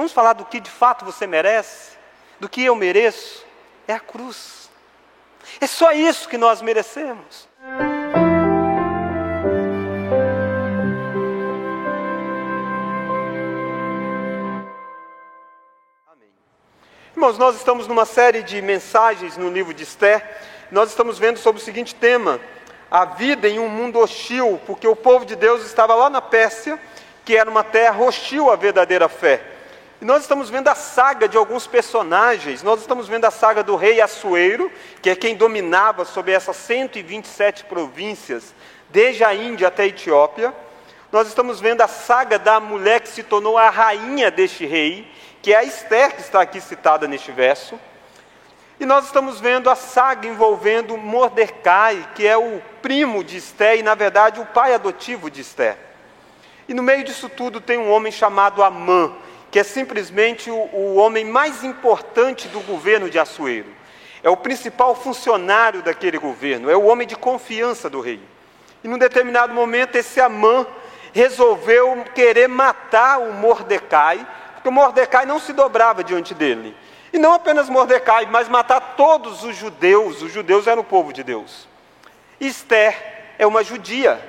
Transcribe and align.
vamos 0.00 0.12
falar 0.12 0.32
do 0.32 0.46
que 0.46 0.58
de 0.60 0.70
fato 0.70 1.04
você 1.04 1.26
merece, 1.26 1.90
do 2.40 2.48
que 2.48 2.64
eu 2.64 2.74
mereço, 2.74 3.44
é 3.86 3.92
a 3.92 4.00
cruz. 4.00 4.70
É 5.60 5.66
só 5.66 5.92
isso 5.92 6.26
que 6.26 6.38
nós 6.38 6.62
merecemos. 6.62 7.46
Irmãos, 17.14 17.36
nós 17.36 17.56
estamos 17.56 17.86
numa 17.86 18.06
série 18.06 18.42
de 18.42 18.62
mensagens 18.62 19.36
no 19.36 19.50
livro 19.50 19.74
de 19.74 19.82
Esther. 19.82 20.24
Nós 20.70 20.88
estamos 20.88 21.18
vendo 21.18 21.38
sobre 21.38 21.60
o 21.60 21.64
seguinte 21.64 21.94
tema: 21.94 22.40
a 22.90 23.04
vida 23.04 23.46
em 23.46 23.58
um 23.58 23.68
mundo 23.68 23.98
hostil, 23.98 24.58
porque 24.66 24.88
o 24.88 24.96
povo 24.96 25.26
de 25.26 25.36
Deus 25.36 25.62
estava 25.66 25.94
lá 25.94 26.08
na 26.08 26.22
Pérsia, 26.22 26.80
que 27.22 27.36
era 27.36 27.50
uma 27.50 27.62
terra 27.62 28.02
hostil 28.02 28.50
à 28.50 28.56
verdadeira 28.56 29.06
fé. 29.06 29.59
E 30.00 30.04
nós 30.04 30.22
estamos 30.22 30.48
vendo 30.48 30.68
a 30.68 30.74
saga 30.74 31.28
de 31.28 31.36
alguns 31.36 31.66
personagens. 31.66 32.62
Nós 32.62 32.80
estamos 32.80 33.06
vendo 33.06 33.26
a 33.26 33.30
saga 33.30 33.62
do 33.62 33.76
rei 33.76 34.00
Assuero, 34.00 34.72
que 35.02 35.10
é 35.10 35.14
quem 35.14 35.36
dominava 35.36 36.06
sobre 36.06 36.32
essas 36.32 36.56
127 36.56 37.64
províncias, 37.64 38.54
desde 38.88 39.24
a 39.24 39.34
Índia 39.34 39.68
até 39.68 39.82
a 39.82 39.86
Etiópia. 39.86 40.54
Nós 41.12 41.28
estamos 41.28 41.60
vendo 41.60 41.82
a 41.82 41.88
saga 41.88 42.38
da 42.38 42.58
mulher 42.58 43.00
que 43.00 43.10
se 43.10 43.22
tornou 43.22 43.58
a 43.58 43.68
rainha 43.68 44.30
deste 44.30 44.64
rei, 44.64 45.06
que 45.42 45.52
é 45.52 45.58
a 45.58 45.64
Esther 45.64 46.14
que 46.14 46.22
está 46.22 46.40
aqui 46.40 46.62
citada 46.62 47.06
neste 47.06 47.30
verso. 47.30 47.78
E 48.78 48.86
nós 48.86 49.04
estamos 49.04 49.38
vendo 49.38 49.68
a 49.68 49.74
saga 49.74 50.26
envolvendo 50.26 50.96
Mordecai, 50.96 52.08
que 52.14 52.26
é 52.26 52.38
o 52.38 52.62
primo 52.80 53.22
de 53.22 53.36
Esther 53.36 53.78
e, 53.78 53.82
na 53.82 53.94
verdade, 53.94 54.40
o 54.40 54.46
pai 54.46 54.72
adotivo 54.72 55.30
de 55.30 55.42
Esther. 55.42 55.76
E 56.66 56.72
no 56.72 56.82
meio 56.82 57.04
disso 57.04 57.28
tudo 57.28 57.60
tem 57.60 57.76
um 57.76 57.90
homem 57.90 58.10
chamado 58.10 58.62
Amã, 58.62 59.12
que 59.50 59.58
é 59.58 59.64
simplesmente 59.64 60.50
o, 60.50 60.54
o 60.54 60.96
homem 60.96 61.24
mais 61.24 61.64
importante 61.64 62.48
do 62.48 62.60
governo 62.60 63.10
de 63.10 63.18
Assuero. 63.18 63.68
É 64.22 64.30
o 64.30 64.36
principal 64.36 64.94
funcionário 64.94 65.82
daquele 65.82 66.18
governo, 66.18 66.70
é 66.70 66.76
o 66.76 66.84
homem 66.84 67.06
de 67.06 67.16
confiança 67.16 67.88
do 67.88 68.00
rei. 68.00 68.20
E 68.84 68.88
num 68.88 68.98
determinado 68.98 69.52
momento, 69.52 69.96
esse 69.96 70.20
Amã 70.20 70.66
resolveu 71.12 72.04
querer 72.14 72.48
matar 72.48 73.18
o 73.18 73.32
Mordecai, 73.32 74.26
porque 74.54 74.68
o 74.68 74.72
Mordecai 74.72 75.26
não 75.26 75.38
se 75.38 75.52
dobrava 75.52 76.04
diante 76.04 76.34
dele. 76.34 76.76
E 77.12 77.18
não 77.18 77.32
apenas 77.32 77.68
Mordecai, 77.68 78.26
mas 78.26 78.48
matar 78.48 78.94
todos 78.96 79.42
os 79.42 79.56
judeus. 79.56 80.22
Os 80.22 80.32
judeus 80.32 80.66
eram 80.66 80.82
o 80.82 80.84
povo 80.84 81.12
de 81.12 81.24
Deus. 81.24 81.66
Esther 82.40 83.34
é 83.38 83.46
uma 83.46 83.64
judia. 83.64 84.20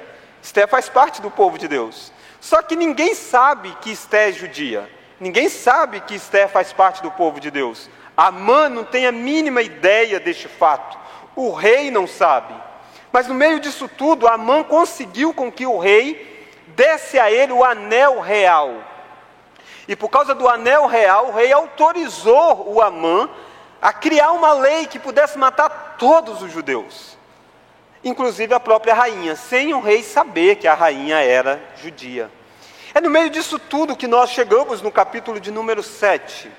Esther 0.42 0.67
faz 0.67 0.90
parte 0.90 1.22
do 1.22 1.30
povo 1.30 1.58
de 1.60 1.67
Deus. 1.67 2.12
Só 2.40 2.62
que 2.64 2.76
ninguém 2.76 3.14
sabe 3.14 3.76
que 3.82 3.92
Esther 3.92 4.30
é 4.30 4.32
judia. 4.32 4.90
Ninguém 5.22 5.50
sabe 5.50 6.02
que 6.02 6.16
Esther 6.16 6.50
faz 6.50 6.73
parte 6.73 7.03
do 7.03 7.11
povo 7.11 7.39
de 7.39 7.52
Deus. 7.52 7.88
Amã 8.17 8.67
não 8.67 8.83
tem 8.83 9.05
a 9.05 9.11
mínima 9.11 9.61
ideia 9.61 10.19
deste 10.19 10.47
fato. 10.47 10.97
O 11.36 11.52
rei 11.52 11.91
não 11.91 12.08
sabe. 12.08 12.55
Mas 13.11 13.27
no 13.27 13.36
meio 13.36 13.59
disso 13.59 13.88
tudo, 13.88 14.27
Amã 14.27 14.64
conseguiu 14.64 15.31
com 15.31 15.52
que 15.52 15.64
o 15.64 15.77
rei 15.77 16.49
desse 16.69 17.19
a 17.19 17.31
ele 17.31 17.53
o 17.53 17.64
anel 17.64 18.19
real. 18.19 18.83
E 19.88 19.95
por 19.95 20.09
causa 20.09 20.33
do 20.33 20.49
anel 20.49 20.88
real, 20.88 21.27
o 21.27 21.33
rei 21.33 21.53
autorizou 21.53 22.73
o 22.73 22.81
Amã 22.81 23.30
a 23.80 23.94
criar 23.94 24.31
uma 24.31 24.53
lei 24.53 24.88
que 24.88 24.97
pudesse 24.97 25.38
matar 25.38 25.97
todos 25.99 26.42
os 26.42 26.52
judeus, 26.52 27.16
inclusive 28.03 28.55
a 28.55 28.59
própria 28.59 28.95
rainha, 28.95 29.36
sem 29.36 29.72
o 29.72 29.81
rei 29.81 30.02
saber 30.02 30.55
que 30.55 30.67
a 30.67 30.73
rainha 30.73 31.17
era 31.17 31.61
judia. 31.75 32.31
É 32.94 33.02
no 33.02 33.09
meio 33.09 33.30
disso 33.30 33.58
tudo 33.58 33.95
que 33.95 34.08
nós 34.08 34.30
chegamos 34.30 34.81
no 34.81 34.92
capítulo 34.92 35.39
de 35.39 35.52
número 35.52 35.81
7. 35.81 36.52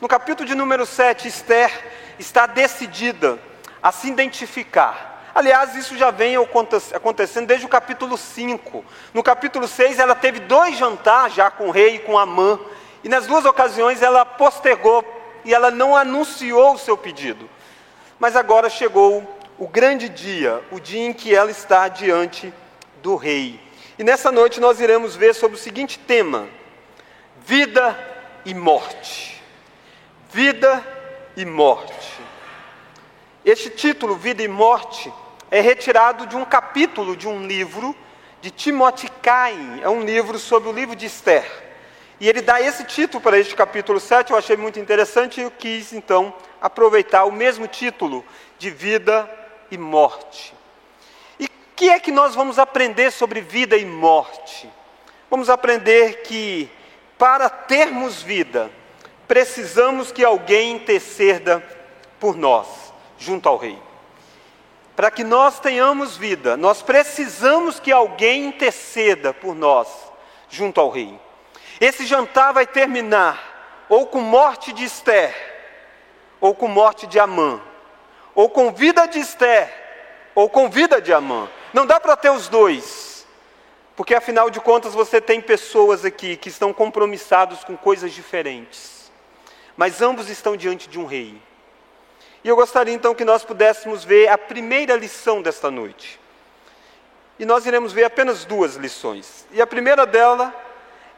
No 0.00 0.08
capítulo 0.08 0.46
de 0.46 0.54
número 0.54 0.84
7, 0.84 1.26
Esther 1.28 1.70
está 2.18 2.46
decidida 2.46 3.38
a 3.82 3.90
se 3.90 4.08
identificar 4.08 5.08
Aliás, 5.38 5.76
isso 5.76 5.96
já 5.96 6.10
vem 6.10 6.34
acontecendo 6.36 7.46
desde 7.46 7.64
o 7.64 7.68
capítulo 7.68 8.18
5. 8.18 8.84
No 9.14 9.22
capítulo 9.22 9.68
6, 9.68 10.00
ela 10.00 10.16
teve 10.16 10.40
dois 10.40 10.76
jantares 10.76 11.36
já 11.36 11.48
com 11.48 11.68
o 11.68 11.70
rei 11.70 11.94
e 11.94 11.98
com 12.00 12.18
Amã. 12.18 12.58
E 13.04 13.08
nas 13.08 13.28
duas 13.28 13.44
ocasiões 13.44 14.02
ela 14.02 14.24
postergou 14.26 15.04
e 15.44 15.54
ela 15.54 15.70
não 15.70 15.96
anunciou 15.96 16.74
o 16.74 16.78
seu 16.78 16.96
pedido. 16.96 17.48
Mas 18.18 18.34
agora 18.34 18.68
chegou 18.68 19.38
o 19.56 19.68
grande 19.68 20.08
dia, 20.08 20.60
o 20.72 20.80
dia 20.80 21.06
em 21.06 21.12
que 21.12 21.32
ela 21.32 21.52
está 21.52 21.86
diante 21.86 22.52
do 23.00 23.14
rei. 23.14 23.60
E 23.98 24.04
nessa 24.04 24.30
noite 24.30 24.60
nós 24.60 24.80
iremos 24.80 25.16
ver 25.16 25.34
sobre 25.34 25.56
o 25.56 25.60
seguinte 25.60 25.98
tema: 25.98 26.48
vida 27.44 27.98
e 28.44 28.54
morte. 28.54 29.42
Vida 30.30 30.86
e 31.36 31.44
morte. 31.44 32.20
Este 33.44 33.70
título, 33.70 34.14
Vida 34.14 34.42
e 34.42 34.48
Morte, 34.48 35.12
é 35.50 35.60
retirado 35.60 36.26
de 36.26 36.36
um 36.36 36.44
capítulo 36.44 37.16
de 37.16 37.26
um 37.26 37.46
livro 37.46 37.96
de 38.40 38.50
Timothy 38.50 39.08
Cain, 39.22 39.80
é 39.82 39.88
um 39.88 40.02
livro 40.02 40.38
sobre 40.38 40.68
o 40.68 40.72
livro 40.72 40.94
de 40.94 41.06
Esther. 41.06 41.46
E 42.20 42.28
ele 42.28 42.42
dá 42.42 42.60
esse 42.60 42.84
título 42.84 43.22
para 43.22 43.38
este 43.38 43.54
capítulo 43.54 43.98
7, 43.98 44.32
eu 44.32 44.36
achei 44.36 44.56
muito 44.56 44.78
interessante 44.78 45.40
e 45.40 45.44
eu 45.44 45.50
quis 45.50 45.92
então 45.92 46.34
aproveitar 46.60 47.24
o 47.24 47.32
mesmo 47.32 47.66
título 47.66 48.24
de 48.58 48.70
vida 48.70 49.28
e 49.70 49.78
morte. 49.78 50.57
Que 51.78 51.88
é 51.88 51.98
que 51.98 52.12
nós 52.12 52.34
vamos 52.34 52.58
aprender 52.58 53.10
sobre 53.10 53.40
vida 53.40 53.76
e 53.76 53.86
morte? 53.86 54.68
Vamos 55.30 55.48
aprender 55.48 56.22
que 56.22 56.68
para 57.16 57.48
termos 57.48 58.20
vida, 58.20 58.70
precisamos 59.26 60.12
que 60.12 60.24
alguém 60.24 60.72
interceda 60.72 61.64
por 62.20 62.36
nós, 62.36 62.66
junto 63.16 63.48
ao 63.48 63.56
Rei 63.56 63.78
para 64.98 65.12
que 65.12 65.22
nós 65.22 65.60
tenhamos 65.60 66.16
vida, 66.16 66.56
nós 66.56 66.82
precisamos 66.82 67.78
que 67.78 67.92
alguém 67.92 68.46
interceda 68.46 69.32
por 69.32 69.54
nós 69.54 69.86
junto 70.48 70.80
ao 70.80 70.90
rei. 70.90 71.16
Esse 71.80 72.04
jantar 72.04 72.52
vai 72.52 72.66
terminar 72.66 73.86
ou 73.88 74.08
com 74.08 74.20
morte 74.20 74.72
de 74.72 74.82
Esther, 74.82 75.32
ou 76.40 76.52
com 76.52 76.66
morte 76.66 77.06
de 77.06 77.16
Amã, 77.16 77.60
ou 78.34 78.50
com 78.50 78.72
vida 78.72 79.06
de 79.06 79.20
Esther, 79.20 79.72
ou 80.34 80.50
com 80.50 80.68
vida 80.68 81.00
de 81.00 81.12
Amã. 81.12 81.48
Não 81.72 81.84
dá 81.86 82.00
para 82.00 82.16
ter 82.16 82.30
os 82.30 82.48
dois, 82.48 83.26
porque 83.96 84.14
afinal 84.14 84.48
de 84.48 84.60
contas 84.60 84.94
você 84.94 85.20
tem 85.20 85.40
pessoas 85.40 86.04
aqui 86.04 86.36
que 86.36 86.48
estão 86.48 86.72
compromissados 86.72 87.64
com 87.64 87.76
coisas 87.76 88.12
diferentes, 88.12 89.10
mas 89.76 90.00
ambos 90.00 90.28
estão 90.28 90.56
diante 90.56 90.88
de 90.88 90.98
um 90.98 91.04
rei. 91.04 91.40
E 92.42 92.48
eu 92.48 92.56
gostaria 92.56 92.94
então 92.94 93.14
que 93.14 93.24
nós 93.24 93.44
pudéssemos 93.44 94.04
ver 94.04 94.28
a 94.28 94.38
primeira 94.38 94.94
lição 94.96 95.42
desta 95.42 95.70
noite. 95.70 96.18
E 97.38 97.44
nós 97.44 97.66
iremos 97.66 97.92
ver 97.92 98.04
apenas 98.04 98.44
duas 98.44 98.74
lições. 98.76 99.46
E 99.50 99.60
a 99.60 99.66
primeira 99.66 100.06
dela 100.06 100.54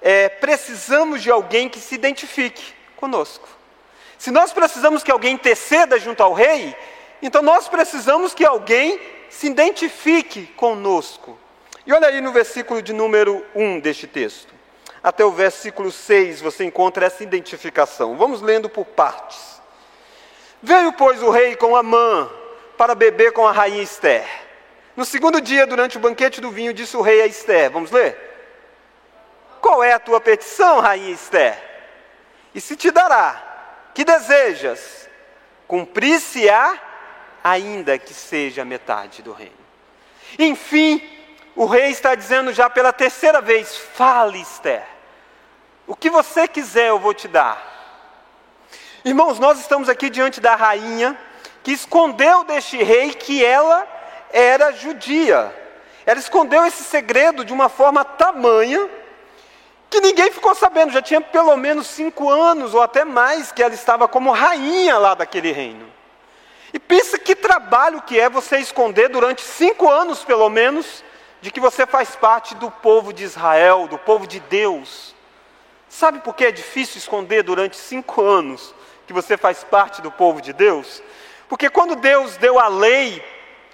é: 0.03 0.29
precisamos 0.29 1.23
de 1.23 1.31
alguém 1.31 1.69
que 1.69 1.79
se 1.79 1.95
identifique 1.95 2.75
conosco. 2.97 3.49
Se 4.19 4.31
nós 4.31 4.53
precisamos 4.53 5.03
que 5.03 5.11
alguém 5.11 5.35
interceda 5.35 5.99
junto 5.99 6.23
ao 6.23 6.35
rei, 6.35 6.77
então 7.23 7.41
nós 7.43 7.69
precisamos 7.69 8.35
que 8.35 8.45
alguém 8.45 9.01
se 9.31 9.47
identifique 9.47 10.47
conosco. 10.57 11.39
E 11.87 11.93
olha 11.93 12.09
aí 12.09 12.21
no 12.21 12.33
versículo 12.33 12.83
de 12.83 12.93
número 12.93 13.45
1 13.55 13.81
deste 13.81 14.07
texto. 14.07 14.53
Até 15.03 15.25
o 15.25 15.31
versículo 15.31 15.91
6 15.91 16.43
você 16.43 16.65
encontra 16.65 17.07
essa 17.07 17.23
identificação. 17.23 18.19
Vamos 18.19 18.43
lendo 18.43 18.69
por 18.69 18.85
partes. 18.85 19.61
Veio, 20.63 20.93
pois, 20.93 21.23
o 21.23 21.31
rei 21.31 21.57
com 21.57 21.75
Amã 21.75 22.31
para 22.77 22.95
beber 22.95 23.33
com 23.33 23.47
a 23.47 23.53
rainha 23.53 23.83
Esther. 23.83 24.27
No 24.95 25.05
segundo 25.05 25.41
dia, 25.41 25.67
durante 25.67 25.97
o 25.97 26.01
banquete 26.01 26.41
do 26.41 26.51
vinho, 26.51 26.75
disse 26.75 26.97
o 26.97 27.01
rei 27.01 27.23
a 27.23 27.27
Esther: 27.27 27.71
Vamos 27.71 27.91
ler? 27.91 28.19
Qual 29.61 29.83
é 29.83 29.93
a 29.93 29.99
tua 29.99 30.21
petição, 30.21 30.81
rainha 30.81 31.15
Esther? 31.15 31.57
E 32.55 32.61
se 32.61 32.77
te 32.77 32.91
dará, 32.91 33.91
que 33.95 34.05
desejas? 34.05 35.09
Cumprir-se-á, 35.67 36.90
ainda 37.43 37.99
que 37.99 38.15
seja 38.15 38.65
metade 38.65 39.23
do 39.23 39.33
reino. 39.33 39.53
Enfim, 40.39 41.03
o 41.57 41.67
rei 41.67 41.91
está 41.91 42.15
dizendo 42.15 42.53
já 42.53 42.71
pela 42.71 42.93
terceira 42.93 43.41
vez: 43.41 43.77
Fale, 43.77 44.41
Esther. 44.41 44.85
O 45.87 45.97
que 45.97 46.09
você 46.09 46.47
quiser 46.47 46.89
eu 46.89 46.99
vou 46.99 47.13
te 47.13 47.27
dar. 47.27 47.69
Irmãos, 49.05 49.39
nós 49.39 49.59
estamos 49.59 49.89
aqui 49.89 50.09
diante 50.09 50.41
da 50.41 50.55
rainha 50.55 51.19
que 51.63 51.73
escondeu 51.73 52.45
deste 52.45 52.83
rei 52.83 53.13
que 53.13 53.45
ela 53.45 53.87
era 54.33 54.73
judia. 54.73 55.55
Ela 56.07 56.21
escondeu 56.21 56.65
esse 56.65 56.85
segredo 56.85 57.45
de 57.45 57.53
uma 57.53 57.69
forma 57.69 58.05
tamanha 58.05 58.89
que 59.89 60.01
ninguém 60.01 60.31
ficou 60.31 60.55
sabendo. 60.55 60.93
Já 60.93 61.03
tinha 61.03 61.21
pelo 61.21 61.57
menos 61.57 61.89
cinco 61.89 62.31
anos 62.31 62.75
ou 62.75 62.83
até 62.83 63.05
mais 63.05 63.51
que 63.51 63.63
ela 63.63 63.75
estava 63.75 64.07
como 64.07 64.31
rainha 64.31 64.97
lá 64.97 65.15
daquele 65.15 65.51
reino. 65.51 65.90
E 66.73 66.79
pensa 66.79 67.19
que 67.19 67.35
trabalho 67.35 68.03
que 68.03 68.19
é 68.19 68.29
você 68.29 68.59
esconder 68.59 69.09
durante 69.09 69.43
cinco 69.43 69.91
anos, 69.91 70.25
pelo 70.25 70.49
menos, 70.49 71.05
de 71.41 71.51
que 71.51 71.61
você 71.61 71.87
faz 71.87 72.15
parte 72.15 72.55
do 72.55 72.71
povo 72.71 73.13
de 73.13 73.25
Israel, 73.25 73.89
do 73.89 73.99
povo 73.99 74.27
de 74.27 74.41
Deus. 74.41 75.15
Sabe 75.89 76.21
por 76.21 76.35
que 76.35 76.45
é 76.45 76.53
difícil 76.53 76.99
esconder 76.99 77.43
durante 77.43 77.77
cinco 77.77 78.23
anos 78.23 78.75
que 79.07 79.13
você 79.13 79.37
faz 79.37 79.65
parte 79.65 80.01
do 80.01 80.11
povo 80.13 80.41
de 80.41 80.53
Deus? 80.53 81.03
Porque 81.49 81.69
quando 81.69 81.97
Deus 81.97 82.37
deu 82.37 82.61
a 82.61 82.69
lei 82.69 83.21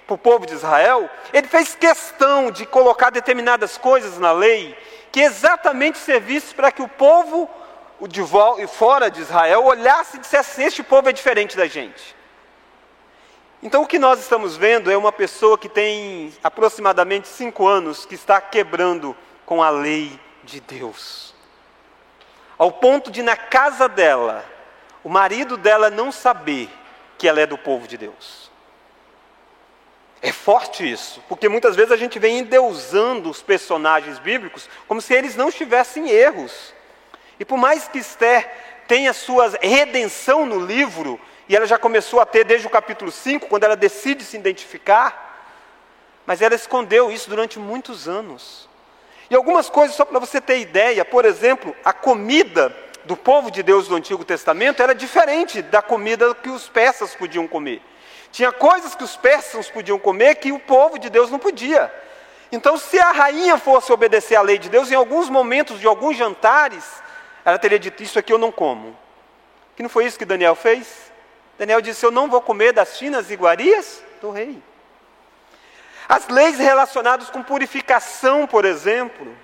para 0.07 0.15
o 0.15 0.17
povo 0.17 0.47
de 0.47 0.53
Israel, 0.53 1.07
ele 1.31 1.47
fez 1.47 1.75
questão 1.75 2.49
de 2.49 2.65
colocar 2.65 3.11
determinadas 3.11 3.77
coisas 3.77 4.17
na 4.17 4.31
lei 4.31 4.75
que 5.11 5.19
exatamente 5.19 5.99
servisse 5.99 6.55
para 6.55 6.71
que 6.71 6.81
o 6.81 6.87
povo 6.87 7.47
de 8.07 8.21
fora 8.67 9.11
de 9.11 9.21
Israel 9.21 9.65
olhasse 9.65 10.17
e 10.17 10.19
dissesse 10.19 10.63
este 10.63 10.81
povo 10.81 11.09
é 11.09 11.13
diferente 11.13 11.55
da 11.55 11.67
gente. 11.67 12.16
Então 13.61 13.81
o 13.81 13.87
que 13.87 13.97
nós 13.97 14.19
estamos 14.19 14.55
vendo 14.55 14.91
é 14.91 14.97
uma 14.97 15.11
pessoa 15.11 15.57
que 15.57 15.67
tem 15.67 16.31
aproximadamente 16.43 17.27
cinco 17.27 17.67
anos 17.67 18.05
que 18.05 18.15
está 18.15 18.39
quebrando 18.39 19.15
com 19.45 19.63
a 19.63 19.69
lei 19.69 20.19
de 20.43 20.59
Deus. 20.59 21.33
Ao 22.57 22.71
ponto 22.71 23.09
de 23.09 23.23
na 23.23 23.35
casa 23.35 23.87
dela, 23.89 24.45
o 25.03 25.09
marido 25.09 25.57
dela 25.57 25.89
não 25.89 26.11
saber 26.11 26.69
que 27.17 27.27
ela 27.27 27.41
é 27.41 27.45
do 27.45 27.57
povo 27.57 27.87
de 27.87 27.97
Deus. 27.97 28.51
É 30.21 30.31
forte 30.31 30.89
isso, 30.89 31.23
porque 31.27 31.47
muitas 31.47 31.75
vezes 31.75 31.91
a 31.91 31.97
gente 31.97 32.17
vem 32.17 32.39
endeusando 32.39 33.29
os 33.29 33.41
personagens 33.41 34.19
bíblicos 34.19 34.67
como 34.87 35.01
se 35.01 35.13
eles 35.13 35.35
não 35.35 35.51
tivessem 35.51 36.09
erros. 36.09 36.73
E 37.39 37.45
por 37.45 37.57
mais 37.57 37.87
que 37.87 37.99
Esther 37.99 38.49
tenha 38.87 39.13
sua 39.13 39.49
redenção 39.61 40.45
no 40.45 40.59
livro, 40.59 41.19
e 41.49 41.55
ela 41.55 41.65
já 41.65 41.77
começou 41.77 42.19
a 42.19 42.25
ter 42.25 42.43
desde 42.43 42.67
o 42.67 42.69
capítulo 42.69 43.11
5, 43.11 43.47
quando 43.47 43.63
ela 43.63 43.75
decide 43.75 44.23
se 44.23 44.35
identificar, 44.35 45.25
mas 46.25 46.41
ela 46.41 46.55
escondeu 46.55 47.09
isso 47.09 47.29
durante 47.29 47.57
muitos 47.57 48.07
anos. 48.07 48.67
E 49.29 49.35
algumas 49.35 49.69
coisas, 49.69 49.95
só 49.95 50.03
para 50.03 50.19
você 50.19 50.41
ter 50.41 50.59
ideia, 50.59 51.05
por 51.05 51.25
exemplo, 51.25 51.75
a 51.83 51.93
comida 51.93 52.75
do 53.05 53.15
povo 53.15 53.49
de 53.49 53.63
Deus 53.63 53.87
do 53.87 53.95
Antigo 53.95 54.25
Testamento 54.25 54.83
era 54.83 54.93
diferente 54.93 55.61
da 55.61 55.81
comida 55.81 56.35
que 56.35 56.49
os 56.49 56.67
persas 56.67 57.15
podiam 57.15 57.47
comer. 57.47 57.81
Tinha 58.31 58.51
coisas 58.51 58.93
que 58.93 59.03
os 59.03 59.15
persas 59.15 59.69
podiam 59.69 59.97
comer 59.97 60.35
que 60.35 60.51
o 60.51 60.59
povo 60.59 60.99
de 60.99 61.09
Deus 61.09 61.31
não 61.31 61.39
podia. 61.39 61.93
Então, 62.51 62.77
se 62.77 62.99
a 62.99 63.11
rainha 63.11 63.57
fosse 63.57 63.91
obedecer 63.91 64.35
à 64.35 64.41
lei 64.41 64.57
de 64.57 64.69
Deus, 64.69 64.91
em 64.91 64.95
alguns 64.95 65.29
momentos 65.29 65.79
de 65.79 65.87
alguns 65.87 66.17
jantares, 66.17 66.83
ela 67.43 67.57
teria 67.57 67.79
dito: 67.79 68.03
Isso 68.03 68.19
aqui 68.19 68.31
eu 68.31 68.37
não 68.37 68.51
como. 68.51 68.97
Que 69.75 69.83
não 69.83 69.89
foi 69.89 70.05
isso 70.05 70.19
que 70.19 70.25
Daniel 70.25 70.55
fez? 70.55 71.06
Daniel 71.57 71.81
disse: 71.81 72.05
Eu 72.05 72.11
não 72.11 72.29
vou 72.29 72.41
comer 72.41 72.71
das 72.71 72.97
finas 72.97 73.31
iguarias 73.31 74.03
do 74.21 74.29
rei. 74.29 74.61
As 76.07 76.27
leis 76.27 76.57
relacionadas 76.57 77.29
com 77.29 77.43
purificação, 77.43 78.47
por 78.47 78.63
exemplo. 78.63 79.35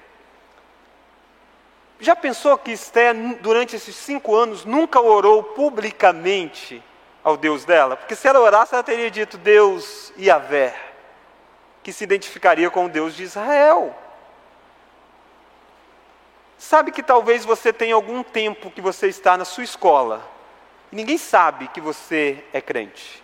Já 1.99 2.15
pensou 2.15 2.57
que 2.57 2.71
Esther, 2.71 3.13
durante 3.41 3.75
esses 3.75 3.95
cinco 3.95 4.35
anos, 4.35 4.65
nunca 4.65 4.99
orou 4.99 5.43
publicamente 5.43 6.83
ao 7.23 7.37
Deus 7.37 7.65
dela? 7.65 7.95
Porque 7.95 8.15
se 8.15 8.27
ela 8.27 8.39
orasse, 8.39 8.73
ela 8.73 8.83
teria 8.83 9.09
dito 9.09 9.37
Deus 9.37 10.11
Yahvé, 10.17 10.75
que 11.81 11.93
se 11.93 12.03
identificaria 12.03 12.69
com 12.69 12.85
o 12.85 12.89
Deus 12.89 13.15
de 13.15 13.23
Israel. 13.23 13.95
Sabe 16.57 16.91
que 16.91 17.03
talvez 17.03 17.45
você 17.45 17.73
tenha 17.73 17.95
algum 17.95 18.23
tempo 18.23 18.71
que 18.71 18.81
você 18.81 19.07
está 19.07 19.37
na 19.37 19.45
sua 19.45 19.63
escola 19.63 20.32
e 20.93 20.95
ninguém 20.95 21.17
sabe 21.17 21.67
que 21.69 21.81
você 21.81 22.45
é 22.53 22.61
crente. 22.61 23.23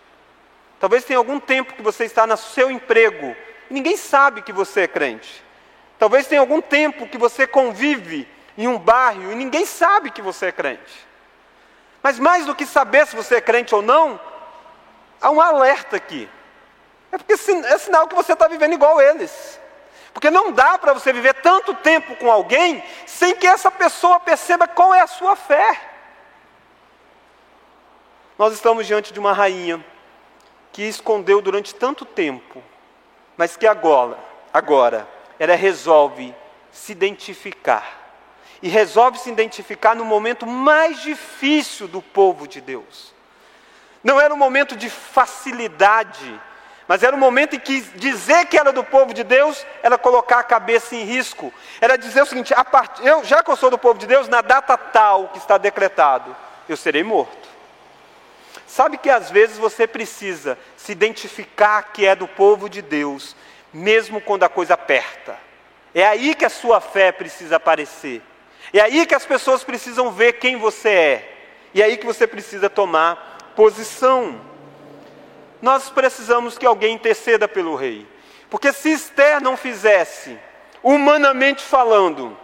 Talvez 0.80 1.04
tenha 1.04 1.20
algum 1.20 1.40
tempo 1.40 1.76
que 1.76 1.84
você 1.84 2.04
está 2.04 2.26
no 2.26 2.36
seu 2.36 2.72
emprego 2.72 3.36
e 3.70 3.74
ninguém 3.76 3.96
sabe 3.96 4.42
que 4.42 4.52
você 4.52 4.82
é 4.82 4.88
crente. 4.88 5.46
Talvez 6.00 6.26
tenha 6.26 6.42
algum 6.42 6.62
tempo 6.62 7.06
que 7.06 7.16
você 7.16 7.46
convive 7.46 8.28
em 8.58 8.68
um 8.68 8.80
bairro 8.80 9.32
e 9.32 9.36
ninguém 9.36 9.68
sabe 9.68 10.10
que 10.10 10.20
você 10.20 10.48
é 10.48 10.52
crente. 10.52 11.08
Mas 12.02 12.18
mais 12.18 12.48
do 12.48 12.56
que 12.56 12.66
saber 12.66 13.06
se 13.06 13.16
você 13.16 13.36
é 13.36 13.42
crente 13.42 13.76
ou 13.76 13.84
não, 13.84 14.20
há 15.22 15.30
um 15.30 15.40
alerta 15.40 15.96
aqui. 15.96 16.28
É 17.12 17.20
porque 17.20 17.34
é 17.34 17.78
sinal 17.78 18.08
que 18.08 18.16
você 18.16 18.34
está 18.34 18.48
vivendo 18.48 18.74
igual 18.74 19.00
eles. 19.00 19.60
Porque 20.12 20.32
não 20.32 20.52
dá 20.52 20.80
para 20.80 20.94
você 20.94 21.14
viver 21.14 21.36
tanto 21.36 21.76
tempo 21.76 22.16
com 22.16 22.32
alguém 22.32 22.84
sem 23.06 23.36
que 23.36 23.46
essa 23.46 23.70
pessoa 23.70 24.20
perceba 24.20 24.68
qual 24.68 24.92
é 24.92 25.02
a 25.02 25.08
sua 25.08 25.36
fé. 25.36 25.89
Nós 28.40 28.54
estamos 28.54 28.88
diante 28.88 29.12
de 29.12 29.20
uma 29.20 29.34
rainha 29.34 29.86
que 30.72 30.84
escondeu 30.84 31.42
durante 31.42 31.76
tanto 31.76 32.06
tempo, 32.06 32.64
mas 33.36 33.58
que 33.58 33.68
agora, 33.68 34.18
agora, 34.54 35.06
ela 35.38 35.56
resolve 35.56 36.34
se 36.72 36.94
identificar. 36.94 38.16
E 38.62 38.70
resolve 38.70 39.20
se 39.20 39.30
identificar 39.30 39.94
no 39.94 40.06
momento 40.06 40.48
mais 40.48 41.02
difícil 41.02 41.86
do 41.86 42.02
povo 42.02 42.48
de 42.48 42.62
Deus. 42.62 43.14
Não 44.02 44.22
era 44.22 44.34
um 44.34 44.38
momento 44.38 44.74
de 44.74 44.90
facilidade, 44.90 46.42
mas 46.88 47.04
era 47.04 47.14
um 47.14 47.20
momento 47.20 47.58
em 47.58 47.60
que 47.60 47.82
dizer 47.82 48.46
que 48.46 48.58
era 48.58 48.72
do 48.72 48.86
povo 48.86 49.14
de 49.14 49.26
Deus 49.26 49.66
era 49.84 49.98
colocar 49.98 50.40
a 50.40 50.44
cabeça 50.44 50.96
em 50.96 51.04
risco. 51.04 51.54
Era 51.82 51.98
dizer 51.98 52.22
o 52.22 52.26
seguinte: 52.26 52.54
part... 52.72 53.06
eu, 53.06 53.22
já 53.26 53.44
que 53.44 53.52
eu 53.52 53.58
sou 53.58 53.70
do 53.70 53.78
povo 53.78 54.00
de 54.00 54.08
Deus, 54.08 54.30
na 54.30 54.40
data 54.40 54.78
tal 54.78 55.28
que 55.28 55.40
está 55.40 55.58
decretado, 55.58 56.34
eu 56.70 56.78
serei 56.78 57.04
morto. 57.04 57.49
Sabe 58.70 58.98
que 58.98 59.10
às 59.10 59.30
vezes 59.30 59.58
você 59.58 59.86
precisa 59.86 60.58
se 60.78 60.94
identificar 60.94 61.92
que 61.92 62.06
é 62.06 62.16
do 62.16 62.28
povo 62.28 62.70
de 62.70 62.82
Deus, 62.82 63.36
mesmo 63.74 64.22
quando 64.22 64.44
a 64.44 64.50
coisa 64.50 64.76
aperta. 64.76 65.38
É 65.94 66.08
aí 66.08 66.34
que 66.34 66.46
a 66.46 66.50
sua 66.50 66.80
fé 66.80 67.12
precisa 67.12 67.58
aparecer. 67.58 68.22
É 68.72 68.80
aí 68.80 69.06
que 69.06 69.16
as 69.16 69.26
pessoas 69.26 69.64
precisam 69.64 70.12
ver 70.12 70.34
quem 70.34 70.56
você 70.56 70.90
é. 70.90 71.36
E 71.74 71.82
é 71.82 71.86
aí 71.86 71.98
que 71.98 72.06
você 72.06 72.26
precisa 72.26 72.70
tomar 72.70 73.54
posição 73.56 74.50
nós 75.62 75.90
precisamos 75.90 76.58
que 76.58 76.66
alguém 76.66 76.96
interceda 76.96 77.48
pelo 77.48 77.76
rei. 77.76 78.08
Porque 78.50 78.72
se 78.72 78.92
Esther 78.92 79.42
não 79.42 79.58
fizesse, 79.58 80.40
humanamente 80.82 81.62
falando, 81.62 82.38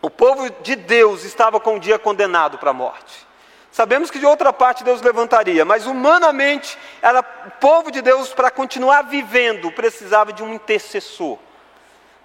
o 0.00 0.10
povo 0.10 0.50
de 0.62 0.74
Deus 0.74 1.24
estava 1.24 1.60
com 1.60 1.76
o 1.76 1.80
dia 1.80 1.98
condenado 1.98 2.58
para 2.58 2.70
a 2.70 2.74
morte. 2.74 3.26
Sabemos 3.72 4.10
que 4.10 4.18
de 4.18 4.26
outra 4.26 4.52
parte 4.52 4.82
Deus 4.82 5.00
levantaria, 5.00 5.64
mas 5.64 5.86
humanamente, 5.86 6.76
era, 7.00 7.20
o 7.20 7.50
povo 7.60 7.90
de 7.90 8.02
Deus, 8.02 8.34
para 8.34 8.50
continuar 8.50 9.02
vivendo, 9.02 9.70
precisava 9.70 10.32
de 10.32 10.42
um 10.42 10.52
intercessor. 10.52 11.38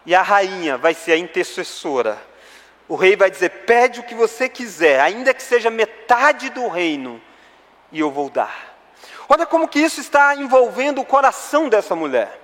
E 0.05 0.15
a 0.15 0.21
rainha 0.21 0.77
vai 0.77 0.93
ser 0.93 1.13
a 1.13 1.17
intercessora. 1.17 2.21
O 2.87 2.95
rei 2.95 3.15
vai 3.15 3.29
dizer: 3.29 3.49
pede 3.65 3.99
o 3.99 4.03
que 4.03 4.15
você 4.15 4.49
quiser, 4.49 4.99
ainda 4.99 5.33
que 5.33 5.41
seja 5.41 5.69
metade 5.69 6.49
do 6.49 6.67
reino, 6.67 7.21
e 7.91 7.99
eu 7.99 8.11
vou 8.11 8.29
dar. 8.29 8.75
Olha 9.27 9.45
como 9.45 9.67
que 9.67 9.79
isso 9.79 9.99
está 9.99 10.35
envolvendo 10.35 11.01
o 11.01 11.05
coração 11.05 11.69
dessa 11.69 11.95
mulher. 11.95 12.41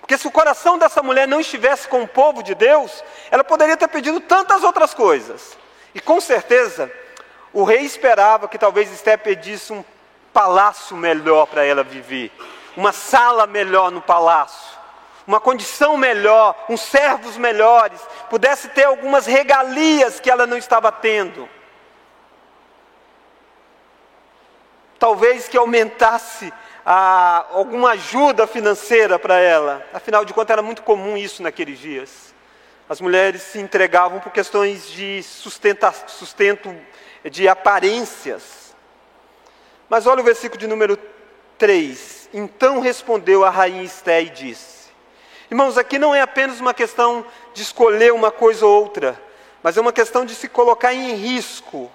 Porque 0.00 0.16
se 0.16 0.26
o 0.26 0.30
coração 0.30 0.78
dessa 0.78 1.02
mulher 1.02 1.26
não 1.26 1.40
estivesse 1.40 1.88
com 1.88 2.02
o 2.02 2.08
povo 2.08 2.42
de 2.42 2.54
Deus, 2.54 3.02
ela 3.30 3.42
poderia 3.42 3.76
ter 3.76 3.88
pedido 3.88 4.20
tantas 4.20 4.62
outras 4.62 4.94
coisas. 4.94 5.56
E 5.94 6.00
com 6.00 6.20
certeza, 6.20 6.90
o 7.52 7.64
rei 7.64 7.80
esperava 7.80 8.48
que 8.48 8.58
talvez 8.58 8.92
Esté 8.92 9.16
pedisse 9.16 9.72
um 9.72 9.84
palácio 10.32 10.96
melhor 10.96 11.46
para 11.46 11.64
ela 11.64 11.82
viver, 11.82 12.32
uma 12.76 12.92
sala 12.92 13.46
melhor 13.46 13.90
no 13.90 14.00
palácio, 14.00 14.78
uma 15.26 15.40
condição 15.40 15.96
melhor, 15.96 16.54
uns 16.68 16.80
servos 16.80 17.36
melhores, 17.36 18.00
pudesse 18.28 18.68
ter 18.68 18.84
algumas 18.84 19.26
regalias 19.26 20.20
que 20.20 20.30
ela 20.30 20.46
não 20.46 20.56
estava 20.56 20.90
tendo. 20.90 21.48
talvez 25.00 25.48
que 25.48 25.56
aumentasse 25.56 26.52
a, 26.84 27.46
alguma 27.50 27.92
ajuda 27.92 28.46
financeira 28.46 29.18
para 29.18 29.40
ela. 29.40 29.84
Afinal 29.94 30.24
de 30.26 30.34
contas, 30.34 30.52
era 30.52 30.62
muito 30.62 30.82
comum 30.82 31.16
isso 31.16 31.42
naqueles 31.42 31.78
dias. 31.78 32.34
As 32.86 33.00
mulheres 33.00 33.40
se 33.42 33.58
entregavam 33.58 34.20
por 34.20 34.30
questões 34.30 34.86
de 34.88 35.22
sustenta, 35.22 35.92
sustento, 36.06 36.76
de 37.24 37.48
aparências. 37.48 38.74
Mas 39.88 40.06
olha 40.06 40.20
o 40.20 40.24
versículo 40.24 40.58
de 40.58 40.66
número 40.66 40.98
3. 41.58 42.30
Então 42.32 42.80
respondeu 42.80 43.44
a 43.44 43.50
rainha 43.50 43.82
Esté 43.82 44.22
e 44.22 44.30
disse: 44.30 44.90
Irmãos, 45.50 45.76
aqui 45.76 45.98
não 45.98 46.14
é 46.14 46.20
apenas 46.20 46.60
uma 46.60 46.72
questão 46.72 47.24
de 47.52 47.62
escolher 47.62 48.12
uma 48.12 48.30
coisa 48.30 48.64
ou 48.64 48.82
outra, 48.82 49.20
mas 49.62 49.76
é 49.76 49.80
uma 49.80 49.92
questão 49.92 50.24
de 50.24 50.34
se 50.34 50.48
colocar 50.48 50.94
em 50.94 51.14
risco, 51.14 51.90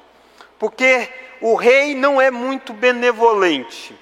porque 0.60 1.10
o 1.42 1.56
rei 1.56 1.96
não 1.96 2.20
é 2.20 2.30
muito 2.30 2.74
benevolente. 2.74 3.96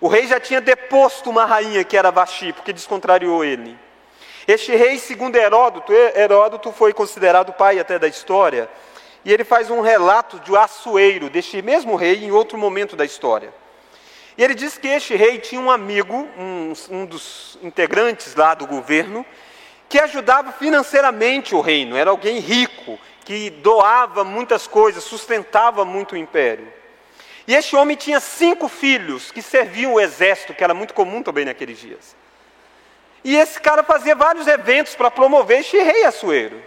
O 0.00 0.08
rei 0.08 0.26
já 0.26 0.40
tinha 0.40 0.60
deposto 0.60 1.28
uma 1.28 1.44
rainha 1.44 1.84
que 1.84 1.96
era 1.96 2.10
Vaxi, 2.10 2.52
porque 2.52 2.72
descontrariou 2.72 3.44
ele. 3.44 3.76
Este 4.48 4.74
rei, 4.74 4.98
segundo 4.98 5.36
Heródoto, 5.36 5.92
Heródoto 5.92 6.72
foi 6.72 6.94
considerado 6.94 7.52
pai 7.52 7.78
até 7.78 7.98
da 7.98 8.08
história, 8.08 8.68
e 9.24 9.32
ele 9.32 9.44
faz 9.44 9.70
um 9.70 9.80
relato 9.80 10.38
de 10.40 10.56
Assueiro, 10.56 11.28
deste 11.28 11.60
mesmo 11.62 11.96
rei, 11.96 12.24
em 12.24 12.30
outro 12.30 12.56
momento 12.56 12.96
da 12.96 13.04
história. 13.04 13.52
E 14.36 14.42
ele 14.42 14.54
diz 14.54 14.78
que 14.78 14.88
este 14.88 15.14
rei 15.16 15.38
tinha 15.38 15.60
um 15.60 15.70
amigo, 15.70 16.14
um, 16.38 16.72
um 16.90 17.04
dos 17.04 17.58
integrantes 17.62 18.34
lá 18.34 18.54
do 18.54 18.66
governo, 18.66 19.24
que 19.88 19.98
ajudava 19.98 20.52
financeiramente 20.52 21.54
o 21.54 21.60
reino, 21.60 21.96
era 21.96 22.10
alguém 22.10 22.38
rico, 22.38 22.98
que 23.24 23.50
doava 23.50 24.24
muitas 24.24 24.66
coisas, 24.66 25.04
sustentava 25.04 25.84
muito 25.84 26.12
o 26.12 26.16
império. 26.16 26.72
E 27.46 27.54
este 27.54 27.74
homem 27.76 27.96
tinha 27.96 28.20
cinco 28.20 28.68
filhos 28.68 29.30
que 29.30 29.42
serviam 29.42 29.94
o 29.94 30.00
exército, 30.00 30.54
que 30.54 30.62
era 30.62 30.72
muito 30.72 30.94
comum 30.94 31.22
também 31.22 31.44
naqueles 31.44 31.78
dias. 31.78 32.16
E 33.22 33.36
esse 33.36 33.60
cara 33.60 33.82
fazia 33.82 34.14
vários 34.14 34.46
eventos 34.46 34.94
para 34.94 35.10
promover 35.10 35.60
este 35.60 35.76
rei 35.76 36.04
Assuero. 36.04 36.62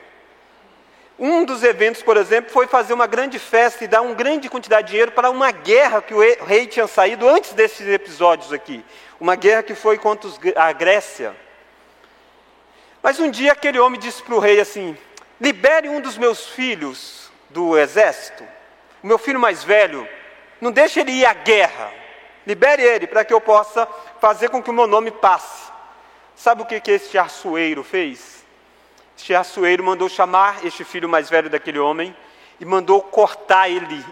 Um 1.17 1.46
dos 1.46 1.63
eventos, 1.63 2.01
por 2.01 2.17
exemplo, 2.17 2.51
foi 2.51 2.65
fazer 2.65 2.93
uma 2.93 3.05
grande 3.05 3.38
festa 3.38 3.84
e 3.84 3.88
dar 3.88 4.01
uma 4.01 4.15
grande 4.15 4.50
quantidade 4.50 4.88
de 4.88 4.91
dinheiro 4.91 5.12
para 5.12 5.29
uma 5.29 5.51
guerra 5.51 6.01
que 6.01 6.13
o 6.13 6.20
rei 6.20 6.65
tinha 6.65 6.88
saído 6.88 7.29
antes 7.29 7.53
desses 7.53 7.88
episódios 7.88 8.51
aqui. 8.51 8.84
Uma 9.20 9.36
guerra 9.36 9.62
que 9.62 9.75
foi 9.75 9.98
contra 9.98 10.29
a 10.55 10.72
Grécia. 10.72 11.36
Mas 13.01 13.20
um 13.20 13.29
dia 13.29 13.51
aquele 13.51 13.79
homem 13.79 14.00
disse 14.00 14.24
para 14.24 14.34
o 14.34 14.39
rei 14.39 14.60
assim: 14.60 14.98
libere 15.39 15.88
um 15.88 16.01
dos 16.01 16.17
meus 16.17 16.48
filhos 16.48 17.32
do 17.50 17.77
exército, 17.77 18.43
o 19.03 19.08
meu 19.08 19.20
filho 19.20 19.39
mais 19.39 19.63
velho, 19.63 20.08
não 20.60 20.72
deixe 20.72 21.00
ele 21.00 21.12
ir 21.12 21.25
à 21.25 21.34
guerra, 21.34 21.91
libere 22.48 22.82
ele 22.82 23.05
para 23.05 23.24
que 23.24 23.34
eu 23.34 23.39
possa 23.39 23.88
fazer 24.20 24.50
com 24.50 24.63
que 24.63 24.70
o 24.70 24.74
meu 24.74 24.88
nome 24.88 25.12
passe. 25.12 25.72
Sabe 26.36 26.63
o 26.63 26.65
que, 26.65 26.79
que 26.79 26.91
este 26.91 27.17
arçoeiro 27.17 27.84
fez? 27.84 28.32
Este 29.17 29.34
arçoeiro 29.34 29.84
mandou 29.84 30.10
chamar 30.10 30.65
este 30.65 30.84
filho 30.84 31.08
mais 31.08 31.29
velho 31.29 31.50
daquele 31.50 31.79
homem 31.79 32.15
e 32.60 32.65
mandou 32.65 33.01
cortar 33.01 33.70
ele, 33.70 34.03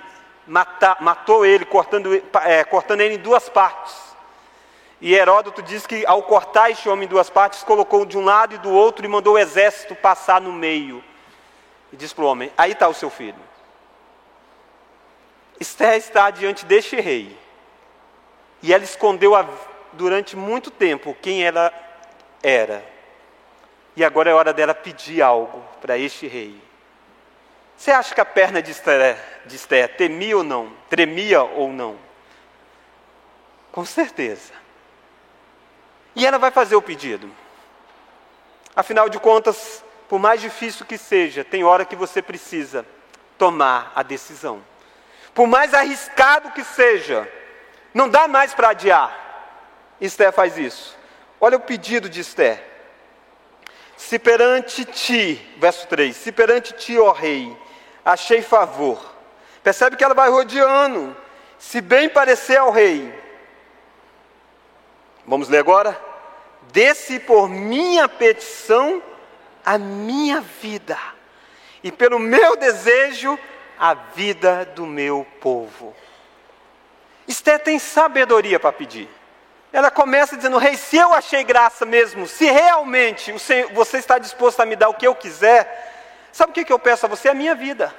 matar, 0.46 0.98
matou 1.01 1.46
ele, 1.46 1.65
cortando, 1.65 2.13
é, 2.43 2.63
cortando 2.63 3.01
ele 3.01 3.15
em 3.15 3.20
duas 3.20 3.50
partes. 3.50 3.96
E 5.01 5.15
Heródoto 5.15 5.63
diz 5.63 5.88
que 5.88 6.05
ao 6.05 6.22
cortar 6.24 6.70
este 6.70 6.88
homem 6.88 7.05
em 7.05 7.10
duas 7.10 7.29
partes, 7.29 7.63
colocou 7.63 8.05
de 8.05 8.17
um 8.17 8.24
lado 8.24 8.53
e 8.53 8.60
do 8.60 8.70
outro 8.70 9.03
e 9.03 9.08
mandou 9.10 9.34
o 9.34 9.39
exército 9.39 9.96
passar 9.96 10.39
no 10.39 10.53
meio. 10.53 11.03
E 11.91 11.96
disse 11.96 12.13
para 12.13 12.24
o 12.24 12.27
homem: 12.27 12.51
Aí 12.55 12.74
está 12.74 12.88
o 12.88 12.93
seu 12.93 13.10
filho. 13.10 13.39
Esther 15.60 15.96
está 15.96 16.29
diante 16.29 16.65
deste 16.65 17.00
rei. 17.00 17.38
E 18.62 18.72
ela 18.72 18.84
escondeu 18.84 19.36
a, 19.36 19.46
durante 19.93 20.36
muito 20.36 20.70
tempo 20.70 21.17
quem 21.20 21.43
ela 21.43 21.74
era. 22.43 22.90
E 23.95 24.03
agora 24.03 24.29
é 24.29 24.33
hora 24.33 24.53
dela 24.53 24.74
pedir 24.74 25.21
algo 25.21 25.63
para 25.81 25.98
este 25.98 26.27
rei. 26.27 26.62
Você 27.75 27.91
acha 27.91 28.13
que 28.13 28.21
a 28.21 28.25
perna 28.25 28.62
de 28.62 28.71
Esther, 28.71 29.17
de 29.45 29.57
temia 29.98 30.38
ou 30.38 30.43
não? 30.43 30.71
Tremia 30.89 31.41
ou 31.41 31.74
não? 31.74 31.98
Com 33.71 33.83
certeza. 33.83 34.53
E 36.15 36.25
ela 36.25 36.38
vai 36.38 36.51
fazer 36.51 36.75
o 36.75 36.81
pedido. 36.81 37.29
Afinal 38.75 39.10
de 39.10 39.19
contas, 39.19 39.83
por 40.07 40.19
mais 40.19 40.39
difícil 40.39 40.86
que 40.86 40.98
seja, 40.98 41.43
tem 41.43 41.63
hora 41.63 41.83
que 41.83 41.95
você 41.95 42.21
precisa 42.21 42.86
tomar 43.38 43.91
a 43.95 44.03
decisão. 44.03 44.63
Por 45.33 45.48
mais 45.48 45.74
arriscado 45.74 46.51
que 46.51 46.63
seja, 46.63 47.27
não 47.93 48.07
dá 48.07 48.27
mais 48.27 48.53
para 48.53 48.69
adiar. 48.69 49.17
Esther 50.00 50.31
faz 50.31 50.57
isso. 50.57 50.98
Olha 51.39 51.57
o 51.57 51.62
pedido 51.62 52.10
de 52.10 52.19
Esther. 52.19 52.70
Se 54.01 54.17
perante 54.17 54.84
ti, 54.84 55.39
verso 55.58 55.88
3, 55.88 56.13
se 56.13 56.31
perante 56.31 56.74
ti, 56.74 56.98
ó 56.98 57.12
rei, 57.12 57.55
achei 58.03 58.41
favor. 58.41 59.00
Percebe 59.63 59.96
que 59.96 60.03
ela 60.03 60.15
vai 60.15 60.27
rodeando. 60.27 61.15
Se 61.60 61.79
bem 61.79 62.10
parecer 62.10 62.58
ao 62.58 62.72
rei. 62.72 63.13
Vamos 65.25 65.48
ler 65.48 65.60
agora? 65.60 65.98
Desce 66.74 67.20
por 67.20 67.48
minha 67.48 68.10
petição 68.10 69.01
a 69.63 69.77
minha 69.77 70.41
vida, 70.41 70.98
e 71.84 71.91
pelo 71.91 72.17
meu 72.17 72.58
desejo, 72.58 73.38
a 73.77 73.93
vida 73.93 74.65
do 74.65 74.88
meu 74.88 75.25
povo. 75.39 75.96
Esther 77.27 77.60
tem 77.60 77.77
sabedoria 77.77 78.60
para 78.60 78.74
pedir. 78.74 79.08
Ela 79.73 79.89
começa 79.89 80.35
dizendo: 80.35 80.57
Rei, 80.57 80.75
se 80.75 80.97
eu 80.97 81.13
achei 81.13 81.43
graça 81.43 81.85
mesmo, 81.85 82.27
se 82.27 82.45
realmente 82.45 83.37
Senhor, 83.39 83.71
você 83.71 83.97
está 83.97 84.17
disposto 84.17 84.59
a 84.59 84.65
me 84.65 84.75
dar 84.75 84.89
o 84.89 84.93
que 84.93 85.07
eu 85.07 85.15
quiser, 85.15 86.29
sabe 86.31 86.51
o 86.51 86.53
que, 86.53 86.65
que 86.65 86.73
eu 86.73 86.79
peço 86.79 87.05
a 87.05 87.09
você? 87.09 87.29
A 87.29 87.33
minha 87.33 87.55
vida 87.55 87.93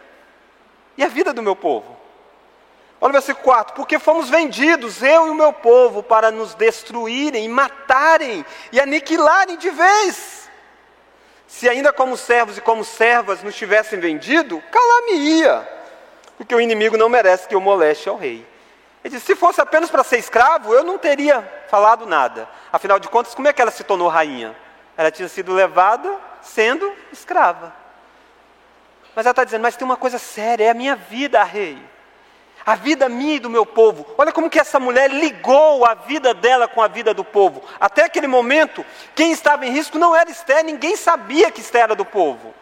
e 0.96 1.04
a 1.04 1.08
vida 1.08 1.32
do 1.32 1.42
meu 1.42 1.56
povo. 1.56 1.96
Olha 3.00 3.10
o 3.10 3.12
versículo 3.12 3.44
4: 3.44 3.74
Porque 3.74 3.98
fomos 3.98 4.28
vendidos, 4.28 5.02
eu 5.02 5.26
e 5.26 5.30
o 5.30 5.34
meu 5.34 5.52
povo, 5.52 6.02
para 6.02 6.30
nos 6.30 6.54
destruírem, 6.54 7.48
matarem 7.48 8.44
e 8.70 8.80
aniquilarem 8.80 9.56
de 9.56 9.70
vez. 9.70 10.42
Se 11.48 11.68
ainda 11.68 11.92
como 11.92 12.16
servos 12.16 12.56
e 12.56 12.60
como 12.60 12.84
servas 12.84 13.42
nos 13.42 13.54
tivessem 13.54 13.98
vendido, 13.98 14.62
calar-me-ia, 14.70 15.68
porque 16.36 16.54
o 16.54 16.60
inimigo 16.60 16.96
não 16.96 17.08
merece 17.08 17.48
que 17.48 17.54
eu 17.54 17.60
moleste 17.60 18.08
ao 18.08 18.16
rei. 18.16 18.46
Ele 19.04 19.14
disse: 19.14 19.26
se 19.26 19.36
fosse 19.36 19.60
apenas 19.60 19.90
para 19.90 20.04
ser 20.04 20.18
escravo, 20.18 20.72
eu 20.74 20.84
não 20.84 20.98
teria 20.98 21.42
falado 21.68 22.06
nada. 22.06 22.48
Afinal 22.72 22.98
de 22.98 23.08
contas, 23.08 23.34
como 23.34 23.48
é 23.48 23.52
que 23.52 23.60
ela 23.60 23.70
se 23.70 23.84
tornou 23.84 24.08
rainha? 24.08 24.56
Ela 24.96 25.10
tinha 25.10 25.28
sido 25.28 25.52
levada 25.52 26.18
sendo 26.40 26.92
escrava. 27.12 27.72
Mas 29.14 29.26
ela 29.26 29.32
está 29.32 29.44
dizendo: 29.44 29.62
mas 29.62 29.76
tem 29.76 29.84
uma 29.84 29.96
coisa 29.96 30.18
séria, 30.18 30.64
é 30.64 30.70
a 30.70 30.74
minha 30.74 30.96
vida, 30.96 31.42
rei. 31.42 31.78
A 32.64 32.76
vida 32.76 33.08
minha 33.08 33.34
e 33.34 33.40
do 33.40 33.50
meu 33.50 33.66
povo. 33.66 34.06
Olha 34.16 34.30
como 34.30 34.48
que 34.48 34.58
essa 34.58 34.78
mulher 34.78 35.10
ligou 35.10 35.84
a 35.84 35.94
vida 35.94 36.32
dela 36.32 36.68
com 36.68 36.80
a 36.80 36.86
vida 36.86 37.12
do 37.12 37.24
povo. 37.24 37.60
Até 37.80 38.04
aquele 38.04 38.28
momento, 38.28 38.86
quem 39.16 39.32
estava 39.32 39.66
em 39.66 39.70
risco 39.70 39.98
não 39.98 40.14
era 40.14 40.30
Esther, 40.30 40.64
ninguém 40.64 40.94
sabia 40.94 41.50
que 41.50 41.60
Esther 41.60 41.82
era 41.82 41.96
do 41.96 42.04
povo. 42.04 42.54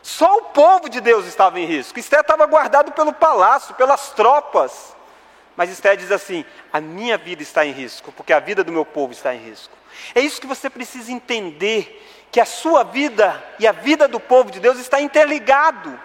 Só 0.00 0.38
o 0.38 0.42
povo 0.44 0.88
de 0.88 0.98
Deus 0.98 1.26
estava 1.26 1.60
em 1.60 1.66
risco. 1.66 1.98
Esther 1.98 2.20
estava 2.20 2.46
guardado 2.46 2.92
pelo 2.92 3.12
palácio, 3.12 3.74
pelas 3.74 4.10
tropas. 4.10 4.93
Mas 5.56 5.70
Esther 5.70 5.96
diz 5.96 6.10
assim: 6.10 6.44
a 6.72 6.80
minha 6.80 7.16
vida 7.16 7.42
está 7.42 7.64
em 7.64 7.72
risco, 7.72 8.12
porque 8.12 8.32
a 8.32 8.40
vida 8.40 8.64
do 8.64 8.72
meu 8.72 8.84
povo 8.84 9.12
está 9.12 9.34
em 9.34 9.38
risco. 9.38 9.76
É 10.14 10.20
isso 10.20 10.40
que 10.40 10.46
você 10.46 10.68
precisa 10.68 11.12
entender, 11.12 12.26
que 12.30 12.40
a 12.40 12.44
sua 12.44 12.82
vida 12.82 13.42
e 13.58 13.66
a 13.66 13.72
vida 13.72 14.08
do 14.08 14.18
povo 14.18 14.50
de 14.50 14.60
Deus 14.60 14.78
está 14.78 15.00
interligado. 15.00 15.98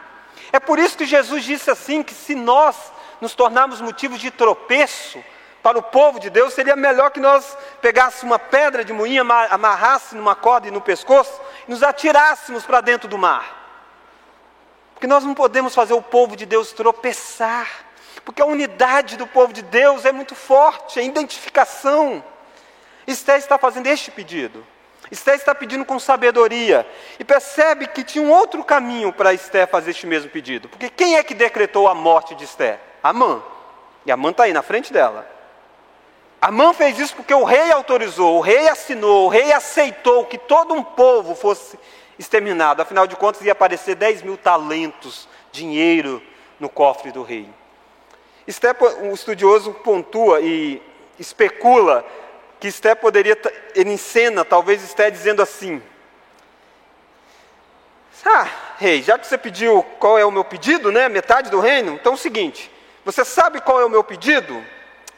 É 0.52 0.60
por 0.60 0.80
isso 0.80 0.98
que 0.98 1.06
Jesus 1.06 1.44
disse 1.44 1.70
assim: 1.72 2.04
que 2.04 2.14
se 2.14 2.36
nós 2.36 2.76
nos 3.20 3.34
tornarmos 3.34 3.82
motivos 3.82 4.20
de 4.20 4.32
tropeço 4.32 5.24
para 5.62 5.78
o 5.78 5.84
povo 5.84 6.20
de 6.20 6.30
Deus, 6.30 6.54
seria 6.54 6.76
melhor 6.76 7.12
que 7.12 7.20
nós 7.20 7.58
pegássemos 7.82 8.24
uma 8.24 8.40
pedra 8.40 8.86
de 8.86 8.94
moinha, 8.94 9.22
amarrássemos 9.22 10.24
numa 10.24 10.36
corda 10.36 10.68
e 10.68 10.72
no 10.72 10.80
pescoço 10.80 11.40
e 11.68 11.72
nos 11.72 11.84
atirássemos 11.84 12.66
para 12.66 12.82
dentro 12.82 13.08
do 13.10 13.18
mar. 13.18 13.58
Porque 14.94 15.08
nós 15.08 15.24
não 15.24 15.34
podemos 15.34 15.74
fazer 15.74 15.94
o 15.94 16.02
povo 16.02 16.36
de 16.36 16.46
Deus 16.46 16.72
tropeçar. 16.72 17.89
Porque 18.24 18.42
a 18.42 18.46
unidade 18.46 19.18
do 19.18 19.28
povo 19.28 19.54
de 19.54 19.62
Deus 19.62 20.06
é 20.06 20.12
muito 20.12 20.36
forte, 20.36 21.00
a 21.00 21.04
identificação. 21.04 22.24
Esté 23.08 23.38
está 23.38 23.58
fazendo 23.58 23.88
este 23.88 24.12
pedido. 24.12 24.66
Esté 25.12 25.36
está 25.36 25.56
pedindo 25.56 25.84
com 25.84 25.98
sabedoria. 25.98 26.88
E 27.18 27.24
percebe 27.24 27.88
que 27.88 28.04
tinha 28.04 28.24
um 28.24 28.32
outro 28.32 28.64
caminho 28.64 29.12
para 29.12 29.34
Esté 29.34 29.66
fazer 29.66 29.92
este 29.92 30.06
mesmo 30.06 30.30
pedido. 30.30 30.70
Porque 30.70 30.90
quem 30.90 31.16
é 31.16 31.24
que 31.24 31.34
decretou 31.34 31.88
a 31.88 31.96
morte 31.96 32.36
de 32.36 32.44
Esté? 32.44 32.80
Amã. 33.02 33.42
E 34.06 34.12
Amã 34.12 34.30
está 34.30 34.44
aí 34.44 34.54
na 34.54 34.62
frente 34.62 34.94
dela. 34.94 35.28
Amã 36.42 36.74
fez 36.74 36.98
isso 37.00 37.16
porque 37.16 37.34
o 37.34 37.44
rei 37.44 37.70
autorizou, 37.72 38.38
o 38.38 38.42
rei 38.42 38.70
assinou, 38.70 39.26
o 39.26 39.30
rei 39.30 39.52
aceitou 39.52 40.26
que 40.26 40.38
todo 40.38 40.74
um 40.74 40.82
povo 40.82 41.36
fosse 41.36 41.78
exterminado. 42.18 42.82
Afinal 42.82 43.06
de 43.08 43.16
contas, 43.16 43.42
ia 43.42 43.52
aparecer 43.52 43.96
10 43.96 44.22
mil 44.22 44.38
talentos, 44.38 45.28
dinheiro, 45.52 46.22
no 46.60 46.70
cofre 46.70 47.12
do 47.12 47.24
rei. 47.24 47.50
Esté, 48.50 48.76
um 49.04 49.14
estudioso 49.14 49.72
pontua 49.76 50.42
e 50.42 50.82
especula 51.20 52.04
que 52.60 52.68
Esté 52.68 52.96
poderia, 52.96 53.38
ele 53.76 53.92
encena, 53.92 54.44
talvez 54.44 54.84
Esté 54.84 55.12
dizendo 55.12 55.40
assim: 55.40 55.80
Ah, 58.26 58.48
rei, 58.80 59.04
já 59.04 59.20
que 59.20 59.28
você 59.28 59.38
pediu 59.38 59.84
qual 60.00 60.18
é 60.18 60.26
o 60.26 60.32
meu 60.32 60.44
pedido, 60.44 60.92
né? 60.92 61.08
Metade 61.08 61.52
do 61.52 61.60
reino, 61.60 61.94
então 61.94 62.14
é 62.14 62.16
o 62.16 62.18
seguinte: 62.18 62.72
você 63.06 63.24
sabe 63.24 63.62
qual 63.62 63.82
é 63.82 63.86
o 63.86 63.90
meu 63.90 64.04
pedido? 64.04 64.66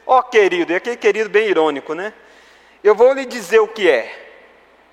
Ó 0.05 0.19
oh, 0.19 0.23
querido, 0.23 0.73
e 0.73 0.75
aquele 0.75 0.97
querido 0.97 1.29
bem 1.29 1.47
irônico, 1.47 1.93
né? 1.93 2.13
Eu 2.83 2.93
vou 2.93 3.13
lhe 3.13 3.25
dizer 3.25 3.59
o 3.59 3.67
que 3.67 3.89
é. 3.89 4.33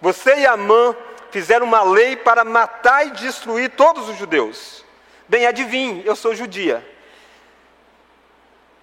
Você 0.00 0.36
e 0.36 0.46
Amã 0.46 0.94
fizeram 1.32 1.66
uma 1.66 1.82
lei 1.82 2.14
para 2.14 2.44
matar 2.44 3.04
e 3.04 3.10
destruir 3.10 3.70
todos 3.70 4.08
os 4.08 4.16
judeus. 4.16 4.84
Bem, 5.26 5.44
adivinhe, 5.44 6.06
eu 6.06 6.14
sou 6.14 6.36
judia 6.36 6.86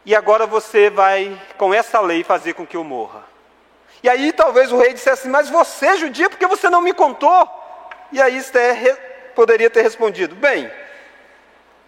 e 0.06 0.16
agora 0.16 0.46
você 0.46 0.90
vai, 0.90 1.40
com 1.58 1.74
essa 1.74 2.00
lei, 2.00 2.24
fazer 2.24 2.54
com 2.54 2.66
que 2.66 2.78
eu 2.78 2.84
morra. 2.84 3.24
E 4.04 4.10
aí 4.10 4.32
talvez 4.32 4.72
o 4.72 4.78
rei 4.78 4.94
dissesse 4.94 5.28
mas 5.28 5.50
você 5.50 5.98
judia, 5.98 6.30
porque 6.30 6.46
você 6.46 6.70
não 6.70 6.82
me 6.82 6.94
contou? 6.94 7.50
E 8.12 8.22
aí 8.22 8.38
Esther 8.38 9.32
poderia 9.36 9.70
ter 9.70 9.82
respondido, 9.82 10.36
bem, 10.36 10.72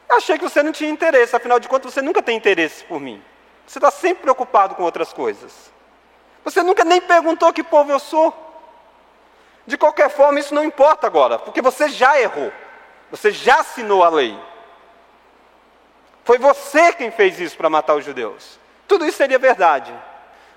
achei 0.09 0.37
que 0.37 0.43
você 0.43 0.63
não 0.63 0.71
tinha 0.71 0.89
interesse, 0.89 1.35
afinal 1.35 1.59
de 1.59 1.67
contas 1.67 1.93
você 1.93 2.01
nunca 2.01 2.21
tem 2.21 2.35
interesse 2.35 2.83
por 2.85 2.99
mim. 2.99 3.23
Você 3.67 3.77
está 3.77 3.91
sempre 3.91 4.23
preocupado 4.23 4.75
com 4.75 4.83
outras 4.83 5.13
coisas. 5.13 5.71
Você 6.43 6.63
nunca 6.63 6.85
nem 6.85 7.01
perguntou 7.01 7.51
que 7.51 7.61
povo 7.61 7.91
eu 7.91 7.99
sou. 7.99 8.33
De 9.65 9.77
qualquer 9.77 10.09
forma, 10.09 10.39
isso 10.39 10.55
não 10.55 10.63
importa 10.63 11.05
agora, 11.05 11.37
porque 11.37 11.61
você 11.61 11.89
já 11.89 12.19
errou. 12.19 12.51
Você 13.11 13.31
já 13.31 13.59
assinou 13.59 14.03
a 14.03 14.09
lei. 14.09 14.39
Foi 16.27 16.37
você 16.37 16.91
quem 16.91 17.09
fez 17.09 17.39
isso 17.39 17.55
para 17.55 17.69
matar 17.69 17.95
os 17.95 18.03
judeus. 18.03 18.59
Tudo 18.85 19.05
isso 19.05 19.15
seria 19.17 19.39
verdade, 19.39 19.93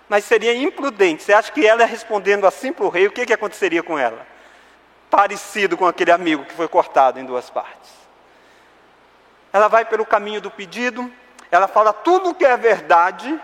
mas 0.09 0.25
seria 0.25 0.53
imprudente. 0.53 1.23
Você 1.23 1.33
acha 1.33 1.53
que 1.53 1.65
ela 1.65 1.85
respondendo 1.85 2.45
assim 2.45 2.73
para 2.73 2.85
o 2.85 2.89
rei, 2.89 3.07
o 3.07 3.13
que, 3.13 3.25
que 3.25 3.33
aconteceria 3.33 3.81
com 3.81 3.97
ela? 3.97 4.27
Parecido 5.09 5.77
com 5.77 5.87
aquele 5.87 6.11
amigo 6.11 6.45
que 6.45 6.55
foi 6.55 6.67
cortado 6.67 7.21
em 7.21 7.25
duas 7.25 7.51
partes. 7.51 7.89
Ela 9.53 9.69
vai 9.69 9.85
pelo 9.85 10.05
caminho 10.05 10.41
do 10.41 10.51
pedido, 10.51 11.09
ela 11.53 11.69
fala 11.69 11.93
tudo 11.93 12.31
o 12.31 12.35
que 12.35 12.45
é 12.45 12.57
verdade, 12.57 13.41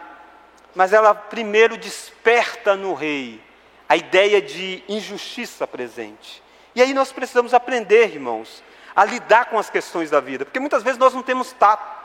mas 0.74 0.92
ela 0.92 1.14
primeiro 1.14 1.76
desperta 1.76 2.74
no 2.74 2.92
rei 2.92 3.40
a 3.88 3.96
ideia 3.96 4.42
de 4.42 4.82
injustiça 4.88 5.64
presente. 5.64 6.42
E 6.74 6.82
aí 6.82 6.92
nós 6.92 7.12
precisamos 7.12 7.54
aprender, 7.54 8.12
irmãos, 8.12 8.64
a 8.96 9.04
lidar 9.04 9.44
com 9.44 9.60
as 9.60 9.70
questões 9.70 10.10
da 10.10 10.18
vida, 10.18 10.44
porque 10.44 10.58
muitas 10.58 10.82
vezes 10.82 10.98
nós 10.98 11.14
não 11.14 11.22
temos 11.22 11.52
tato 11.52 11.95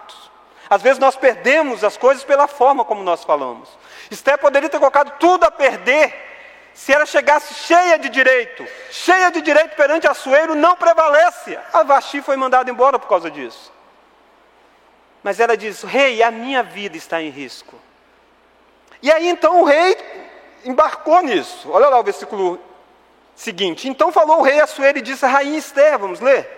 às 0.72 0.82
vezes 0.82 1.00
nós 1.00 1.18
perdemos 1.18 1.84
as 1.84 1.98
coisas 1.98 2.24
pela 2.24 2.48
forma 2.48 2.86
como 2.86 3.04
nós 3.04 3.26
falamos. 3.26 3.68
Esther 4.10 4.38
poderia 4.38 4.70
ter 4.70 4.80
colocado 4.80 5.20
tudo 5.20 5.44
a 5.44 5.52
perder 5.52 6.16
se 6.74 6.94
ela 6.94 7.06
chegasse 7.06 7.54
cheia 7.54 8.00
de 8.00 8.08
direito. 8.08 8.66
Cheia 8.90 9.30
de 9.30 9.42
direito 9.42 9.76
perante 9.76 10.08
Assuero 10.08 10.56
não 10.56 10.78
prevalece. 10.78 11.60
A 11.74 11.84
Vaxi 11.84 12.22
foi 12.22 12.38
mandada 12.38 12.72
embora 12.72 12.98
por 12.98 13.10
causa 13.10 13.30
disso. 13.30 13.70
Mas 15.22 15.42
ela 15.42 15.58
diz: 15.58 15.84
Rei, 15.84 16.24
a 16.24 16.32
minha 16.32 16.64
vida 16.64 16.96
está 16.96 17.22
em 17.22 17.32
risco. 17.32 17.78
E 19.02 19.12
aí 19.12 19.28
então 19.28 19.60
o 19.60 19.66
rei 19.66 19.98
embarcou 20.64 21.22
nisso. 21.22 21.70
Olha 21.70 21.90
lá 21.90 22.00
o 22.00 22.04
versículo 22.04 22.58
seguinte. 23.36 23.90
Então 23.90 24.10
falou 24.10 24.40
o 24.40 24.42
rei 24.42 24.62
Assuero 24.62 25.00
e 25.00 25.02
disse 25.02 25.26
a 25.26 25.28
rainha 25.28 25.58
Esther, 25.58 26.00
vamos 26.00 26.22
ler. 26.22 26.50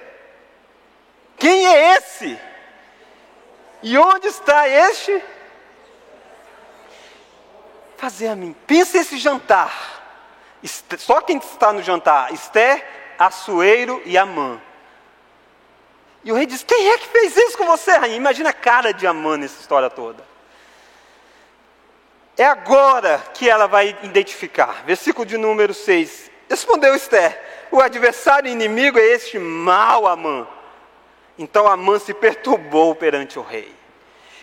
Quem 1.35 1.65
é 1.65 1.97
esse? 1.97 2.52
E 3.83 3.97
onde 3.97 4.27
está 4.27 4.67
este? 4.67 5.21
Fazer 7.97 8.29
a 8.29 8.35
mim. 8.35 8.55
Pensa 8.65 8.97
esse 8.97 9.17
jantar. 9.17 10.01
Só 10.97 11.19
quem 11.19 11.37
está 11.37 11.73
no 11.73 11.83
jantar: 11.83 12.33
Esther, 12.33 12.85
Assueiro 13.19 14.01
e 14.05 14.17
Amã. 14.17 14.59
E 16.23 16.31
o 16.31 16.35
rei 16.35 16.45
diz: 16.45 16.63
Quem 16.63 16.91
é 16.91 16.97
que 16.97 17.07
fez 17.09 17.35
isso 17.35 17.57
com 17.57 17.65
você, 17.65 17.91
rainha? 17.91 18.15
Imagina 18.15 18.51
a 18.51 18.53
cara 18.53 18.93
de 18.93 19.05
Amã 19.05 19.35
nessa 19.35 19.59
história 19.59 19.89
toda. 19.89 20.23
É 22.37 22.45
agora 22.45 23.21
que 23.33 23.49
ela 23.49 23.67
vai 23.67 23.95
identificar. 24.01 24.83
Versículo 24.85 25.25
de 25.25 25.37
número 25.37 25.73
6. 25.73 26.31
Respondeu 26.49 26.95
Esther: 26.95 27.67
O 27.69 27.81
adversário 27.81 28.49
inimigo 28.49 28.97
é 28.97 29.07
este 29.07 29.37
mau 29.37 30.07
Amã 30.07 30.47
então 31.37 31.67
Amã 31.67 31.99
se 31.99 32.13
perturbou 32.13 32.95
perante 32.95 33.39
o 33.39 33.41
rei. 33.41 33.73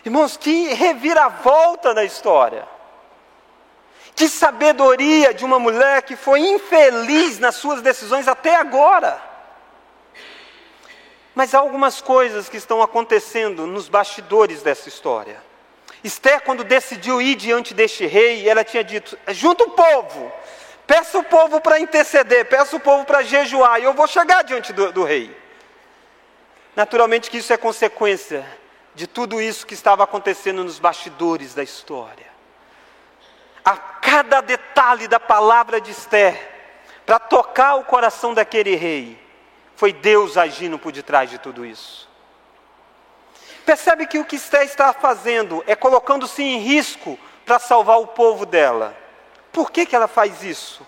Irmãos, 0.03 0.35
que 0.35 0.73
reviravolta 0.73 1.93
na 1.93 2.03
história. 2.03 2.67
Que 4.15 4.27
sabedoria 4.27 5.33
de 5.33 5.45
uma 5.45 5.59
mulher 5.59 6.01
que 6.01 6.15
foi 6.15 6.41
infeliz 6.41 7.39
nas 7.39 7.55
suas 7.55 7.81
decisões 7.81 8.27
até 8.27 8.55
agora. 8.55 9.21
Mas 11.33 11.55
há 11.55 11.59
algumas 11.59 12.01
coisas 12.01 12.49
que 12.49 12.57
estão 12.57 12.81
acontecendo 12.81 13.65
nos 13.65 13.87
bastidores 13.87 14.61
dessa 14.61 14.89
história. 14.89 15.41
Esther, 16.03 16.41
quando 16.41 16.63
decidiu 16.63 17.21
ir 17.21 17.35
diante 17.35 17.73
deste 17.73 18.05
rei, 18.05 18.47
ela 18.49 18.63
tinha 18.63 18.83
dito: 18.83 19.17
junta 19.29 19.63
o 19.63 19.71
povo, 19.71 20.31
peça 20.85 21.17
o 21.19 21.23
povo 21.23 21.61
para 21.61 21.79
interceder, 21.79 22.45
peça 22.45 22.75
o 22.75 22.79
povo 22.79 23.05
para 23.05 23.21
jejuar, 23.21 23.79
e 23.79 23.83
eu 23.83 23.93
vou 23.93 24.07
chegar 24.07 24.43
diante 24.43 24.73
do, 24.73 24.91
do 24.91 25.03
rei. 25.03 25.40
Naturalmente 26.75 27.29
que 27.29 27.37
isso 27.37 27.51
é 27.51 27.57
consequência 27.57 28.45
de 28.95 29.07
tudo 29.07 29.41
isso 29.41 29.65
que 29.65 29.73
estava 29.73 30.03
acontecendo 30.03 30.63
nos 30.63 30.79
bastidores 30.79 31.53
da 31.53 31.63
história. 31.63 32.29
A 33.63 33.77
cada 33.77 34.41
detalhe 34.41 35.07
da 35.07 35.19
palavra 35.19 35.79
de 35.79 35.91
Esther, 35.91 36.49
para 37.05 37.19
tocar 37.19 37.75
o 37.75 37.83
coração 37.83 38.33
daquele 38.33 38.75
rei, 38.75 39.21
foi 39.75 39.91
Deus 39.91 40.37
agindo 40.37 40.79
por 40.79 40.91
detrás 40.91 41.29
de 41.29 41.37
tudo 41.37 41.65
isso. 41.65 42.09
Percebe 43.65 44.07
que 44.07 44.19
o 44.19 44.25
que 44.25 44.35
Esther 44.35 44.63
está 44.63 44.93
fazendo 44.93 45.63
é 45.67 45.75
colocando-se 45.75 46.41
em 46.41 46.59
risco 46.59 47.19
para 47.45 47.59
salvar 47.59 47.99
o 47.99 48.07
povo 48.07 48.45
dela. 48.45 48.97
Por 49.51 49.71
que, 49.71 49.85
que 49.85 49.95
ela 49.95 50.07
faz 50.07 50.43
isso? 50.43 50.85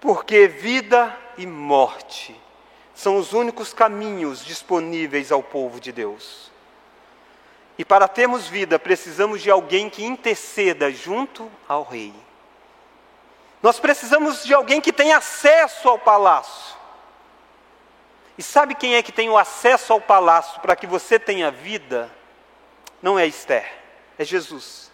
Porque 0.00 0.48
vida 0.48 1.16
e 1.36 1.46
morte 1.46 2.40
são 3.00 3.16
os 3.16 3.32
únicos 3.32 3.72
caminhos 3.72 4.44
disponíveis 4.44 5.32
ao 5.32 5.42
povo 5.42 5.80
de 5.80 5.90
Deus. 5.90 6.52
E 7.78 7.84
para 7.84 8.06
termos 8.06 8.46
vida, 8.46 8.78
precisamos 8.78 9.40
de 9.40 9.50
alguém 9.50 9.88
que 9.88 10.04
interceda 10.04 10.90
junto 10.90 11.50
ao 11.66 11.82
rei. 11.82 12.12
Nós 13.62 13.80
precisamos 13.80 14.44
de 14.44 14.52
alguém 14.52 14.82
que 14.82 14.92
tenha 14.92 15.16
acesso 15.16 15.88
ao 15.88 15.98
palácio. 15.98 16.76
E 18.36 18.42
sabe 18.42 18.74
quem 18.74 18.94
é 18.94 19.02
que 19.02 19.12
tem 19.12 19.30
o 19.30 19.38
acesso 19.38 19.94
ao 19.94 20.00
palácio 20.00 20.60
para 20.60 20.76
que 20.76 20.86
você 20.86 21.18
tenha 21.18 21.50
vida? 21.50 22.10
Não 23.00 23.18
é 23.18 23.26
Esther, 23.26 23.72
é 24.18 24.26
Jesus. 24.26 24.92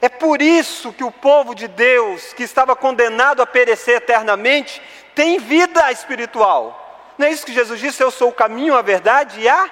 É 0.00 0.08
por 0.08 0.42
isso 0.42 0.92
que 0.92 1.04
o 1.04 1.12
povo 1.12 1.54
de 1.54 1.68
Deus, 1.68 2.32
que 2.32 2.42
estava 2.42 2.74
condenado 2.74 3.40
a 3.40 3.46
perecer 3.46 3.98
eternamente, 3.98 4.82
tem 5.16 5.38
vida 5.38 5.90
espiritual. 5.90 7.14
Não 7.16 7.26
é 7.26 7.30
isso 7.30 7.46
que 7.46 7.52
Jesus 7.54 7.80
disse? 7.80 8.02
Eu 8.02 8.10
sou 8.10 8.28
o 8.28 8.34
caminho, 8.34 8.76
a 8.76 8.82
verdade 8.82 9.40
e 9.40 9.48
a 9.48 9.70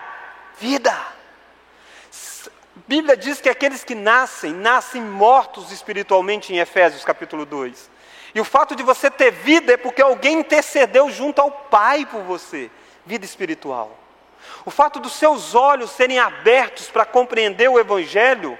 vida. 0.58 0.96
Bíblia 2.88 3.14
diz 3.14 3.42
que 3.42 3.50
aqueles 3.50 3.84
que 3.84 3.94
nascem, 3.94 4.52
nascem 4.52 5.02
mortos 5.02 5.70
espiritualmente 5.70 6.52
em 6.52 6.58
Efésios 6.58 7.04
capítulo 7.04 7.44
2. 7.44 7.90
E 8.34 8.40
o 8.40 8.44
fato 8.44 8.74
de 8.74 8.82
você 8.82 9.10
ter 9.10 9.30
vida 9.30 9.74
é 9.74 9.76
porque 9.76 10.00
alguém 10.00 10.40
intercedeu 10.40 11.10
junto 11.10 11.40
ao 11.40 11.50
Pai 11.50 12.06
por 12.06 12.22
você. 12.22 12.70
Vida 13.04 13.26
espiritual. 13.26 13.96
O 14.64 14.70
fato 14.70 14.98
dos 14.98 15.12
seus 15.12 15.54
olhos 15.54 15.90
serem 15.90 16.18
abertos 16.18 16.88
para 16.88 17.04
compreender 17.04 17.68
o 17.68 17.78
Evangelho 17.78 18.58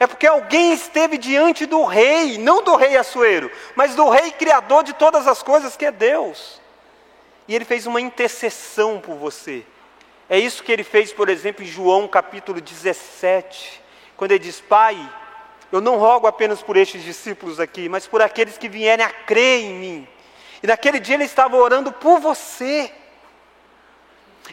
é 0.00 0.06
porque 0.06 0.26
alguém 0.26 0.72
esteve 0.72 1.18
diante 1.18 1.66
do 1.66 1.84
rei, 1.84 2.38
não 2.38 2.62
do 2.62 2.76
rei 2.76 2.96
Assuero, 2.96 3.50
mas 3.74 3.94
do 3.94 4.08
rei 4.08 4.30
criador 4.30 4.84
de 4.84 4.92
todas 4.92 5.26
as 5.26 5.42
coisas, 5.42 5.76
que 5.76 5.84
é 5.84 5.90
Deus. 5.90 6.60
E 7.48 7.54
ele 7.54 7.64
fez 7.64 7.86
uma 7.86 8.00
intercessão 8.00 9.00
por 9.00 9.16
você. 9.16 9.64
É 10.28 10.38
isso 10.38 10.62
que 10.62 10.70
ele 10.70 10.84
fez, 10.84 11.12
por 11.12 11.28
exemplo, 11.28 11.64
em 11.64 11.66
João 11.66 12.06
capítulo 12.06 12.60
17, 12.60 13.82
quando 14.16 14.32
ele 14.32 14.44
diz: 14.44 14.60
Pai, 14.60 14.96
eu 15.72 15.80
não 15.80 15.96
rogo 15.96 16.26
apenas 16.26 16.62
por 16.62 16.76
estes 16.76 17.02
discípulos 17.02 17.58
aqui, 17.58 17.88
mas 17.88 18.06
por 18.06 18.22
aqueles 18.22 18.56
que 18.56 18.68
vierem 18.68 19.04
a 19.04 19.10
crer 19.10 19.64
em 19.64 19.74
mim. 19.74 20.08
E 20.62 20.66
naquele 20.66 21.00
dia 21.00 21.14
ele 21.14 21.24
estava 21.24 21.56
orando 21.56 21.90
por 21.90 22.20
você. 22.20 22.92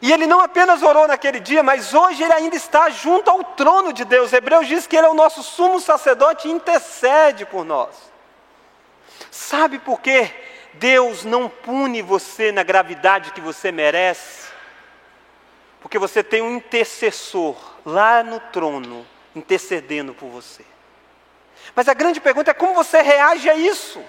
E 0.01 0.11
ele 0.11 0.27
não 0.27 0.41
apenas 0.41 0.83
orou 0.83 1.07
naquele 1.07 1.39
dia, 1.39 1.63
mas 1.63 1.93
hoje 1.93 2.21
ele 2.23 2.33
ainda 2.33 2.55
está 2.55 2.89
junto 2.89 3.29
ao 3.29 3.43
trono 3.43 3.93
de 3.93 4.03
Deus. 4.03 4.33
Hebreus 4.33 4.67
diz 4.67 4.85
que 4.85 4.95
ele 4.95 5.07
é 5.07 5.09
o 5.09 5.13
nosso 5.13 5.41
sumo 5.41 5.79
sacerdote 5.79 6.47
e 6.47 6.51
intercede 6.51 7.45
por 7.45 7.63
nós. 7.63 7.95
Sabe 9.31 9.79
por 9.79 10.01
que 10.01 10.29
Deus 10.73 11.23
não 11.23 11.47
pune 11.47 12.01
você 12.01 12.51
na 12.51 12.63
gravidade 12.63 13.31
que 13.31 13.41
você 13.41 13.71
merece? 13.71 14.49
Porque 15.79 15.97
você 15.97 16.23
tem 16.23 16.41
um 16.41 16.55
intercessor 16.55 17.55
lá 17.85 18.23
no 18.23 18.39
trono 18.39 19.05
intercedendo 19.35 20.13
por 20.13 20.29
você. 20.29 20.63
Mas 21.75 21.87
a 21.87 21.93
grande 21.93 22.19
pergunta 22.19 22.51
é 22.51 22.53
como 22.53 22.73
você 22.73 23.01
reage 23.01 23.49
a 23.49 23.55
isso? 23.55 24.03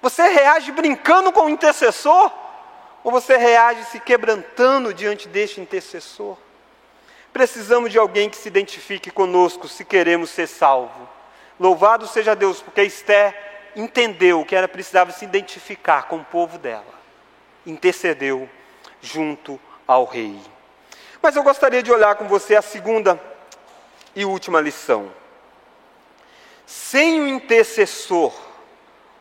Você 0.00 0.22
reage 0.28 0.72
brincando 0.72 1.32
com 1.32 1.42
o 1.42 1.50
intercessor? 1.50 2.32
Ou 3.02 3.10
você 3.10 3.36
reage 3.36 3.84
se 3.84 3.98
quebrantando 3.98 4.92
diante 4.92 5.28
deste 5.28 5.60
intercessor? 5.60 6.36
Precisamos 7.32 7.90
de 7.92 7.98
alguém 7.98 8.28
que 8.28 8.36
se 8.36 8.48
identifique 8.48 9.10
conosco 9.10 9.68
se 9.68 9.84
queremos 9.84 10.30
ser 10.30 10.46
salvos. 10.46 11.08
Louvado 11.58 12.06
seja 12.06 12.34
Deus, 12.34 12.60
porque 12.60 12.82
Esther 12.82 13.34
entendeu 13.76 14.44
que 14.44 14.56
ela 14.56 14.68
precisava 14.68 15.12
se 15.12 15.24
identificar 15.24 16.08
com 16.08 16.16
o 16.16 16.24
povo 16.24 16.58
dela. 16.58 17.00
Intercedeu 17.64 18.48
junto 19.00 19.60
ao 19.86 20.04
rei. 20.04 20.38
Mas 21.22 21.36
eu 21.36 21.42
gostaria 21.42 21.82
de 21.82 21.92
olhar 21.92 22.14
com 22.16 22.26
você 22.26 22.56
a 22.56 22.62
segunda 22.62 23.20
e 24.14 24.24
última 24.24 24.60
lição. 24.60 25.12
Sem 26.66 27.20
o 27.20 27.26
intercessor, 27.26 28.32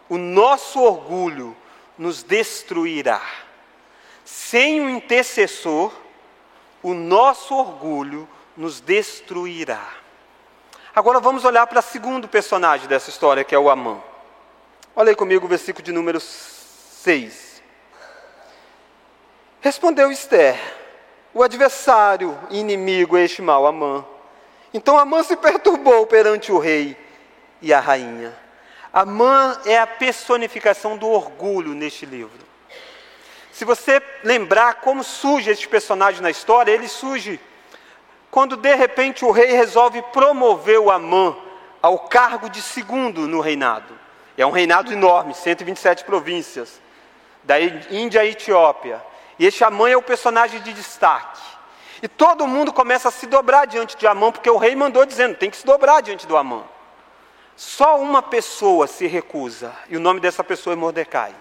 o 0.07 0.17
nosso 0.17 0.81
orgulho 0.81 1.55
nos 1.97 2.23
destruirá. 2.23 3.21
Sem 4.31 4.79
o 4.79 4.87
intercessor, 4.87 5.91
o 6.83 6.93
nosso 6.93 7.55
orgulho 7.55 8.29
nos 8.55 8.79
destruirá. 8.79 9.83
Agora 10.95 11.19
vamos 11.19 11.45
olhar 11.45 11.65
para 11.65 11.79
o 11.79 11.81
segundo 11.81 12.27
personagem 12.27 12.87
dessa 12.87 13.09
história, 13.09 13.43
que 13.43 13.55
é 13.55 13.59
o 13.59 13.71
Amã. 13.71 13.97
Olha 14.95 15.09
aí 15.09 15.15
comigo 15.15 15.47
o 15.47 15.49
versículo 15.49 15.83
de 15.83 15.91
número 15.91 16.19
6. 16.19 17.63
Respondeu 19.61 20.11
Esther: 20.11 20.59
O 21.33 21.41
adversário 21.41 22.37
e 22.51 22.59
inimigo 22.59 23.17
é 23.17 23.23
este 23.23 23.41
mal, 23.41 23.65
Amã. 23.65 24.05
Então 24.71 24.97
Amã 24.99 25.23
se 25.23 25.35
perturbou 25.35 26.05
perante 26.05 26.51
o 26.51 26.59
rei 26.59 26.95
e 27.63 27.73
a 27.73 27.79
rainha. 27.79 28.37
Amã 28.93 29.59
é 29.65 29.79
a 29.79 29.87
personificação 29.87 30.97
do 30.97 31.07
orgulho 31.09 31.73
neste 31.73 32.05
livro. 32.05 32.48
Se 33.51 33.65
você 33.65 34.01
lembrar 34.23 34.75
como 34.75 35.03
surge 35.03 35.49
este 35.49 35.67
personagem 35.67 36.21
na 36.21 36.29
história, 36.29 36.71
ele 36.71 36.87
surge 36.87 37.39
quando 38.31 38.55
de 38.55 38.75
repente 38.75 39.25
o 39.25 39.31
rei 39.31 39.51
resolve 39.51 40.01
promover 40.13 40.79
o 40.79 40.91
Amã 40.91 41.35
ao 41.81 41.99
cargo 41.99 42.49
de 42.49 42.61
segundo 42.61 43.27
no 43.27 43.41
reinado. 43.41 43.97
É 44.37 44.45
um 44.45 44.51
reinado 44.51 44.93
enorme, 44.93 45.33
127 45.33 46.03
províncias, 46.05 46.79
da 47.43 47.59
Índia 47.59 48.21
à 48.21 48.25
Etiópia. 48.25 49.03
E 49.37 49.45
este 49.45 49.63
Amã 49.63 49.89
é 49.89 49.97
o 49.97 50.01
personagem 50.01 50.61
de 50.61 50.71
destaque. 50.73 51.41
E 52.01 52.07
todo 52.07 52.47
mundo 52.47 52.71
começa 52.71 53.09
a 53.09 53.11
se 53.11 53.25
dobrar 53.25 53.65
diante 53.65 53.97
de 53.97 54.07
Amã, 54.07 54.31
porque 54.31 54.49
o 54.49 54.57
rei 54.57 54.75
mandou 54.75 55.05
dizendo: 55.05 55.35
tem 55.35 55.49
que 55.49 55.57
se 55.57 55.65
dobrar 55.65 56.01
diante 56.01 56.25
do 56.25 56.37
Amã. 56.37 56.63
Só 57.55 57.99
uma 57.99 58.21
pessoa 58.21 58.87
se 58.87 59.05
recusa, 59.07 59.75
e 59.89 59.97
o 59.97 59.99
nome 59.99 60.21
dessa 60.21 60.43
pessoa 60.43 60.73
é 60.73 60.77
Mordecai. 60.77 61.35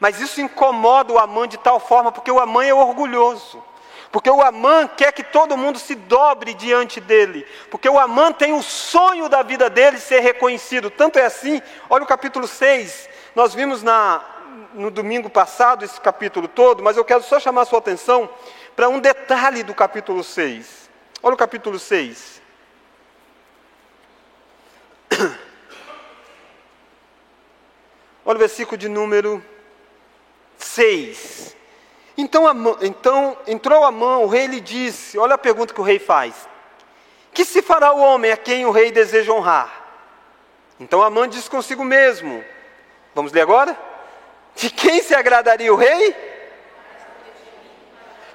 Mas 0.00 0.18
isso 0.18 0.40
incomoda 0.40 1.12
o 1.12 1.18
Amã 1.18 1.46
de 1.46 1.58
tal 1.58 1.78
forma, 1.78 2.10
porque 2.10 2.30
o 2.30 2.40
Amã 2.40 2.64
é 2.64 2.72
orgulhoso. 2.72 3.62
Porque 4.10 4.30
o 4.30 4.40
Amã 4.42 4.88
quer 4.88 5.12
que 5.12 5.22
todo 5.22 5.56
mundo 5.56 5.78
se 5.78 5.94
dobre 5.94 6.54
diante 6.54 7.00
dele. 7.00 7.46
Porque 7.70 7.88
o 7.88 7.98
Amã 7.98 8.32
tem 8.32 8.52
o 8.54 8.62
sonho 8.62 9.28
da 9.28 9.42
vida 9.42 9.70
dele 9.70 10.00
ser 10.00 10.20
reconhecido. 10.20 10.90
Tanto 10.90 11.18
é 11.18 11.26
assim, 11.26 11.62
olha 11.88 12.02
o 12.02 12.08
capítulo 12.08 12.48
6. 12.48 13.08
Nós 13.36 13.54
vimos 13.54 13.82
na, 13.82 14.24
no 14.74 14.90
domingo 14.90 15.28
passado 15.30 15.84
esse 15.84 16.00
capítulo 16.00 16.48
todo, 16.48 16.82
mas 16.82 16.96
eu 16.96 17.04
quero 17.04 17.22
só 17.22 17.38
chamar 17.38 17.60
a 17.62 17.66
sua 17.66 17.78
atenção 17.78 18.28
para 18.74 18.88
um 18.88 18.98
detalhe 18.98 19.62
do 19.62 19.74
capítulo 19.74 20.24
6. 20.24 20.90
Olha 21.22 21.34
o 21.34 21.38
capítulo 21.38 21.78
6. 21.78 22.40
Olha 28.24 28.36
o 28.36 28.38
versículo 28.38 28.78
de 28.78 28.88
número 28.88 29.44
6. 30.64 31.56
Então, 32.16 32.44
então 32.82 33.36
entrou 33.46 33.84
a 33.84 33.90
mão, 33.90 34.24
o 34.24 34.28
rei 34.28 34.46
lhe 34.46 34.60
disse: 34.60 35.18
Olha 35.18 35.34
a 35.34 35.38
pergunta 35.38 35.72
que 35.72 35.80
o 35.80 35.84
rei 35.84 35.98
faz: 35.98 36.48
Que 37.32 37.44
se 37.44 37.62
fará 37.62 37.92
o 37.92 38.00
homem 38.00 38.30
a 38.30 38.36
quem 38.36 38.66
o 38.66 38.70
rei 38.70 38.90
deseja 38.90 39.32
honrar? 39.32 39.80
Então 40.78 41.02
Amã 41.02 41.28
diz 41.28 41.48
consigo 41.48 41.84
mesmo: 41.84 42.44
Vamos 43.14 43.32
ler 43.32 43.42
agora? 43.42 43.78
De 44.54 44.70
quem 44.70 45.02
se 45.02 45.14
agradaria 45.14 45.72
o 45.72 45.76
rei? 45.76 46.14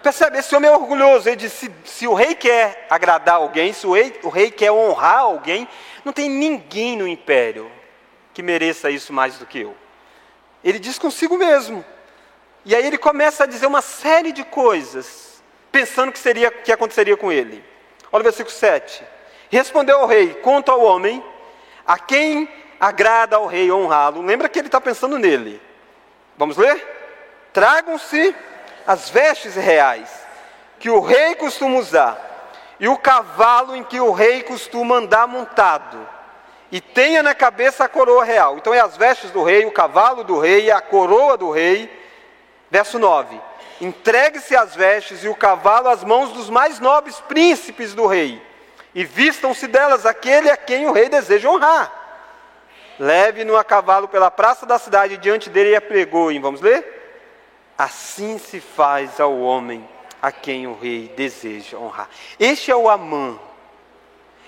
Percebe, 0.02 0.38
esse 0.38 0.56
homem 0.56 0.70
é 0.70 0.74
orgulhoso. 0.74 1.28
Ele 1.28 1.36
diz: 1.36 1.52
se, 1.52 1.72
se 1.84 2.08
o 2.08 2.14
rei 2.14 2.36
quer 2.36 2.86
agradar 2.90 3.36
alguém, 3.36 3.74
se 3.74 3.88
o 3.88 3.94
rei, 3.94 4.20
o 4.24 4.30
rei 4.30 4.52
quer 4.52 4.72
honrar 4.72 5.20
alguém, 5.20 5.68
não 6.04 6.14
tem 6.14 6.30
ninguém 6.30 6.96
no 6.96 7.08
império 7.08 7.72
que 8.34 8.44
mereça 8.44 8.92
isso 8.92 9.12
mais 9.12 9.38
do 9.40 9.46
que 9.46 9.62
eu. 9.62 9.76
Ele 10.64 10.78
diz 10.78 11.00
consigo 11.00 11.38
mesmo. 11.38 11.84
E 12.66 12.76
aí 12.76 12.86
ele 12.86 12.98
começa 12.98 13.44
a 13.44 13.48
dizer 13.48 13.68
uma 13.68 13.82
série 13.82 14.32
de 14.32 14.44
coisas, 14.44 15.42
pensando 15.72 16.12
que 16.12 16.20
seria 16.20 16.50
que 16.50 16.72
aconteceria 16.72 17.16
com 17.16 17.32
ele. 17.32 17.64
Olha 18.12 18.22
o 18.22 18.24
versículo 18.24 18.54
7. 18.54 19.04
Respondeu 19.50 20.00
ao 20.00 20.08
rei: 20.08 20.34
Conta 20.36 20.72
ao 20.72 20.82
homem 20.82 21.24
a 21.86 22.00
quem 22.00 22.50
agrada 22.80 23.36
ao 23.36 23.46
rei 23.46 23.72
honrá-lo. 23.72 24.22
Lembra 24.22 24.50
que 24.50 24.60
ele 24.60 24.68
está 24.68 24.82
pensando 24.82 25.20
nele. 25.20 25.62
Vamos 26.38 26.58
ler? 26.58 26.84
Tragam-se 27.54 28.36
as 28.86 29.10
vestes 29.10 29.56
reais 29.56 30.10
que 30.80 30.90
o 30.90 31.00
rei 31.00 31.36
costuma 31.36 31.78
usar 31.78 32.36
e 32.80 32.88
o 32.88 32.98
cavalo 32.98 33.76
em 33.76 33.84
que 33.84 34.00
o 34.00 34.12
rei 34.12 34.44
costuma 34.44 34.96
andar 34.96 35.28
montado, 35.28 36.08
e 36.72 36.82
tenha 36.82 37.24
na 37.24 37.34
cabeça 37.34 37.86
a 37.86 37.90
coroa 37.90 38.24
real. 38.24 38.58
Então 38.58 38.74
é 38.74 38.80
as 38.80 38.98
vestes 38.98 39.32
do 39.32 39.44
rei, 39.44 39.66
o 39.66 39.72
cavalo 39.72 40.24
do 40.24 40.40
rei, 40.40 40.70
a 40.72 40.82
coroa 40.82 41.38
do 41.38 41.52
rei. 41.52 42.05
Verso 42.70 43.00
9: 43.00 43.40
Entregue-se 43.82 44.56
as 44.56 44.76
vestes 44.76 45.24
e 45.24 45.28
o 45.28 45.36
cavalo 45.36 45.90
às 45.90 46.04
mãos 46.04 46.32
dos 46.32 46.50
mais 46.50 46.80
nobres 46.80 47.20
príncipes 47.22 47.94
do 47.94 48.06
rei, 48.06 48.42
e 48.94 49.04
vistam-se 49.04 49.68
delas 49.68 50.06
aquele 50.06 50.50
a 50.50 50.58
quem 50.58 50.88
o 50.88 50.94
rei 50.94 51.10
deseja 51.10 51.50
honrar. 51.50 51.92
Leve-no 52.98 53.58
a 53.58 53.64
cavalo 53.64 54.08
pela 54.08 54.32
praça 54.32 54.66
da 54.66 54.80
cidade 54.80 55.18
diante 55.18 55.50
dele 55.50 55.72
e 55.72 55.76
apregoe. 55.76 56.40
Vamos 56.40 56.62
ler? 56.62 56.94
Assim 57.78 58.38
se 58.38 58.62
faz 58.62 59.20
ao 59.20 59.38
homem 59.38 59.88
a 60.22 60.32
quem 60.32 60.66
o 60.66 60.80
rei 60.80 61.12
deseja 61.16 61.78
honrar. 61.78 62.10
Este 62.40 62.72
é 62.72 62.76
o 62.76 62.90
Amã. 62.90 63.38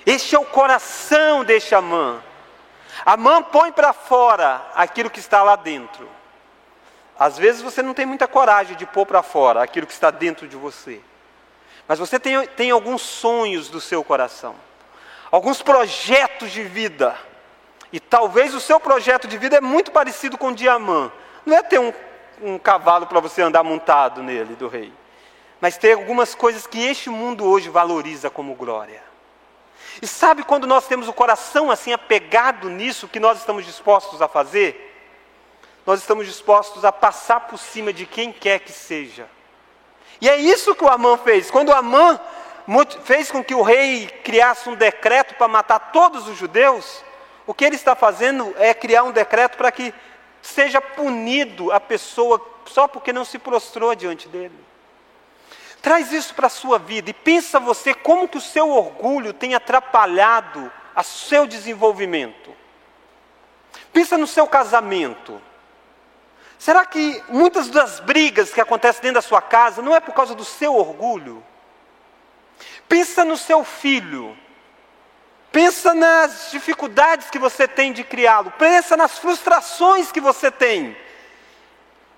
Este 0.05 0.35
é 0.35 0.39
o 0.39 0.45
coração 0.45 1.43
deste 1.43 1.75
Amã. 1.75 2.23
Amã 3.05 3.43
põe 3.43 3.71
para 3.73 3.91
fora 3.91 4.65
aquilo 4.73 5.09
que 5.09 5.19
está 5.19 5.43
lá 5.43 5.57
dentro. 5.57 6.16
Às 7.19 7.37
vezes 7.37 7.61
você 7.61 7.81
não 7.81 7.93
tem 7.93 8.05
muita 8.05 8.27
coragem 8.27 8.75
de 8.75 8.85
pôr 8.85 9.05
para 9.05 9.23
fora 9.23 9.63
aquilo 9.63 9.87
que 9.87 9.93
está 9.93 10.11
dentro 10.11 10.47
de 10.47 10.55
você. 10.55 11.01
Mas 11.87 11.99
você 11.99 12.19
tem, 12.19 12.45
tem 12.47 12.71
alguns 12.71 13.01
sonhos 13.01 13.69
do 13.69 13.79
seu 13.79 14.03
coração, 14.03 14.55
alguns 15.31 15.61
projetos 15.61 16.51
de 16.51 16.63
vida. 16.63 17.15
E 17.91 17.99
talvez 17.99 18.53
o 18.53 18.59
seu 18.59 18.79
projeto 18.79 19.27
de 19.27 19.37
vida 19.37 19.57
é 19.57 19.61
muito 19.61 19.91
parecido 19.91 20.37
com 20.37 20.51
o 20.51 20.69
Amã. 20.69 21.11
Não 21.45 21.55
é 21.55 21.63
ter 21.63 21.79
um, 21.79 21.93
um 22.41 22.59
cavalo 22.59 23.07
para 23.07 23.21
você 23.21 23.41
andar 23.41 23.63
montado 23.63 24.21
nele, 24.21 24.55
do 24.55 24.67
rei 24.67 24.91
mas 25.59 25.77
tem 25.77 25.93
algumas 25.93 26.35
coisas 26.35 26.67
que 26.67 26.79
este 26.79 27.09
mundo 27.09 27.45
hoje 27.45 27.69
valoriza 27.69 28.29
como 28.29 28.55
glória. 28.55 29.01
E 30.01 30.05
sabe 30.05 30.43
quando 30.43 30.67
nós 30.67 30.87
temos 30.87 31.07
o 31.07 31.13
coração 31.13 31.71
assim 31.71 31.91
apegado 31.91 32.69
nisso, 32.69 33.07
que 33.07 33.19
nós 33.19 33.39
estamos 33.39 33.65
dispostos 33.65 34.21
a 34.21 34.27
fazer? 34.27 34.86
Nós 35.87 36.01
estamos 36.01 36.27
dispostos 36.27 36.83
a 36.83 36.91
passar 36.91 37.39
por 37.47 37.57
cima 37.57 37.93
de 37.93 38.05
quem 38.05 38.33
quer 38.33 38.59
que 38.59 38.73
seja. 38.73 39.29
E 40.19 40.27
é 40.27 40.35
isso 40.35 40.75
que 40.75 40.83
o 40.83 40.89
Amã 40.89 41.17
fez. 41.17 41.49
Quando 41.49 41.69
o 41.69 41.73
Amã 41.73 42.19
fez 43.05 43.31
com 43.31 43.41
que 43.41 43.55
o 43.55 43.61
rei 43.61 44.07
criasse 44.21 44.67
um 44.67 44.75
decreto 44.75 45.35
para 45.35 45.47
matar 45.47 45.79
todos 45.93 46.27
os 46.27 46.37
judeus, 46.37 47.05
o 47.45 47.53
que 47.53 47.63
ele 47.63 47.77
está 47.77 47.95
fazendo 47.95 48.53
é 48.57 48.73
criar 48.73 49.03
um 49.03 49.13
decreto 49.13 49.55
para 49.55 49.71
que 49.71 49.93
seja 50.41 50.81
punido 50.81 51.71
a 51.71 51.79
pessoa 51.79 52.45
só 52.65 52.85
porque 52.85 53.13
não 53.13 53.23
se 53.23 53.39
prostrou 53.39 53.95
diante 53.95 54.27
dele. 54.27 54.59
Traz 55.81 56.11
isso 56.11 56.35
para 56.35 56.47
a 56.47 56.49
sua 56.49 56.77
vida 56.77 57.11
e 57.11 57.13
pensa 57.13 57.61
você 57.61 57.93
como 57.93 58.27
que 58.27 58.37
o 58.37 58.41
seu 58.41 58.69
orgulho 58.71 59.31
tem 59.31 59.55
atrapalhado 59.55 60.69
o 60.93 61.01
seu 61.01 61.47
desenvolvimento. 61.47 62.53
Pensa 63.93 64.17
no 64.17 64.27
seu 64.27 64.45
casamento. 64.47 65.41
Será 66.57 66.85
que 66.85 67.23
muitas 67.29 67.69
das 67.69 67.99
brigas 67.99 68.53
que 68.53 68.61
acontecem 68.61 69.01
dentro 69.01 69.15
da 69.15 69.21
sua 69.21 69.41
casa 69.41 69.81
não 69.81 69.95
é 69.95 69.99
por 69.99 70.13
causa 70.13 70.33
do 70.33 70.43
seu 70.43 70.75
orgulho? 70.75 71.43
Pensa 72.89 73.23
no 73.23 73.37
seu 73.37 73.63
filho. 73.63 74.37
Pensa 75.51 75.93
nas 75.93 76.49
dificuldades 76.51 77.29
que 77.29 77.39
você 77.39 77.67
tem 77.67 77.93
de 77.93 78.03
criá-lo. 78.03 78.51
Pensa 78.51 78.97
nas 78.97 79.17
frustrações 79.17 80.11
que 80.11 80.19
você 80.19 80.51
tem. 80.51 80.95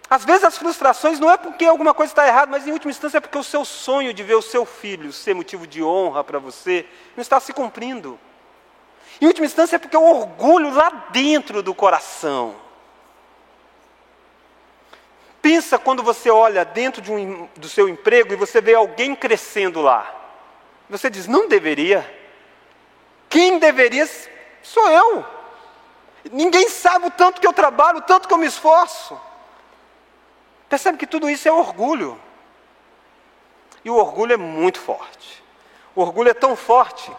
Às 0.10 0.26
vezes 0.26 0.44
as 0.44 0.58
frustrações 0.58 1.20
não 1.20 1.30
é 1.30 1.38
porque 1.38 1.66
alguma 1.66 1.94
coisa 1.94 2.12
está 2.12 2.28
errada, 2.28 2.50
mas 2.50 2.66
em 2.66 2.72
última 2.72 2.90
instância 2.90 3.20
é 3.20 3.22
porque 3.22 3.38
o 3.38 3.44
seu 3.44 3.64
sonho 3.64 4.14
de 4.14 4.24
ver 4.24 4.36
o 4.36 4.42
seu 4.42 4.66
filho 4.66 5.14
ser 5.14 5.36
motivo 5.36 5.68
de 5.68 5.84
honra 5.84 6.24
para 6.24 6.40
você 6.40 6.86
não 7.16 7.22
está 7.22 7.40
se 7.40 7.54
cumprindo. 7.54 8.20
Em 9.22 9.28
última 9.28 9.46
instância 9.46 9.76
é 9.76 9.80
porque 9.80 9.96
o 9.96 10.02
orgulho 10.02 10.74
lá 10.74 11.08
dentro 11.12 11.62
do 11.62 11.76
coração. 11.76 12.56
Pensa 15.42 15.80
quando 15.80 16.04
você 16.04 16.30
olha 16.30 16.66
dentro 16.66 17.02
de 17.02 17.12
um, 17.12 17.48
do 17.56 17.70
seu 17.70 17.88
emprego 17.88 18.34
e 18.34 18.38
você 18.38 18.60
vê 18.60 18.76
alguém 18.76 19.16
crescendo 19.16 19.82
lá. 19.82 20.16
Você 20.90 21.10
diz, 21.10 21.28
não 21.28 21.48
deveria. 21.48 22.20
Quem 23.30 23.60
deveria 23.60 24.10
sou 24.62 24.90
eu. 24.90 25.26
Ninguém 26.32 26.68
sabe 26.68 27.08
o 27.08 27.12
tanto 27.12 27.40
que 27.40 27.48
eu 27.48 27.54
trabalho, 27.54 28.00
o 28.00 28.04
tanto 28.04 28.28
que 28.28 28.34
eu 28.34 28.38
me 28.38 28.48
esforço. 28.48 29.20
Percebe 30.68 30.98
que 30.98 31.08
tudo 31.08 31.30
isso 31.30 31.48
é 31.48 31.52
orgulho. 31.52 32.20
E 33.84 33.90
o 33.90 33.96
orgulho 33.96 34.34
é 34.34 34.38
muito 34.38 34.80
forte. 34.80 35.44
O 35.96 36.02
orgulho 36.02 36.30
é 36.30 36.34
tão 36.34 36.56
forte 36.56 37.12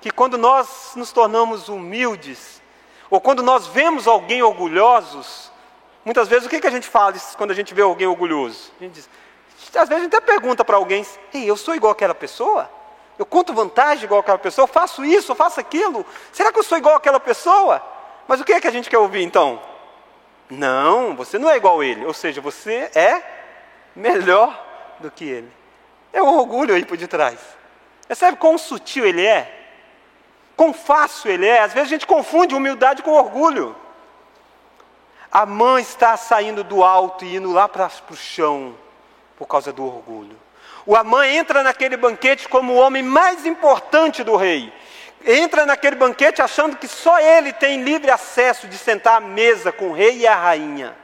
que 0.00 0.10
quando 0.10 0.38
nós 0.38 0.92
nos 0.94 1.12
tornamos 1.12 1.68
humildes, 1.68 2.62
ou 3.10 3.20
quando 3.20 3.42
nós 3.42 3.66
vemos 3.66 4.06
alguém 4.06 4.42
orgulhosos, 4.42 5.50
muitas 6.04 6.28
vezes 6.28 6.46
o 6.46 6.48
que, 6.48 6.60
que 6.60 6.66
a 6.66 6.70
gente 6.70 6.88
fala 6.88 7.14
quando 7.36 7.50
a 7.50 7.54
gente 7.54 7.72
vê 7.74 7.82
alguém 7.82 8.06
orgulhoso? 8.06 8.72
A 8.80 8.84
gente 8.84 8.94
diz, 8.94 9.08
às 9.74 9.88
vezes 9.88 9.92
a 9.92 10.04
gente 10.04 10.16
até 10.16 10.20
pergunta 10.20 10.64
para 10.64 10.76
alguém, 10.76 11.06
Ei, 11.32 11.48
eu 11.48 11.56
sou 11.56 11.74
igual 11.74 11.92
àquela 11.92 12.14
pessoa? 12.14 12.70
Eu 13.18 13.24
conto 13.24 13.52
vantagem 13.52 14.04
igual 14.04 14.20
àquela 14.20 14.38
pessoa? 14.38 14.64
Eu 14.64 14.68
faço 14.68 15.04
isso, 15.04 15.32
eu 15.32 15.36
faço 15.36 15.60
aquilo? 15.60 16.04
Será 16.32 16.52
que 16.52 16.58
eu 16.58 16.64
sou 16.64 16.76
igual 16.76 16.96
àquela 16.96 17.20
pessoa? 17.20 17.82
Mas 18.26 18.40
o 18.40 18.44
que 18.44 18.52
é 18.52 18.60
que 18.60 18.66
a 18.66 18.72
gente 18.72 18.90
quer 18.90 18.98
ouvir 18.98 19.22
então? 19.22 19.60
Não, 20.50 21.14
você 21.14 21.38
não 21.38 21.48
é 21.48 21.56
igual 21.56 21.80
a 21.80 21.84
ele. 21.84 22.04
Ou 22.04 22.12
seja, 22.12 22.40
você 22.40 22.90
é 22.94 23.22
melhor 23.94 24.60
do 24.98 25.10
que 25.10 25.24
ele. 25.24 25.50
É 26.12 26.22
o 26.22 26.26
orgulho 26.26 26.74
aí 26.74 26.84
por 26.84 26.96
detrás. 26.96 27.38
Percebe 28.06 28.36
quão 28.36 28.58
sutil 28.58 29.06
ele 29.06 29.24
é? 29.24 29.62
Quão 30.56 30.72
fácil 30.72 31.30
ele 31.30 31.46
é? 31.46 31.60
Às 31.60 31.72
vezes 31.72 31.88
a 31.88 31.90
gente 31.90 32.06
confunde 32.06 32.54
humildade 32.54 33.02
com 33.02 33.12
orgulho. 33.12 33.74
A 35.34 35.44
mãe 35.44 35.82
está 35.82 36.16
saindo 36.16 36.62
do 36.62 36.84
alto 36.84 37.24
e 37.24 37.34
indo 37.34 37.50
lá 37.50 37.68
para 37.68 37.90
o 38.08 38.14
chão 38.14 38.72
por 39.36 39.48
causa 39.48 39.72
do 39.72 39.84
orgulho. 39.84 40.38
O 40.86 40.94
Amã 40.94 41.26
entra 41.26 41.60
naquele 41.64 41.96
banquete 41.96 42.48
como 42.48 42.72
o 42.72 42.76
homem 42.76 43.02
mais 43.02 43.44
importante 43.44 44.22
do 44.22 44.36
rei. 44.36 44.72
Entra 45.26 45.66
naquele 45.66 45.96
banquete 45.96 46.40
achando 46.40 46.76
que 46.76 46.86
só 46.86 47.18
ele 47.18 47.52
tem 47.52 47.82
livre 47.82 48.12
acesso 48.12 48.68
de 48.68 48.78
sentar 48.78 49.16
à 49.16 49.20
mesa 49.20 49.72
com 49.72 49.88
o 49.88 49.92
rei 49.92 50.18
e 50.18 50.26
a 50.26 50.36
rainha. 50.36 50.94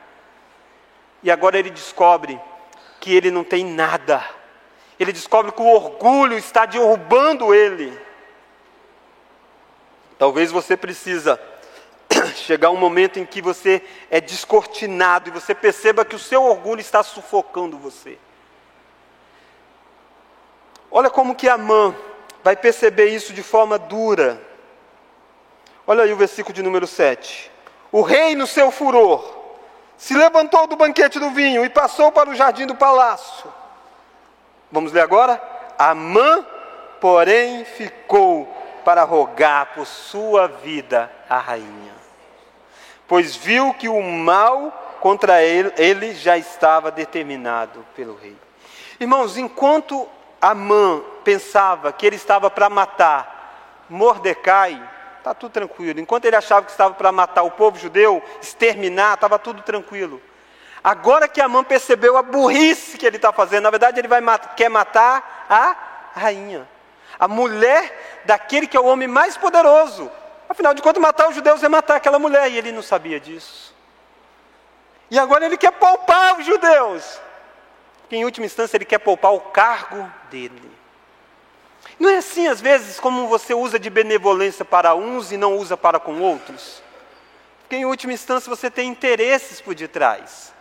E 1.24 1.30
agora 1.30 1.58
ele 1.58 1.70
descobre 1.70 2.40
que 3.00 3.12
ele 3.12 3.32
não 3.32 3.42
tem 3.42 3.64
nada. 3.64 4.24
Ele 4.96 5.10
descobre 5.10 5.50
que 5.50 5.60
o 5.60 5.74
orgulho 5.74 6.38
está 6.38 6.66
derrubando 6.66 7.52
ele. 7.52 8.00
Talvez 10.16 10.52
você 10.52 10.76
precisa 10.76 11.40
chegar 12.34 12.70
um 12.70 12.76
momento 12.76 13.18
em 13.18 13.24
que 13.24 13.40
você 13.40 13.82
é 14.10 14.20
descortinado 14.20 15.28
e 15.28 15.32
você 15.32 15.54
perceba 15.54 16.04
que 16.04 16.16
o 16.16 16.18
seu 16.18 16.42
orgulho 16.44 16.80
está 16.80 17.02
sufocando 17.02 17.78
você. 17.78 18.18
Olha 20.90 21.08
como 21.08 21.34
que 21.34 21.48
Amã 21.48 21.94
vai 22.42 22.56
perceber 22.56 23.06
isso 23.06 23.32
de 23.32 23.42
forma 23.42 23.78
dura. 23.78 24.40
Olha 25.86 26.04
aí 26.04 26.12
o 26.12 26.16
versículo 26.16 26.54
de 26.54 26.62
número 26.62 26.86
7. 26.86 27.50
O 27.92 28.02
rei, 28.02 28.34
no 28.34 28.46
seu 28.46 28.70
furor, 28.70 29.38
se 29.96 30.14
levantou 30.14 30.66
do 30.66 30.76
banquete 30.76 31.18
do 31.18 31.30
vinho 31.30 31.64
e 31.64 31.68
passou 31.68 32.10
para 32.10 32.30
o 32.30 32.34
jardim 32.34 32.66
do 32.66 32.74
palácio. 32.74 33.52
Vamos 34.70 34.92
ler 34.92 35.00
agora? 35.00 35.40
Amã, 35.78 36.44
porém, 37.00 37.64
ficou 37.64 38.48
para 38.84 39.04
rogar 39.04 39.74
por 39.74 39.86
sua 39.86 40.46
vida 40.46 41.10
à 41.28 41.38
rainha, 41.38 41.92
pois 43.10 43.34
viu 43.34 43.74
que 43.74 43.88
o 43.88 44.00
mal 44.00 44.98
contra 45.00 45.42
ele, 45.42 45.72
ele 45.76 46.14
já 46.14 46.38
estava 46.38 46.92
determinado 46.92 47.84
pelo 47.96 48.14
rei. 48.14 48.36
Irmãos, 49.00 49.36
enquanto 49.36 50.08
Amã 50.40 51.02
pensava 51.24 51.92
que 51.92 52.06
ele 52.06 52.14
estava 52.14 52.48
para 52.48 52.70
matar 52.70 53.82
Mordecai, 53.90 54.80
está 55.18 55.34
tudo 55.34 55.50
tranquilo. 55.50 55.98
Enquanto 55.98 56.26
ele 56.26 56.36
achava 56.36 56.64
que 56.64 56.70
estava 56.70 56.94
para 56.94 57.10
matar 57.10 57.42
o 57.42 57.50
povo 57.50 57.76
judeu, 57.76 58.22
exterminar, 58.40 59.14
estava 59.14 59.40
tudo 59.40 59.60
tranquilo. 59.60 60.22
Agora 60.82 61.26
que 61.26 61.40
Amã 61.40 61.64
percebeu 61.64 62.16
a 62.16 62.22
burrice 62.22 62.96
que 62.96 63.04
ele 63.04 63.16
está 63.16 63.32
fazendo, 63.32 63.64
na 63.64 63.70
verdade 63.70 63.98
ele 63.98 64.06
vai 64.06 64.22
quer 64.56 64.68
matar 64.68 65.46
a 65.50 65.76
rainha, 66.14 66.68
a 67.18 67.26
mulher 67.26 68.22
daquele 68.24 68.68
que 68.68 68.76
é 68.76 68.80
o 68.80 68.86
homem 68.86 69.08
mais 69.08 69.36
poderoso. 69.36 70.08
Afinal 70.50 70.74
de 70.74 70.82
contas, 70.82 71.00
matar 71.00 71.28
os 71.28 71.34
judeus 71.34 71.62
é 71.62 71.68
matar 71.68 71.96
aquela 71.96 72.18
mulher, 72.18 72.50
e 72.50 72.58
ele 72.58 72.72
não 72.72 72.82
sabia 72.82 73.18
disso. 73.18 73.72
E 75.10 75.18
agora 75.18 75.46
ele 75.46 75.56
quer 75.56 75.70
poupar 75.70 76.38
os 76.38 76.44
judeus 76.44 77.20
que 78.10 78.16
em 78.16 78.24
última 78.24 78.44
instância 78.44 78.76
ele 78.76 78.84
quer 78.84 78.98
poupar 78.98 79.32
o 79.32 79.40
cargo 79.40 80.12
dele. 80.28 80.68
Não 81.96 82.10
é 82.10 82.16
assim, 82.16 82.48
às 82.48 82.60
vezes, 82.60 82.98
como 82.98 83.28
você 83.28 83.54
usa 83.54 83.78
de 83.78 83.88
benevolência 83.88 84.64
para 84.64 84.96
uns 84.96 85.30
e 85.30 85.36
não 85.36 85.56
usa 85.56 85.76
para 85.76 86.00
com 86.00 86.20
outros? 86.20 86.82
Porque 87.60 87.76
em 87.76 87.84
última 87.84 88.12
instância 88.12 88.50
você 88.50 88.68
tem 88.68 88.88
interesses 88.88 89.60
por 89.60 89.76
detrás. 89.76 90.52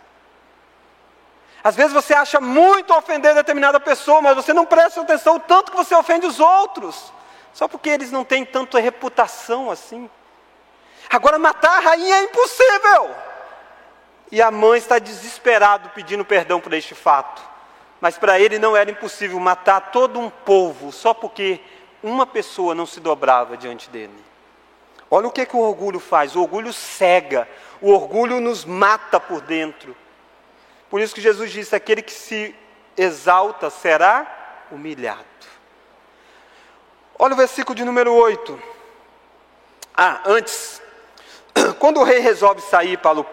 Às 1.64 1.76
vezes 1.76 1.92
você 1.92 2.14
acha 2.14 2.40
muito 2.40 2.94
ofender 2.94 3.34
determinada 3.34 3.80
pessoa, 3.80 4.22
mas 4.22 4.36
você 4.36 4.54
não 4.54 4.66
presta 4.66 5.02
atenção 5.02 5.38
o 5.38 5.40
tanto 5.40 5.72
que 5.72 5.78
você 5.78 5.96
ofende 5.96 6.28
os 6.28 6.40
outros, 6.40 7.12
só 7.60 7.68
porque 7.68 7.90
eles 7.90 8.10
não 8.10 8.24
têm 8.24 8.46
tanta 8.46 8.80
reputação 8.80 9.70
assim. 9.70 10.10
Agora, 11.10 11.38
matar 11.38 11.76
a 11.76 11.80
rainha 11.82 12.16
é 12.16 12.24
impossível. 12.24 13.14
E 14.32 14.42
a 14.42 14.50
mãe 14.50 14.78
está 14.78 14.98
desesperado 14.98 15.90
pedindo 15.90 16.24
perdão 16.24 16.62
por 16.62 16.72
este 16.72 16.96
fato. 16.96 17.42
Mas 18.00 18.18
para 18.18 18.40
ele 18.40 18.58
não 18.58 18.78
era 18.78 18.90
impossível 18.90 19.38
matar 19.42 19.92
todo 19.92 20.22
um 20.22 20.30
povo 20.30 20.94
só 20.94 21.14
porque 21.14 21.60
uma 22.02 22.26
pessoa 22.26 22.74
não 22.74 22.86
se 22.86 23.02
dobrava 23.02 23.58
diante 23.58 23.90
dele. 23.90 24.24
Olha 25.12 25.28
o 25.28 25.32
que, 25.32 25.46
que 25.46 25.58
o 25.58 25.60
orgulho 25.60 26.00
faz: 26.00 26.38
o 26.38 26.42
orgulho 26.42 26.72
cega, 26.72 27.46
o 27.82 27.92
orgulho 27.92 28.40
nos 28.40 28.64
mata 28.64 29.20
por 29.20 29.42
dentro. 29.42 29.94
Por 30.90 31.02
isso 31.02 31.14
que 31.14 31.20
Jesus 31.20 31.52
disse: 31.52 31.76
aquele 31.76 32.02
que 32.02 32.14
se 32.14 32.56
exalta 32.96 33.70
será 33.70 34.66
humilhado. 34.72 35.39
Olha 37.22 37.34
o 37.34 37.38
versículo 37.38 37.76
de 37.76 37.84
número 37.84 38.14
8. 38.14 38.58
Ah, 39.94 40.22
antes, 40.26 40.82
quando 41.78 42.00
o 42.00 42.04
rei 42.04 42.20
resolve 42.20 42.62
sair 42.62 42.98
para 42.98 43.20
o 43.20 43.26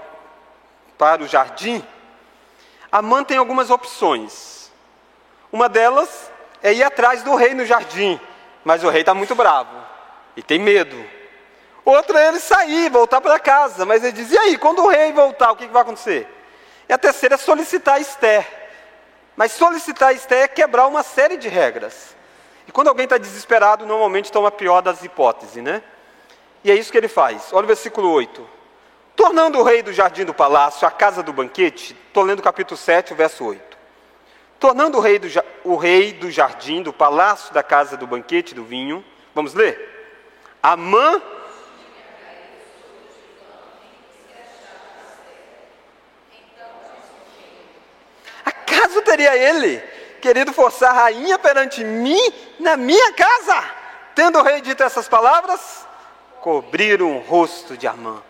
para 0.99 1.23
o 1.23 1.29
jardim, 1.29 1.87
Amã 2.91 3.23
tem 3.23 3.37
algumas 3.37 3.71
opções. 3.71 4.73
Uma 5.53 5.69
delas 5.69 6.33
é 6.63 6.73
ir 6.73 6.83
atrás 6.83 7.23
do 7.23 7.35
rei 7.37 7.55
no 7.55 7.67
jardim, 7.67 8.19
mas 8.65 8.83
o 8.83 8.89
rei 8.89 9.03
está 9.03 9.15
muito 9.15 9.35
bravo 9.35 9.77
e 10.35 10.43
tem 10.43 10.59
medo. 10.59 10.97
Outra 11.85 12.19
é 12.21 12.29
ele 12.29 12.41
sair, 12.41 12.91
voltar 12.91 13.21
para 13.21 13.39
casa, 13.39 13.85
mas 13.85 14.03
ele 14.03 14.13
diz: 14.13 14.33
e 14.33 14.39
aí, 14.39 14.59
quando 14.59 14.83
o 14.83 14.89
rei 14.89 15.13
voltar, 15.13 15.53
o 15.53 15.57
que, 15.57 15.67
que 15.67 15.73
vai 15.73 15.83
acontecer? 15.83 16.27
E 16.89 16.93
a 16.93 16.99
terceira 16.99 17.37
é 17.37 17.39
solicitar 17.39 18.01
Esther. 18.01 18.45
Mas 19.37 19.53
solicitar 19.53 20.13
Esther 20.13 20.45
é 20.45 20.49
quebrar 20.49 20.89
uma 20.89 21.05
série 21.05 21.37
de 21.37 21.49
regras. 21.49 22.16
E 22.67 22.73
quando 22.73 22.89
alguém 22.89 23.05
está 23.05 23.17
desesperado, 23.19 23.87
normalmente 23.87 24.33
toma 24.33 24.49
a 24.49 24.53
pior 24.53 24.81
das 24.81 25.05
hipóteses, 25.05 25.63
né? 25.63 25.83
E 26.65 26.71
é 26.71 26.75
isso 26.75 26.91
que 26.91 26.99
ele 26.99 27.09
faz. 27.09 27.53
Olha 27.53 27.65
o 27.65 27.69
versículo 27.69 28.11
8. 28.11 28.47
Tornando 29.15 29.59
o 29.59 29.63
rei 29.63 29.83
do 29.83 29.93
jardim 29.93 30.25
do 30.25 30.35
palácio 30.35 30.87
a 30.87 30.91
casa 30.91 31.23
do 31.23 31.33
banquete, 31.33 31.97
estou 32.09 32.23
lendo 32.23 32.41
o 32.41 32.43
capítulo 32.43 32.77
7, 32.77 33.15
verso 33.15 33.45
8. 33.45 33.79
Tornando 34.59 34.99
o 34.99 35.01
rei, 35.01 35.19
do, 35.19 35.29
o 35.65 35.77
rei 35.77 36.13
do 36.13 36.31
jardim 36.31 36.83
do 36.83 36.93
palácio 36.93 37.55
da 37.55 37.63
casa 37.63 37.97
do 37.97 38.07
banquete 38.07 38.55
do 38.55 38.65
vinho, 38.65 39.05
vamos 39.35 39.55
ler? 39.55 39.95
Amã 40.63 41.23
Acaso 48.45 49.03
teria 49.03 49.37
ele 49.37 49.83
querido 50.17 50.53
forçar 50.53 50.91
a 50.91 51.03
rainha 51.05 51.39
perante 51.39 51.85
mim 51.85 52.21
na 52.59 52.77
minha 52.77 53.13
casa? 53.13 53.65
Tendo 54.15 54.39
o 54.39 54.43
rei 54.43 54.61
dito 54.61 54.83
essas 54.83 55.09
palavras, 55.09 55.87
cobriram 56.41 57.17
o 57.17 57.21
rosto 57.21 57.77
de 57.77 57.87
Amã. 57.87 58.23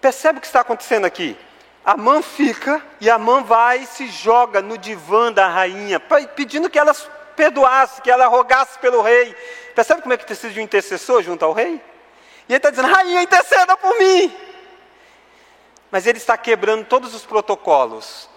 Percebe 0.00 0.38
o 0.38 0.40
que 0.40 0.46
está 0.46 0.60
acontecendo 0.60 1.04
aqui? 1.04 1.36
A 1.84 1.96
mãe 1.96 2.22
fica 2.22 2.82
e 3.00 3.10
a 3.10 3.18
mãe 3.18 3.42
vai 3.42 3.78
e 3.78 3.86
se 3.86 4.06
joga 4.08 4.62
no 4.62 4.78
divã 4.78 5.32
da 5.32 5.46
rainha, 5.48 6.00
pedindo 6.00 6.70
que 6.70 6.78
ela 6.78 6.94
perdoasse, 7.36 8.00
que 8.00 8.10
ela 8.10 8.26
rogasse 8.26 8.78
pelo 8.78 9.02
rei. 9.02 9.34
Percebe 9.74 10.02
como 10.02 10.14
é 10.14 10.16
que 10.16 10.24
precisa 10.24 10.52
de 10.52 10.60
um 10.60 10.62
intercessor 10.62 11.22
junto 11.22 11.44
ao 11.44 11.52
rei? 11.52 11.80
E 12.48 12.52
ele 12.52 12.56
está 12.56 12.70
dizendo: 12.70 12.88
Rainha, 12.88 13.22
interceda 13.22 13.76
por 13.76 13.98
mim. 13.98 14.34
Mas 15.90 16.06
ele 16.06 16.18
está 16.18 16.36
quebrando 16.36 16.84
todos 16.84 17.14
os 17.14 17.24
protocolos, 17.24 18.28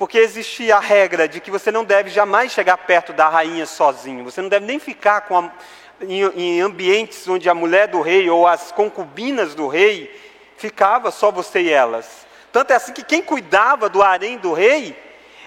porque 0.00 0.16
existia 0.16 0.76
a 0.76 0.80
regra 0.80 1.28
de 1.28 1.40
que 1.40 1.50
você 1.50 1.70
não 1.70 1.84
deve 1.84 2.08
jamais 2.08 2.52
chegar 2.52 2.78
perto 2.78 3.12
da 3.12 3.28
rainha 3.28 3.66
sozinho, 3.66 4.24
você 4.24 4.40
não 4.40 4.48
deve 4.48 4.64
nem 4.64 4.78
ficar 4.78 5.26
a, 5.30 5.52
em, 6.00 6.22
em 6.22 6.60
ambientes 6.62 7.28
onde 7.28 7.50
a 7.50 7.54
mulher 7.54 7.86
do 7.86 8.00
rei 8.00 8.30
ou 8.30 8.46
as 8.46 8.72
concubinas 8.72 9.54
do 9.54 9.68
rei 9.68 10.10
ficava 10.56 11.10
só 11.10 11.30
você 11.30 11.60
e 11.60 11.70
elas. 11.70 12.26
Tanto 12.50 12.70
é 12.72 12.76
assim 12.76 12.94
que 12.94 13.04
quem 13.04 13.20
cuidava 13.20 13.90
do 13.90 14.02
harém 14.02 14.38
do 14.38 14.54
rei 14.54 14.96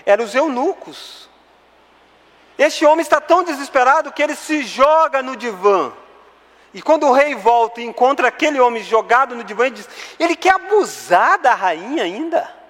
eram 0.06 0.24
os 0.24 0.36
eunucos. 0.36 1.28
Este 2.56 2.86
homem 2.86 3.02
está 3.02 3.20
tão 3.20 3.44
desesperado 3.44 4.12
que 4.12 4.22
ele 4.22 4.36
se 4.36 4.62
joga 4.62 5.24
no 5.24 5.36
divã. 5.36 5.92
E 6.76 6.80
quando 6.80 7.08
o 7.08 7.12
rei 7.12 7.34
volta 7.34 7.82
e 7.82 7.86
encontra 7.86 8.28
aquele 8.28 8.60
homem 8.60 8.84
jogado 8.84 9.34
no 9.34 9.44
divã, 9.44 9.66
ele 9.66 9.78
diz: 9.78 9.90
ele 10.20 10.36
quer 10.36 10.54
abusar 10.54 11.40
da 11.40 11.56
rainha 11.56 12.04
ainda. 12.04 12.62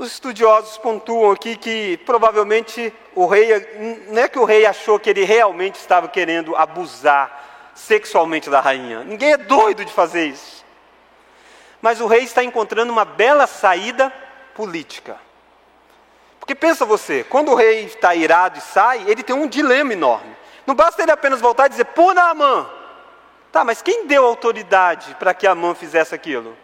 Os 0.00 0.12
estudiosos 0.12 0.78
pontuam 0.78 1.30
aqui 1.30 1.58
que 1.58 1.98
provavelmente 2.06 2.90
o 3.14 3.26
rei, 3.26 3.50
não 4.08 4.22
é 4.22 4.30
que 4.30 4.38
o 4.38 4.46
rei 4.46 4.64
achou 4.64 4.98
que 4.98 5.10
ele 5.10 5.24
realmente 5.24 5.74
estava 5.74 6.08
querendo 6.08 6.56
abusar 6.56 7.70
sexualmente 7.74 8.48
da 8.48 8.60
rainha. 8.60 9.04
Ninguém 9.04 9.32
é 9.32 9.36
doido 9.36 9.84
de 9.84 9.92
fazer 9.92 10.24
isso. 10.28 10.64
Mas 11.82 12.00
o 12.00 12.06
rei 12.06 12.20
está 12.20 12.42
encontrando 12.42 12.90
uma 12.90 13.04
bela 13.04 13.46
saída 13.46 14.10
política. 14.54 15.18
Porque 16.38 16.54
pensa 16.54 16.86
você, 16.86 17.22
quando 17.22 17.50
o 17.50 17.54
rei 17.54 17.84
está 17.84 18.14
irado 18.14 18.56
e 18.56 18.62
sai, 18.62 19.04
ele 19.06 19.22
tem 19.22 19.36
um 19.36 19.46
dilema 19.46 19.92
enorme. 19.92 20.34
Não 20.66 20.74
basta 20.74 21.02
ele 21.02 21.12
apenas 21.12 21.42
voltar 21.42 21.66
e 21.66 21.70
dizer, 21.70 21.84
puna 21.84 22.22
Amã. 22.22 22.66
Tá, 23.52 23.64
mas 23.64 23.82
quem 23.82 24.06
deu 24.06 24.24
autoridade 24.24 25.14
para 25.18 25.34
que 25.34 25.46
Amã 25.46 25.74
fizesse 25.74 26.14
aquilo? 26.14 26.56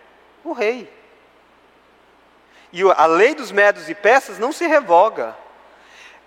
O 0.42 0.54
rei. 0.54 0.95
E 2.76 2.82
a 2.94 3.06
lei 3.06 3.34
dos 3.34 3.50
medos 3.50 3.88
e 3.88 3.94
peças 3.94 4.38
não 4.38 4.52
se 4.52 4.66
revoga. 4.66 5.34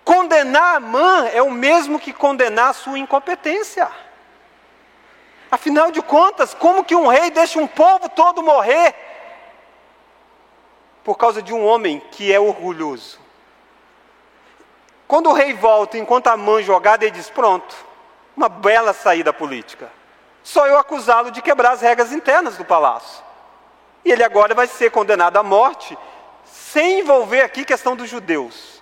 Condenar 0.04 0.78
Amã 0.78 1.28
é 1.32 1.40
o 1.40 1.48
mesmo 1.48 1.96
que 2.00 2.12
condenar 2.12 2.70
a 2.70 2.72
sua 2.72 2.98
incompetência. 2.98 3.88
Afinal 5.48 5.92
de 5.92 6.02
contas, 6.02 6.52
como 6.52 6.82
que 6.82 6.96
um 6.96 7.06
rei 7.06 7.30
deixa 7.30 7.56
um 7.60 7.68
povo 7.68 8.08
todo 8.08 8.42
morrer 8.42 8.96
por 11.04 11.16
causa 11.16 11.40
de 11.40 11.54
um 11.54 11.64
homem 11.64 12.02
que 12.10 12.32
é 12.32 12.40
orgulhoso? 12.40 13.20
Quando 15.06 15.30
o 15.30 15.32
rei 15.32 15.54
volta, 15.54 15.98
enquanto 15.98 16.26
a 16.26 16.36
mãe 16.36 16.64
jogada, 16.64 17.04
ele 17.04 17.12
diz: 17.12 17.30
Pronto, 17.30 17.76
uma 18.36 18.48
bela 18.48 18.92
saída 18.92 19.32
política. 19.32 19.88
Só 20.42 20.66
eu 20.66 20.76
acusá-lo 20.76 21.30
de 21.30 21.42
quebrar 21.42 21.74
as 21.74 21.80
regras 21.80 22.12
internas 22.12 22.56
do 22.56 22.64
palácio. 22.64 23.22
E 24.04 24.10
ele 24.10 24.24
agora 24.24 24.52
vai 24.52 24.66
ser 24.66 24.90
condenado 24.90 25.36
à 25.36 25.44
morte, 25.44 25.96
sem 26.72 27.00
envolver 27.00 27.40
aqui 27.40 27.64
questão 27.64 27.96
dos 27.96 28.08
judeus. 28.08 28.80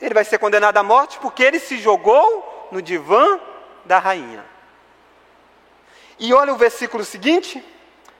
Ele 0.00 0.12
vai 0.12 0.24
ser 0.24 0.38
condenado 0.38 0.76
à 0.76 0.82
morte 0.82 1.18
porque 1.18 1.42
ele 1.42 1.58
se 1.58 1.78
jogou 1.78 2.68
no 2.70 2.82
divã 2.82 3.40
da 3.84 3.98
rainha. 3.98 4.44
E 6.18 6.34
olha 6.34 6.52
o 6.52 6.56
versículo 6.56 7.02
seguinte, 7.04 7.64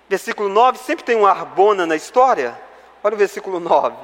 versículo 0.08 0.48
9, 0.48 0.78
sempre 0.78 1.04
tem 1.04 1.16
um 1.16 1.26
arbona 1.26 1.84
na 1.84 1.96
história. 1.96 2.58
Olha 3.04 3.14
o 3.14 3.18
versículo 3.18 3.60
9. 3.60 3.96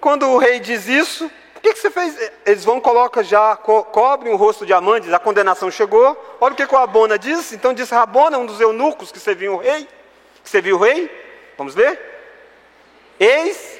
Quando 0.00 0.28
o 0.28 0.38
rei 0.38 0.58
diz 0.58 0.88
isso, 0.88 1.30
o 1.54 1.60
que, 1.60 1.72
que 1.72 1.78
você 1.78 1.90
fez? 1.90 2.32
Eles 2.44 2.64
vão, 2.64 2.80
coloca 2.80 3.22
já, 3.22 3.56
co 3.56 3.84
cobrem 3.84 4.32
o 4.32 4.36
rosto 4.36 4.66
de 4.66 4.72
Amandes, 4.72 5.12
a 5.12 5.18
condenação 5.18 5.70
chegou. 5.70 6.16
Olha 6.40 6.52
o 6.52 6.56
que, 6.56 6.66
que 6.66 6.74
o 6.74 6.78
Abona 6.78 7.18
diz. 7.18 7.52
Então 7.52 7.72
diz 7.72 7.90
Rabona, 7.90 8.38
um 8.38 8.46
dos 8.46 8.60
eunucos 8.60 9.12
que 9.12 9.20
serviu 9.20 9.54
o 9.54 9.56
rei. 9.56 9.88
Que 10.42 10.50
serviu 10.50 10.76
o 10.76 10.80
rei. 10.80 11.10
Vamos 11.56 11.74
ler? 11.74 12.05
Eis 13.18 13.76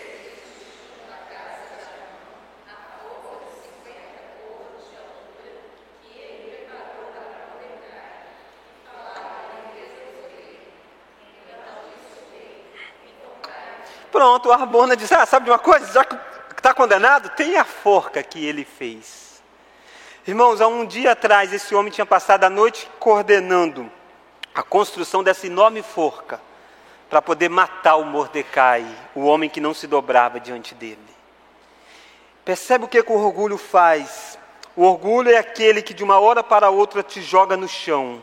Pronto, 14.11 14.49
o 14.49 14.53
Arbona 14.53 14.97
diz: 14.97 15.13
Ah, 15.13 15.27
sabe 15.27 15.45
de 15.45 15.51
uma 15.51 15.59
coisa? 15.59 15.93
Já 15.93 16.03
que 16.03 16.17
está 16.57 16.73
condenado, 16.73 17.29
tem 17.37 17.59
a 17.59 17.65
forca 17.65 18.23
que 18.23 18.43
ele 18.43 18.65
fez. 18.65 19.43
Irmãos, 20.27 20.63
há 20.63 20.67
um 20.67 20.87
dia 20.87 21.13
atrás, 21.13 21.53
esse 21.53 21.75
homem 21.75 21.93
tinha 21.93 22.07
passado 22.07 22.45
a 22.45 22.51
noite 22.51 22.91
coordenando 22.99 23.93
a 24.55 24.63
construção 24.63 25.23
dessa 25.23 25.47
enorme 25.47 25.83
forca 25.83 26.41
para 27.09 27.23
poder 27.23 27.49
matar 27.49 27.97
o 27.97 28.05
Mordecai, 28.05 28.87
o 29.15 29.25
homem 29.25 29.49
que 29.49 29.61
não 29.61 29.73
se 29.73 29.87
dobrava 29.87 30.41
diante 30.41 30.75
dele. 30.75 30.99
Percebe 32.45 32.85
o 32.85 32.89
que, 32.89 33.03
que 33.03 33.13
o 33.13 33.25
orgulho 33.25 33.59
faz? 33.59 34.39
O 34.75 34.85
orgulho 34.85 35.31
é 35.31 35.37
aquele 35.37 35.83
que 35.83 35.95
de 35.95 36.05
uma 36.05 36.19
hora 36.19 36.43
para 36.43 36.71
outra 36.71 37.03
te 37.03 37.23
joga 37.23 37.57
no 37.57 37.69
chão 37.69 38.23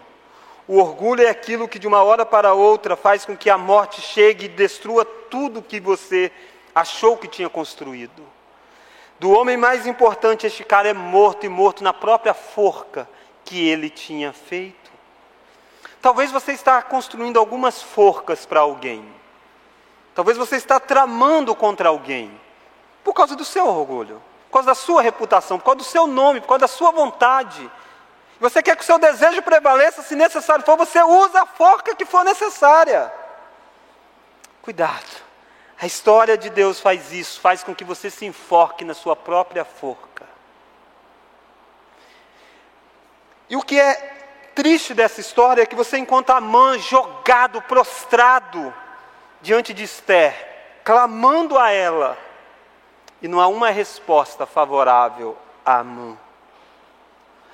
o 0.68 0.78
orgulho 0.78 1.24
é 1.24 1.30
aquilo 1.30 1.68
que 1.68 1.78
de 1.78 1.88
uma 1.88 2.04
hora 2.04 2.26
para 2.26 2.54
outra 2.54 2.96
faz 2.96 3.26
com 3.26 3.36
que 3.36 3.50
a 3.50 3.58
morte 3.58 4.00
chegue 4.00 4.46
e 4.46 4.50
destrua 4.50 5.04
tudo 5.04 5.62
que 5.62 5.80
você 5.80 6.32
achou 6.74 7.18
que 7.18 7.28
tinha 7.28 7.50
construído. 7.50 8.24
Do 9.20 9.32
homem 9.32 9.58
mais 9.58 9.86
importante, 9.86 10.48
este 10.48 10.64
cara 10.64 10.88
é 10.88 10.94
morto 10.94 11.46
e 11.46 11.50
morto 11.50 11.84
na 11.84 11.94
própria 11.94 12.34
forca 12.34 13.08
que 13.44 13.68
ele 13.68 13.90
tinha 13.90 14.32
feito. 14.32 14.83
Talvez 16.04 16.34
você 16.34 16.52
está 16.52 16.82
construindo 16.82 17.40
algumas 17.40 17.82
forcas 17.82 18.46
para 18.46 18.60
alguém. 18.60 19.10
Talvez 20.14 20.38
você 20.38 20.58
está 20.58 20.78
tramando 20.78 21.56
contra 21.56 21.88
alguém 21.88 22.38
por 23.06 23.14
causa 23.14 23.38
do 23.38 23.46
seu 23.46 23.66
orgulho, 23.66 24.22
por 24.50 24.56
causa 24.56 24.68
da 24.68 24.76
sua 24.76 25.02
reputação, 25.02 25.58
por 25.58 25.64
causa 25.64 25.78
do 25.78 25.86
seu 25.86 26.06
nome, 26.06 26.42
por 26.42 26.48
causa 26.48 26.60
da 26.60 26.68
sua 26.68 26.92
vontade. 26.92 27.72
Você 28.38 28.62
quer 28.62 28.76
que 28.76 28.84
o 28.84 28.86
seu 28.86 29.00
desejo 29.00 29.42
prevaleça, 29.44 30.02
se 30.02 30.14
necessário 30.14 30.66
for, 30.66 30.76
você 30.76 31.02
usa 31.02 31.44
a 31.44 31.46
forca 31.46 31.96
que 31.96 32.04
for 32.04 32.26
necessária. 32.26 33.10
Cuidado. 34.62 35.24
A 35.82 35.86
história 35.86 36.38
de 36.38 36.50
Deus 36.50 36.82
faz 36.82 37.14
isso, 37.14 37.40
faz 37.40 37.64
com 37.64 37.74
que 37.74 37.86
você 37.86 38.10
se 38.10 38.26
enforque 38.26 38.84
na 38.84 38.94
sua 38.94 39.16
própria 39.16 39.64
forca. 39.64 40.26
E 43.50 43.56
o 43.56 43.62
que 43.62 43.80
é 43.80 44.13
triste 44.56 44.94
dessa 44.94 45.20
história 45.20 45.62
é 45.62 45.66
que 45.66 45.76
você 45.76 45.98
encontra 45.98 46.36
Amã 46.36 46.78
jogado, 46.78 47.62
prostrado 47.62 48.74
diante 49.42 49.74
de 49.74 49.84
Esther, 49.84 50.34
clamando 50.84 51.58
a 51.58 51.70
ela, 51.72 52.18
e 53.22 53.28
não 53.28 53.40
há 53.40 53.48
uma 53.48 53.70
resposta 53.70 54.46
favorável 54.46 55.38
a 55.66 55.80
Amã. 55.80 56.18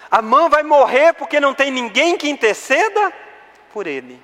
A 0.10 0.22
mãe 0.22 0.50
vai 0.50 0.64
morrer 0.64 1.14
porque 1.14 1.40
não 1.40 1.54
tem 1.54 1.70
ninguém 1.70 2.18
que 2.18 2.30
interceda 2.30 3.14
por 3.72 3.86
ele. 3.86 4.22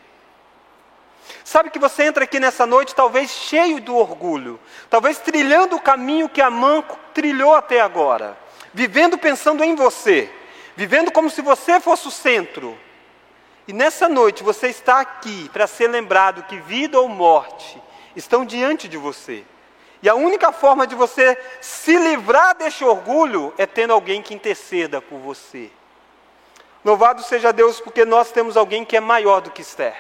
Sabe 1.44 1.70
que 1.70 1.80
você 1.80 2.04
entra 2.04 2.24
aqui 2.24 2.40
nessa 2.40 2.66
noite 2.66 2.96
talvez 2.96 3.30
cheio 3.30 3.80
do 3.80 3.96
orgulho, 3.96 4.60
talvez 4.90 5.20
trilhando 5.20 5.76
o 5.76 5.82
caminho 5.82 6.30
que 6.30 6.42
a 6.42 6.50
mãe 6.50 6.84
trilhou 7.14 7.54
até 7.54 7.82
agora, 7.82 8.38
vivendo 8.74 9.18
pensando 9.18 9.64
em 9.64 9.76
você, 9.76 10.32
vivendo 10.76 11.12
como 11.12 11.30
se 11.30 11.42
você 11.42 11.80
fosse 11.80 12.08
o 12.08 12.12
centro. 12.12 12.78
E 13.68 13.74
nessa 13.74 14.08
noite 14.08 14.44
você 14.44 14.68
está 14.68 15.00
aqui 15.00 15.50
para 15.50 15.68
ser 15.68 15.88
lembrado 15.88 16.44
que 16.44 16.60
vida 16.60 17.00
ou 17.00 17.08
morte 17.08 17.82
estão 18.16 18.46
diante 18.46 18.88
de 18.88 18.98
você. 18.98 19.44
E 20.04 20.10
a 20.10 20.14
única 20.14 20.52
forma 20.52 20.86
de 20.86 20.94
você 20.94 21.38
se 21.62 21.98
livrar 21.98 22.56
deste 22.56 22.84
orgulho 22.84 23.54
é 23.58 23.66
tendo 23.66 23.94
alguém 23.94 24.22
que 24.22 24.36
interceda 24.36 25.02
por 25.02 25.18
você. 25.18 25.72
Louvado 26.84 27.24
seja 27.24 27.52
Deus, 27.52 27.80
porque 27.80 28.06
nós 28.06 28.32
temos 28.32 28.56
alguém 28.56 28.86
que 28.86 28.96
é 28.96 29.00
maior 29.00 29.42
do 29.42 29.50
que 29.50 29.64
Esther. 29.64 29.96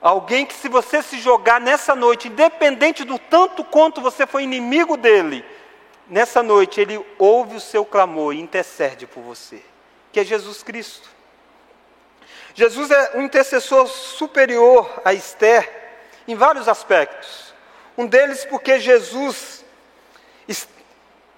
Alguém 0.00 0.46
que, 0.46 0.54
se 0.54 0.68
você 0.68 1.02
se 1.02 1.18
jogar 1.18 1.60
nessa 1.60 1.94
noite, 1.94 2.28
independente 2.28 3.04
do 3.04 3.18
tanto 3.18 3.62
quanto 3.62 4.00
você 4.00 4.26
foi 4.26 4.44
inimigo 4.44 4.96
dele, 4.96 5.44
nessa 6.08 6.42
noite 6.42 6.80
ele 6.80 7.04
ouve 7.18 7.56
o 7.56 7.60
seu 7.60 7.84
clamor 7.84 8.34
e 8.34 8.40
intercede 8.40 9.06
por 9.06 9.22
você, 9.22 9.62
que 10.12 10.20
é 10.20 10.24
Jesus 10.24 10.62
Cristo. 10.62 11.08
Jesus 12.54 12.90
é 12.90 13.16
um 13.16 13.22
intercessor 13.22 13.86
superior 13.86 15.00
a 15.04 15.14
Esther 15.14 15.70
em 16.26 16.34
vários 16.34 16.68
aspectos. 16.68 17.54
Um 17.96 18.06
deles 18.06 18.44
porque 18.44 18.80
Jesus, 18.80 19.64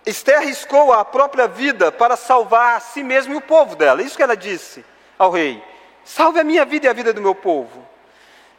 Esther 0.06 0.38
arriscou 0.38 0.92
a 0.92 1.04
própria 1.04 1.46
vida 1.46 1.92
para 1.92 2.16
salvar 2.16 2.76
a 2.76 2.80
si 2.80 3.02
mesma 3.02 3.34
e 3.34 3.36
o 3.36 3.40
povo 3.42 3.76
dela. 3.76 4.02
Isso 4.02 4.16
que 4.16 4.22
ela 4.22 4.36
disse 4.36 4.84
ao 5.18 5.30
rei: 5.30 5.62
Salve 6.04 6.40
a 6.40 6.44
minha 6.44 6.64
vida 6.64 6.86
e 6.86 6.88
a 6.88 6.94
vida 6.94 7.12
do 7.12 7.20
meu 7.20 7.34
povo. 7.34 7.86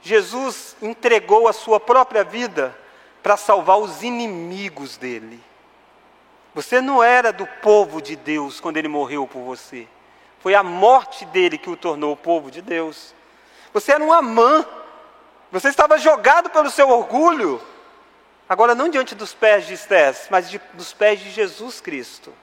Jesus 0.02 0.76
entregou 0.82 1.47
a 1.47 1.54
sua 1.54 1.80
própria 1.80 2.24
vida 2.24 2.76
para 3.21 3.38
salvar 3.38 3.78
os 3.78 4.02
inimigos 4.04 4.97
dele. 4.97 5.39
Você 6.54 6.82
não 6.82 7.02
era 7.02 7.32
do 7.32 7.46
povo 7.46 8.02
de 8.02 8.16
Deus 8.16 8.60
quando 8.60 8.78
ele 8.78 8.88
morreu 8.88 9.26
por 9.26 9.42
você. 9.42 9.88
Foi 10.40 10.54
a 10.54 10.64
morte 10.64 11.24
dele 11.26 11.58
que 11.58 11.70
o 11.70 11.78
tornou 11.78 12.14
o 12.14 12.18
povo 12.18 12.52
de 12.52 12.62
Deus. 12.62 13.14
Você 13.74 13.92
era 13.92 14.04
um 14.04 14.12
amã. 14.12 14.66
Você 15.52 15.70
estava 15.70 15.98
jogado 15.98 16.50
pelo 16.50 16.70
seu 16.70 16.90
orgulho. 16.90 17.62
Agora, 18.50 18.76
não 18.76 18.90
diante 18.90 19.16
dos 19.16 19.34
pés 19.34 19.66
de 19.66 19.76
Estés, 19.76 20.28
mas 20.30 20.50
de, 20.50 20.60
dos 20.74 20.92
pés 20.94 21.20
de 21.20 21.30
Jesus 21.30 21.80
Cristo. 21.80 22.34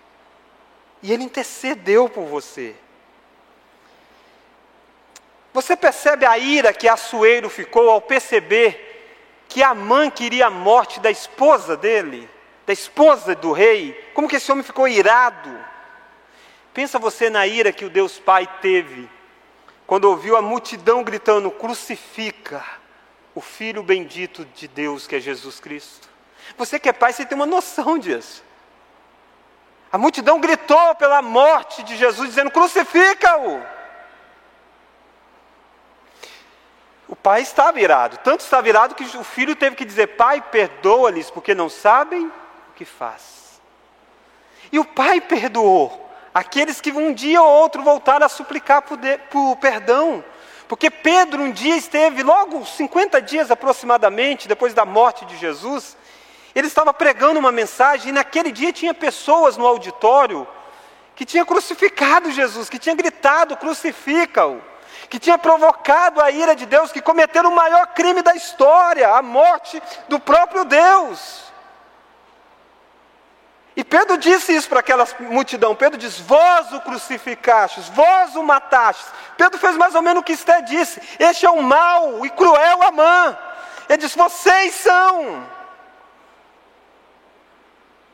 E 1.03 1.13
ele 1.13 1.25
intercedeu 1.25 2.09
por 2.09 2.25
você. 2.25 2.75
Você 5.53 5.77
percebe 5.77 6.25
a 6.25 6.39
ira 6.39 6.73
que 6.73 6.89
Assuero 6.89 7.51
ficou 7.51 7.91
ao 7.91 8.01
perceber 8.01 8.87
que 9.49 9.63
a 9.63 9.75
mãe 9.75 10.11
queria 10.11 10.47
a 10.47 10.51
morte 10.51 11.01
da 11.01 11.11
esposa 11.11 11.77
dele, 11.77 12.29
da 12.69 12.73
esposa 12.75 13.35
do 13.35 13.51
rei? 13.51 13.95
Como 14.13 14.29
que 14.29 14.37
esse 14.37 14.53
homem 14.53 14.63
ficou 14.63 14.87
irado? 14.87 15.59
Pensa 16.75 16.99
você 16.99 17.31
na 17.31 17.47
ira 17.47 17.73
que 17.73 17.87
o 17.87 17.89
Deus 17.89 18.19
Pai 18.19 18.47
teve 18.61 19.09
quando 19.87 20.05
ouviu 20.05 20.37
a 20.37 20.43
multidão 20.43 21.03
gritando: 21.03 21.51
crucifica 21.51 22.63
o 23.35 23.41
Filho 23.41 23.83
bendito 23.83 24.45
de 24.45 24.69
Deus 24.69 25.07
que 25.07 25.17
é 25.17 25.21
Jesus 25.21 25.59
Cristo. 25.59 26.11
Você 26.59 26.79
que 26.79 26.91
é 26.91 26.93
pai, 26.93 27.11
você 27.11 27.25
tem 27.25 27.37
uma 27.37 27.47
noção 27.47 27.99
disso. 27.99 28.45
A 29.91 29.97
multidão 29.97 30.39
gritou 30.39 30.95
pela 30.97 31.23
morte 31.23 31.83
de 31.83 31.97
Jesus, 31.97 32.29
dizendo: 32.29 32.51
crucifica-o. 32.51 33.63
O 37.09 37.17
pai 37.17 37.41
estava 37.41 37.81
irado, 37.81 38.19
tanto 38.19 38.41
estava 38.41 38.69
irado 38.69 38.95
que 38.95 39.05
o 39.17 39.25
filho 39.25 39.57
teve 39.57 39.75
que 39.75 39.87
dizer: 39.87 40.09
Pai, 40.09 40.43
perdoa-lhes, 40.43 41.31
porque 41.31 41.55
não 41.55 41.71
sabem 41.71 42.31
que 42.79 42.85
faz. 42.85 43.61
E 44.71 44.79
o 44.79 44.85
pai 44.85 45.21
perdoou 45.21 46.09
aqueles 46.33 46.81
que 46.81 46.93
um 46.93 47.13
dia 47.13 47.43
ou 47.43 47.49
outro 47.49 47.83
voltaram 47.83 48.25
a 48.25 48.29
suplicar 48.29 48.83
por, 48.83 48.97
de, 48.97 49.19
por 49.19 49.57
perdão, 49.57 50.25
Porque 50.69 50.89
Pedro 50.89 51.43
um 51.43 51.51
dia 51.51 51.77
esteve, 51.77 52.23
logo 52.23 52.65
50 52.65 53.21
dias 53.21 53.51
aproximadamente, 53.51 54.47
depois 54.47 54.75
da 54.75 54.85
morte 54.85 55.25
de 55.25 55.37
Jesus, 55.37 55.97
ele 56.55 56.69
estava 56.69 56.95
pregando 56.95 57.41
uma 57.41 57.51
mensagem 57.51 58.11
e 58.11 58.13
naquele 58.13 58.53
dia 58.53 58.73
tinha 58.73 58.95
pessoas 58.95 59.57
no 59.57 59.67
auditório 59.67 60.47
que 61.17 61.25
tinham 61.25 61.45
crucificado 61.45 62.31
Jesus, 62.31 62.71
que 62.71 62.79
tinham 62.79 62.95
gritado: 62.95 63.57
crucifica-o, 63.57 64.63
que 65.09 65.19
tinha 65.19 65.37
provocado 65.37 66.21
a 66.21 66.31
ira 66.31 66.55
de 66.55 66.67
Deus, 66.67 66.93
que 66.93 67.03
cometeram 67.03 67.51
o 67.51 67.57
maior 67.57 67.89
crime 67.89 68.23
da 68.23 68.37
história, 68.37 69.09
a 69.17 69.23
morte 69.23 69.83
do 70.09 70.21
próprio 70.21 70.65
Deus. 70.65 71.48
E 73.79 73.85
Pedro 73.85 74.19
disse 74.19 74.53
isso 74.53 74.69
para 74.69 74.81
aquela 74.81 75.07
multidão. 75.21 75.73
Pedro 75.73 75.97
diz: 75.97 76.19
Vós 76.19 76.73
o 76.73 76.81
crucificastes, 76.81 77.89
vós 77.91 78.35
o 78.35 78.43
matastes. 78.43 79.07
Pedro 79.37 79.57
fez 79.57 79.77
mais 79.77 79.95
ou 79.95 80.03
menos 80.03 80.21
o 80.21 80.25
que 80.25 80.33
Esté 80.33 80.61
disse: 80.63 81.01
Este 81.17 81.47
é 81.47 81.51
o 81.51 81.63
mau 81.63 82.27
e 82.27 82.31
cruel 82.31 82.83
Amã. 82.83 83.39
Ele 83.89 83.99
diz: 83.99 84.17
Vocês 84.17 84.75
são. 84.75 85.47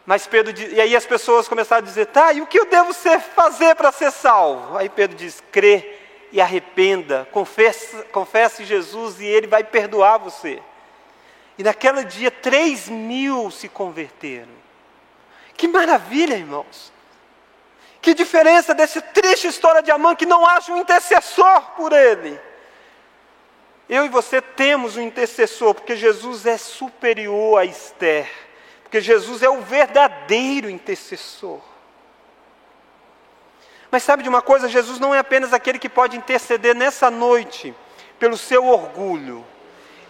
Mas 0.04 0.26
Pedro 0.26 0.52
diz, 0.52 0.70
e 0.70 0.78
aí 0.78 0.94
as 0.94 1.06
pessoas 1.06 1.48
começaram 1.48 1.82
a 1.82 1.86
dizer: 1.86 2.08
Tá, 2.08 2.30
e 2.34 2.42
o 2.42 2.46
que 2.46 2.60
eu 2.60 2.66
devo 2.66 2.92
ser, 2.92 3.18
fazer 3.18 3.74
para 3.74 3.90
ser 3.90 4.10
salvo? 4.10 4.76
Aí 4.76 4.90
Pedro 4.90 5.16
diz: 5.16 5.42
Crê 5.50 5.98
e 6.30 6.42
arrependa, 6.42 7.26
confesse, 7.32 8.02
confesse 8.12 8.66
Jesus 8.66 9.18
e 9.18 9.24
Ele 9.24 9.46
vai 9.46 9.64
perdoar 9.64 10.18
você. 10.18 10.62
E 11.56 11.62
naquele 11.62 12.04
dia, 12.04 12.30
três 12.30 12.86
mil 12.86 13.50
se 13.50 13.66
converteram. 13.66 14.63
Que 15.56 15.68
maravilha, 15.68 16.34
irmãos. 16.34 16.92
Que 18.00 18.12
diferença 18.12 18.74
dessa 18.74 19.00
triste 19.00 19.46
história 19.46 19.82
de 19.82 19.90
Amã 19.90 20.14
que 20.14 20.26
não 20.26 20.46
acha 20.46 20.72
um 20.72 20.76
intercessor 20.76 21.62
por 21.76 21.92
ele. 21.92 22.38
Eu 23.88 24.04
e 24.04 24.08
você 24.08 24.40
temos 24.40 24.96
um 24.96 25.00
intercessor, 25.00 25.74
porque 25.74 25.96
Jesus 25.96 26.46
é 26.46 26.56
superior 26.56 27.58
a 27.58 27.64
Esther, 27.64 28.30
porque 28.82 29.00
Jesus 29.00 29.42
é 29.42 29.48
o 29.48 29.60
verdadeiro 29.60 30.68
intercessor. 30.70 31.60
Mas 33.90 34.02
sabe 34.02 34.22
de 34.22 34.28
uma 34.28 34.42
coisa? 34.42 34.68
Jesus 34.68 34.98
não 34.98 35.14
é 35.14 35.18
apenas 35.18 35.52
aquele 35.52 35.78
que 35.78 35.88
pode 35.88 36.16
interceder 36.16 36.74
nessa 36.74 37.10
noite 37.10 37.74
pelo 38.18 38.36
seu 38.36 38.66
orgulho, 38.66 39.44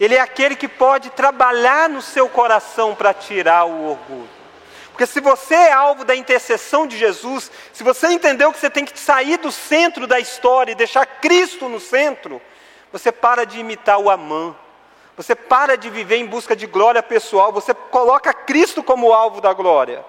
ele 0.01 0.14
é 0.14 0.20
aquele 0.20 0.57
que 0.57 0.68
pode 0.68 1.11
trabalhar 1.11 1.88
no 1.88 2.03
seu 2.03 2.28
coração 2.28 2.95
para 2.95 3.14
tirar 3.14 3.64
o 3.64 3.90
orgulho. 3.90 4.28
Porque 4.95 5.07
se 5.07 5.18
você 5.18 5.57
é 5.57 5.72
alvo 5.72 6.05
da 6.05 6.14
intercessão 6.14 6.86
de 6.86 6.97
Jesus, 6.97 7.51
se 7.72 7.82
você 7.82 8.07
entendeu 8.07 8.53
que 8.53 8.61
você 8.61 8.70
tem 8.70 8.84
que 8.84 8.97
sair 8.97 9.38
do 9.38 9.51
centro 9.51 10.07
da 10.07 10.20
história 10.20 10.70
e 10.70 10.76
deixar 10.76 11.05
Cristo 11.05 11.68
no 11.68 11.80
centro, 11.80 12.40
você 12.92 13.11
para 13.11 13.45
de 13.45 13.59
imitar 13.59 13.99
o 13.99 14.09
Amã. 14.09 14.55
Você 15.16 15.34
para 15.34 15.76
de 15.76 15.90
viver 15.90 16.18
em 16.18 16.26
busca 16.26 16.55
de 16.55 16.68
glória 16.68 17.03
pessoal, 17.03 17.53
você 17.53 17.74
coloca 17.74 18.32
Cristo 18.32 18.84
como 18.84 19.12
alvo 19.12 19.40
da 19.40 19.53
glória. 19.53 20.05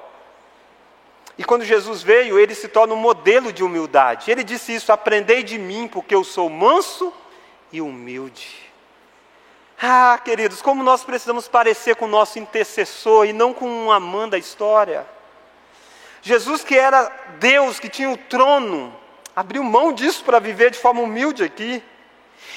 E 1.36 1.44
quando 1.44 1.66
Jesus 1.66 2.04
veio, 2.04 2.38
ele 2.38 2.54
se 2.54 2.68
torna 2.68 2.94
um 2.94 2.98
modelo 2.98 3.52
de 3.52 3.64
humildade. 3.64 4.30
Ele 4.30 4.44
disse 4.44 4.76
isso: 4.76 4.92
Aprendei 4.92 5.42
de 5.42 5.58
mim, 5.58 5.88
porque 5.88 6.14
eu 6.14 6.24
sou 6.24 6.48
manso 6.48 7.12
e 7.72 7.82
humilde. 7.82 8.65
Ah, 9.82 10.20
queridos, 10.24 10.62
como 10.62 10.84
nós 10.84 11.04
precisamos 11.04 11.48
parecer 11.48 11.96
com 11.96 12.06
o 12.06 12.10
nosso 12.10 12.40
intercessor 12.40 13.26
e 13.26 13.34
não 13.34 13.54
com 13.54 13.68
um 13.68 13.92
amã 13.92 14.28
da 14.28 14.38
história. 14.38 15.06
Jesus, 16.22 16.64
que 16.64 16.78
era 16.78 17.12
Deus, 17.40 17.80
que 17.80 17.90
tinha 17.90 18.10
o 18.10 18.18
trono, 18.18 18.96
abriu 19.36 19.64
mão 19.64 19.92
disso 19.92 20.24
para 20.24 20.40
viver 20.40 20.72
de 20.72 20.78
forma 20.80 21.02
humilde 21.02 21.44
aqui. 21.44 21.84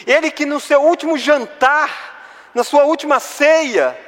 Ele 0.07 0.31
que 0.31 0.47
no 0.47 0.61
seu 0.61 0.81
último 0.81 1.19
jantar, 1.19 2.51
na 2.55 2.63
sua 2.63 2.85
última 2.85 3.19
ceia, 3.19 3.99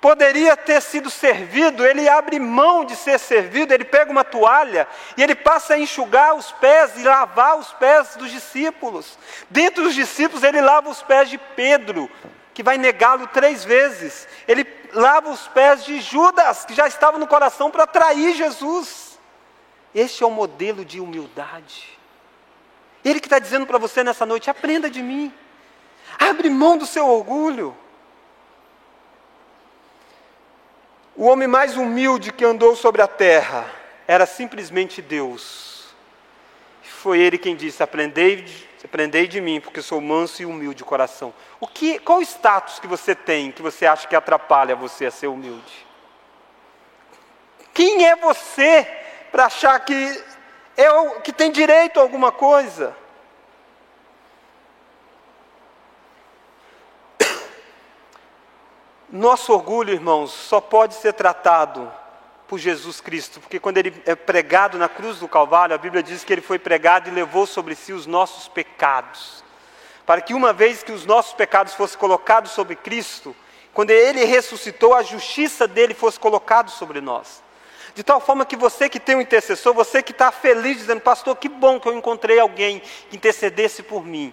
poderia 0.00 0.56
ter 0.56 0.80
sido 0.80 1.10
servido, 1.10 1.84
ele 1.84 2.08
abre 2.08 2.38
mão 2.38 2.84
de 2.84 2.96
ser 2.96 3.18
servido, 3.18 3.74
ele 3.74 3.84
pega 3.84 4.10
uma 4.10 4.24
toalha 4.24 4.88
e 5.16 5.22
ele 5.22 5.34
passa 5.34 5.74
a 5.74 5.78
enxugar 5.78 6.34
os 6.34 6.50
pés 6.52 6.96
e 6.96 7.02
lavar 7.02 7.58
os 7.58 7.72
pés 7.74 8.16
dos 8.16 8.30
discípulos. 8.30 9.18
Dentre 9.50 9.84
os 9.84 9.94
discípulos, 9.94 10.42
ele 10.42 10.60
lava 10.60 10.88
os 10.88 11.02
pés 11.02 11.28
de 11.28 11.36
Pedro, 11.36 12.10
que 12.54 12.62
vai 12.62 12.78
negá-lo 12.78 13.26
três 13.26 13.62
vezes. 13.62 14.26
Ele 14.48 14.66
lava 14.92 15.30
os 15.30 15.46
pés 15.48 15.84
de 15.84 16.00
Judas, 16.00 16.64
que 16.64 16.74
já 16.74 16.86
estava 16.88 17.18
no 17.18 17.26
coração 17.26 17.70
para 17.70 17.86
trair 17.86 18.34
Jesus. 18.34 19.18
Este 19.94 20.22
é 20.22 20.26
o 20.26 20.30
modelo 20.30 20.84
de 20.84 20.98
humildade. 20.98 21.98
Ele 23.04 23.20
que 23.20 23.26
está 23.26 23.38
dizendo 23.38 23.66
para 23.66 23.78
você 23.78 24.02
nessa 24.02 24.24
noite: 24.24 24.48
aprenda 24.48 24.88
de 24.88 25.02
mim, 25.02 25.32
abre 26.18 26.48
mão 26.48 26.78
do 26.78 26.86
seu 26.86 27.06
orgulho. 27.06 27.76
O 31.16 31.24
homem 31.24 31.48
mais 31.48 31.76
humilde 31.76 32.32
que 32.32 32.44
andou 32.44 32.76
sobre 32.76 33.02
a 33.02 33.06
terra 33.06 33.66
era 34.06 34.26
simplesmente 34.26 35.02
Deus. 35.02 35.84
Foi 36.82 37.18
ele 37.18 37.38
quem 37.38 37.56
disse: 37.56 37.82
Aprendei, 37.82 38.44
aprendei 38.84 39.26
de 39.26 39.40
mim, 39.40 39.60
porque 39.60 39.82
sou 39.82 40.00
manso 40.00 40.42
e 40.42 40.46
humilde 40.46 40.78
de 40.78 40.84
coração. 40.84 41.32
O 41.58 41.66
que, 41.66 41.98
qual 41.98 42.18
o 42.18 42.22
status 42.22 42.78
que 42.78 42.86
você 42.86 43.14
tem 43.14 43.50
que 43.50 43.62
você 43.62 43.86
acha 43.86 44.06
que 44.06 44.16
atrapalha 44.16 44.76
você 44.76 45.06
a 45.06 45.10
ser 45.10 45.26
humilde? 45.26 45.86
Quem 47.72 48.06
é 48.06 48.16
você 48.16 48.86
para 49.30 49.46
achar 49.46 49.78
que 49.80 50.22
é 50.76 51.20
que 51.20 51.32
tem 51.32 51.50
direito 51.50 51.98
a 51.98 52.02
alguma 52.02 52.32
coisa? 52.32 52.96
Nosso 59.12 59.52
orgulho, 59.52 59.92
irmãos, 59.92 60.30
só 60.30 60.60
pode 60.60 60.94
ser 60.94 61.12
tratado 61.14 61.90
por 62.46 62.58
Jesus 62.58 63.00
Cristo, 63.00 63.40
porque 63.40 63.58
quando 63.58 63.78
ele 63.78 64.00
é 64.06 64.14
pregado 64.14 64.78
na 64.78 64.88
cruz 64.88 65.18
do 65.18 65.26
Calvário, 65.26 65.74
a 65.74 65.78
Bíblia 65.78 66.00
diz 66.00 66.22
que 66.22 66.32
ele 66.32 66.40
foi 66.40 66.60
pregado 66.60 67.08
e 67.08 67.12
levou 67.12 67.44
sobre 67.44 67.74
si 67.74 67.92
os 67.92 68.06
nossos 68.06 68.46
pecados, 68.46 69.42
para 70.06 70.20
que 70.20 70.32
uma 70.32 70.52
vez 70.52 70.84
que 70.84 70.92
os 70.92 71.04
nossos 71.04 71.32
pecados 71.32 71.74
fossem 71.74 71.98
colocados 71.98 72.52
sobre 72.52 72.76
Cristo, 72.76 73.34
quando 73.74 73.90
ele 73.90 74.24
ressuscitou, 74.24 74.94
a 74.94 75.02
justiça 75.02 75.66
dele 75.66 75.94
fosse 75.94 76.18
colocada 76.18 76.70
sobre 76.70 77.00
nós. 77.00 77.42
De 77.94 78.04
tal 78.04 78.20
forma 78.20 78.46
que 78.46 78.56
você 78.56 78.88
que 78.88 79.00
tem 79.00 79.16
um 79.16 79.20
intercessor, 79.20 79.74
você 79.74 80.02
que 80.02 80.12
está 80.12 80.30
feliz 80.30 80.78
dizendo, 80.78 81.00
pastor, 81.00 81.36
que 81.36 81.48
bom 81.48 81.80
que 81.80 81.88
eu 81.88 81.94
encontrei 81.94 82.38
alguém 82.38 82.80
que 83.08 83.16
intercedesse 83.16 83.82
por 83.82 84.04
mim. 84.04 84.32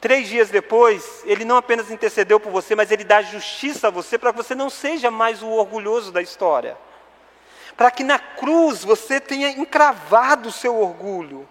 Três 0.00 0.28
dias 0.28 0.48
depois, 0.48 1.22
ele 1.24 1.44
não 1.44 1.56
apenas 1.56 1.90
intercedeu 1.90 2.38
por 2.38 2.52
você, 2.52 2.76
mas 2.76 2.92
ele 2.92 3.02
dá 3.02 3.20
justiça 3.20 3.88
a 3.88 3.90
você 3.90 4.16
para 4.16 4.32
que 4.32 4.36
você 4.36 4.54
não 4.54 4.70
seja 4.70 5.10
mais 5.10 5.42
o 5.42 5.48
orgulhoso 5.48 6.12
da 6.12 6.22
história. 6.22 6.76
Para 7.76 7.90
que 7.90 8.04
na 8.04 8.18
cruz 8.18 8.84
você 8.84 9.20
tenha 9.20 9.50
encravado 9.50 10.48
o 10.48 10.52
seu 10.52 10.80
orgulho. 10.80 11.48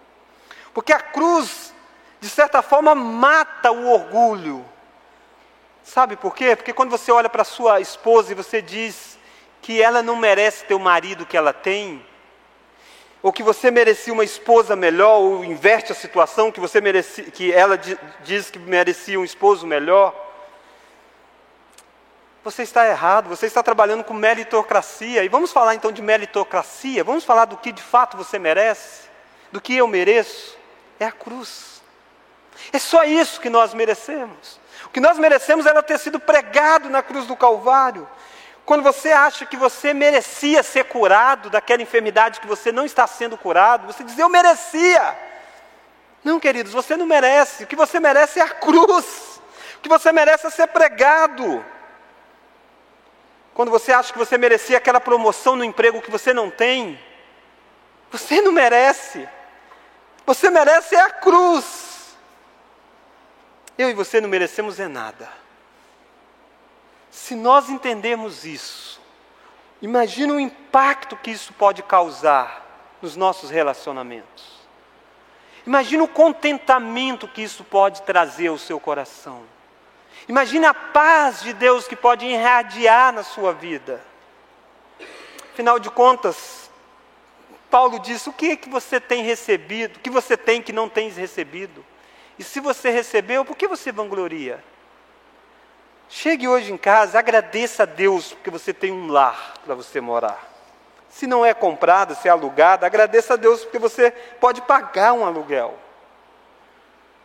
Porque 0.72 0.92
a 0.92 1.00
cruz, 1.00 1.74
de 2.20 2.28
certa 2.28 2.62
forma, 2.62 2.94
mata 2.94 3.70
o 3.70 3.90
orgulho. 3.90 4.64
Sabe 5.84 6.16
por 6.16 6.34
quê? 6.34 6.56
Porque 6.56 6.72
quando 6.72 6.90
você 6.90 7.12
olha 7.12 7.28
para 7.28 7.44
sua 7.44 7.80
esposa 7.80 8.32
e 8.32 8.34
você 8.34 8.62
diz 8.62 9.18
que 9.60 9.82
ela 9.82 10.02
não 10.02 10.16
merece 10.16 10.64
ter 10.64 10.74
o 10.74 10.80
marido 10.80 11.26
que 11.26 11.36
ela 11.36 11.52
tem, 11.52 12.04
ou 13.22 13.32
que 13.32 13.42
você 13.42 13.70
merecia 13.70 14.12
uma 14.12 14.24
esposa 14.24 14.76
melhor, 14.76 15.18
ou 15.18 15.44
inverte 15.44 15.90
a 15.92 15.94
situação 15.94 16.52
que 16.52 16.60
você 16.60 16.80
merecia, 16.80 17.24
que 17.24 17.52
ela 17.52 17.78
diz 18.22 18.50
que 18.50 18.58
merecia 18.58 19.18
um 19.18 19.24
esposo 19.24 19.66
melhor. 19.66 20.14
Você 22.44 22.62
está 22.62 22.86
errado, 22.88 23.28
você 23.28 23.46
está 23.46 23.62
trabalhando 23.62 24.04
com 24.04 24.14
meritocracia. 24.14 25.24
E 25.24 25.28
vamos 25.28 25.52
falar 25.52 25.74
então 25.74 25.90
de 25.90 26.00
meritocracia, 26.00 27.02
vamos 27.02 27.24
falar 27.24 27.46
do 27.46 27.56
que 27.56 27.72
de 27.72 27.82
fato 27.82 28.16
você 28.16 28.38
merece, 28.38 29.08
do 29.50 29.60
que 29.60 29.76
eu 29.76 29.88
mereço. 29.88 30.56
É 31.00 31.04
a 31.04 31.12
cruz. 31.12 31.82
É 32.72 32.78
só 32.78 33.04
isso 33.04 33.40
que 33.40 33.50
nós 33.50 33.74
merecemos. 33.74 34.60
O 34.86 34.90
que 34.90 35.00
nós 35.00 35.18
merecemos 35.18 35.66
era 35.66 35.82
ter 35.82 35.98
sido 35.98 36.20
pregado 36.20 36.88
na 36.88 37.02
cruz 37.02 37.26
do 37.26 37.36
Calvário. 37.36 38.08
Quando 38.68 38.82
você 38.82 39.12
acha 39.12 39.46
que 39.46 39.56
você 39.56 39.94
merecia 39.94 40.62
ser 40.62 40.84
curado 40.84 41.48
daquela 41.48 41.80
enfermidade 41.80 42.38
que 42.38 42.46
você 42.46 42.70
não 42.70 42.84
está 42.84 43.06
sendo 43.06 43.38
curado, 43.38 43.86
você 43.86 44.04
diz, 44.04 44.18
eu 44.18 44.28
merecia. 44.28 45.18
Não, 46.22 46.38
queridos, 46.38 46.74
você 46.74 46.94
não 46.94 47.06
merece. 47.06 47.64
O 47.64 47.66
que 47.66 47.74
você 47.74 47.98
merece 47.98 48.38
é 48.38 48.42
a 48.42 48.50
cruz. 48.50 49.40
O 49.78 49.80
que 49.80 49.88
você 49.88 50.12
merece 50.12 50.48
é 50.48 50.50
ser 50.50 50.66
pregado. 50.66 51.64
Quando 53.54 53.70
você 53.70 53.90
acha 53.90 54.12
que 54.12 54.18
você 54.18 54.36
merecia 54.36 54.76
aquela 54.76 55.00
promoção 55.00 55.56
no 55.56 55.64
emprego 55.64 56.02
que 56.02 56.10
você 56.10 56.34
não 56.34 56.50
tem, 56.50 57.00
você 58.12 58.42
não 58.42 58.52
merece. 58.52 59.26
Você 60.26 60.50
merece 60.50 60.94
é 60.94 61.00
a 61.00 61.10
cruz. 61.10 62.18
Eu 63.78 63.88
e 63.88 63.94
você 63.94 64.20
não 64.20 64.28
merecemos 64.28 64.78
é 64.78 64.88
nada. 64.88 65.47
Se 67.10 67.34
nós 67.34 67.68
entendermos 67.68 68.44
isso, 68.44 69.00
imagina 69.80 70.34
o 70.34 70.40
impacto 70.40 71.16
que 71.16 71.30
isso 71.30 71.52
pode 71.52 71.82
causar 71.82 72.66
nos 73.00 73.16
nossos 73.16 73.50
relacionamentos. 73.50 74.58
Imagina 75.66 76.02
o 76.02 76.08
contentamento 76.08 77.28
que 77.28 77.42
isso 77.42 77.62
pode 77.64 78.02
trazer 78.02 78.48
ao 78.48 78.58
seu 78.58 78.80
coração. 78.80 79.42
Imagina 80.28 80.70
a 80.70 80.74
paz 80.74 81.42
de 81.42 81.52
Deus 81.52 81.86
que 81.86 81.96
pode 81.96 82.26
irradiar 82.26 83.12
na 83.12 83.22
sua 83.22 83.52
vida. 83.52 84.02
Afinal 85.52 85.78
de 85.78 85.90
contas, 85.90 86.70
Paulo 87.70 87.98
diz: 87.98 88.26
o 88.26 88.32
que 88.32 88.52
é 88.52 88.56
que 88.56 88.68
você 88.68 89.00
tem 89.00 89.22
recebido? 89.22 89.96
O 89.96 90.00
que 90.00 90.10
você 90.10 90.36
tem 90.36 90.62
que 90.62 90.72
não 90.72 90.88
tens 90.88 91.16
recebido? 91.16 91.84
E 92.38 92.44
se 92.44 92.60
você 92.60 92.90
recebeu, 92.90 93.44
por 93.44 93.56
que 93.56 93.66
você 93.66 93.90
vangloria? 93.90 94.62
Chegue 96.08 96.48
hoje 96.48 96.72
em 96.72 96.76
casa, 96.76 97.18
agradeça 97.18 97.82
a 97.82 97.86
Deus 97.86 98.32
porque 98.32 98.50
você 98.50 98.72
tem 98.72 98.90
um 98.90 99.08
lar 99.08 99.54
para 99.64 99.74
você 99.74 100.00
morar. 100.00 100.48
Se 101.10 101.26
não 101.26 101.44
é 101.44 101.52
comprado, 101.52 102.14
se 102.14 102.28
é 102.28 102.30
alugado, 102.30 102.86
agradeça 102.86 103.34
a 103.34 103.36
Deus 103.36 103.62
porque 103.62 103.78
você 103.78 104.10
pode 104.10 104.62
pagar 104.62 105.12
um 105.12 105.24
aluguel. 105.24 105.78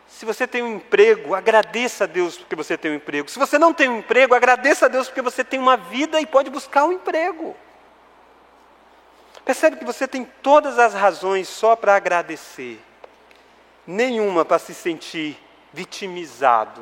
Se 0.08 0.26
você 0.26 0.46
tem 0.46 0.62
um 0.62 0.76
emprego, 0.76 1.34
agradeça 1.34 2.04
a 2.04 2.08
Deus 2.08 2.38
porque 2.38 2.56
você 2.56 2.78
tem 2.78 2.92
um 2.92 2.96
emprego. 2.96 3.30
Se 3.30 3.40
você 3.40 3.58
não 3.58 3.74
tem 3.74 3.90
um 3.90 4.00
emprego, 4.00 4.36
agradeça 4.36 4.86
a 4.86 4.90
Deus 4.90 5.08
porque 5.08 5.22
você 5.22 5.44
tem 5.44 5.60
uma 5.60 5.78
vida 5.78 6.20
e 6.20 6.26
pode 6.26 6.50
buscar 6.50 6.86
um 6.86 6.92
emprego. 6.92 7.56
Percebe 9.46 9.78
que 9.78 9.86
você 9.86 10.08
tem 10.08 10.24
todas 10.42 10.78
as 10.78 10.94
razões 10.94 11.48
só 11.50 11.76
para 11.76 11.96
agradecer, 11.96 12.80
nenhuma 13.86 14.46
para 14.46 14.60
se 14.60 14.74
sentir 14.74 15.38
vitimizado. 15.74 16.82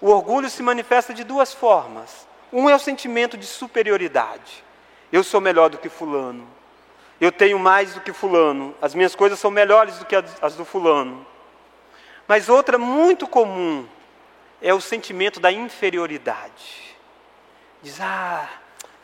O 0.00 0.10
orgulho 0.10 0.48
se 0.48 0.62
manifesta 0.62 1.12
de 1.12 1.24
duas 1.24 1.52
formas. 1.52 2.26
Um 2.52 2.68
é 2.68 2.74
o 2.74 2.78
sentimento 2.78 3.36
de 3.36 3.46
superioridade. 3.46 4.64
Eu 5.12 5.24
sou 5.24 5.40
melhor 5.40 5.68
do 5.70 5.78
que 5.78 5.88
Fulano. 5.88 6.46
Eu 7.20 7.32
tenho 7.32 7.58
mais 7.58 7.94
do 7.94 8.00
que 8.00 8.12
Fulano. 8.12 8.74
As 8.80 8.94
minhas 8.94 9.14
coisas 9.14 9.38
são 9.38 9.50
melhores 9.50 9.98
do 9.98 10.06
que 10.06 10.14
as 10.16 10.54
do 10.54 10.64
Fulano. 10.64 11.26
Mas 12.26 12.48
outra 12.48 12.78
muito 12.78 13.26
comum 13.26 13.86
é 14.62 14.72
o 14.72 14.80
sentimento 14.80 15.40
da 15.40 15.50
inferioridade. 15.50 16.96
Diz, 17.82 18.00
ah, 18.00 18.48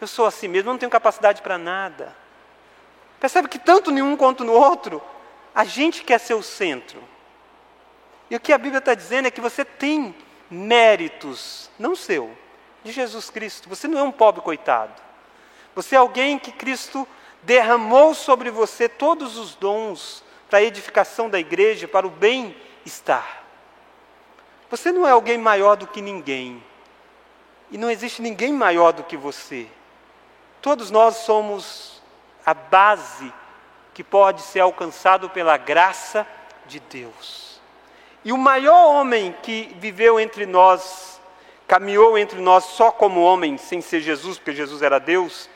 eu 0.01 0.07
sou 0.07 0.27
assim 0.27 0.47
mesmo, 0.47 0.69
eu 0.69 0.73
não 0.73 0.79
tenho 0.79 0.91
capacidade 0.91 1.43
para 1.43 1.57
nada. 1.57 2.15
Percebe 3.19 3.49
que 3.49 3.59
tanto 3.59 3.91
nenhum 3.91 4.17
quanto 4.17 4.45
no 4.45 4.53
outro, 4.53 5.03
a 5.55 5.65
gente 5.65 6.05
quer 6.05 6.19
ser 6.19 6.35
o 6.35 6.43
centro. 6.43 7.03
E 8.31 8.37
o 8.37 8.41
que 8.41 8.53
a 8.53 8.59
Bíblia 8.59 8.79
está 8.79 8.95
dizendo 8.95 9.27
é 9.27 9.31
que 9.31 9.41
você 9.41 9.65
tem 9.65 10.15
méritos, 10.51 11.71
não 11.79 11.97
seu, 11.97 12.37
de 12.83 12.93
Jesus 12.93 13.31
Cristo. 13.31 13.69
Você 13.69 13.89
não 13.89 13.99
é 13.99 14.03
um 14.03 14.13
pobre 14.13 14.41
coitado. 14.41 14.93
Você 15.75 15.95
é 15.95 15.99
alguém 15.99 16.39
que 16.39 16.53
Cristo 16.53 17.07
derramou 17.43 18.15
sobre 18.15 18.51
você 18.51 18.89
todos 18.89 19.37
os 19.37 19.55
dons 19.55 20.23
para 20.49 20.59
a 20.59 20.63
edificação 20.63 21.29
da 21.29 21.39
igreja, 21.39 21.89
para 21.89 22.07
o 22.07 22.11
bem-estar. 22.11 23.43
Você 24.71 24.93
não 24.93 25.07
é 25.07 25.11
alguém 25.11 25.39
maior 25.39 25.77
do 25.77 25.87
que 25.87 26.01
ninguém. 26.01 26.63
E 27.71 27.79
não 27.79 27.91
existe 27.91 28.23
ninguém 28.23 28.53
maior 28.53 28.93
do 28.93 29.05
que 29.05 29.17
você. 29.17 29.67
Todos 30.63 30.91
nós 30.91 31.17
somos 31.17 32.03
a 32.45 32.55
base 32.55 33.33
que 33.93 34.05
pode 34.05 34.43
ser 34.43 34.61
alcançado 34.61 35.29
pela 35.31 35.57
graça 35.57 36.27
de 36.67 36.81
Deus. 36.81 37.44
E 38.25 38.33
o 38.33 38.39
maior 38.39 38.95
homem 38.95 39.35
que 39.43 39.75
viveu 39.79 40.19
entre 40.19 40.47
nós, 40.47 41.21
caminhou 41.67 42.17
entre 42.17 42.41
nós 42.41 42.65
só 42.65 42.91
como 42.91 43.23
homem, 43.23 43.59
sem 43.59 43.81
ser 43.81 44.01
Jesus, 44.01 44.39
porque 44.39 44.53
Jesus 44.53 44.83
era 44.83 44.99
Deus, 44.99 45.49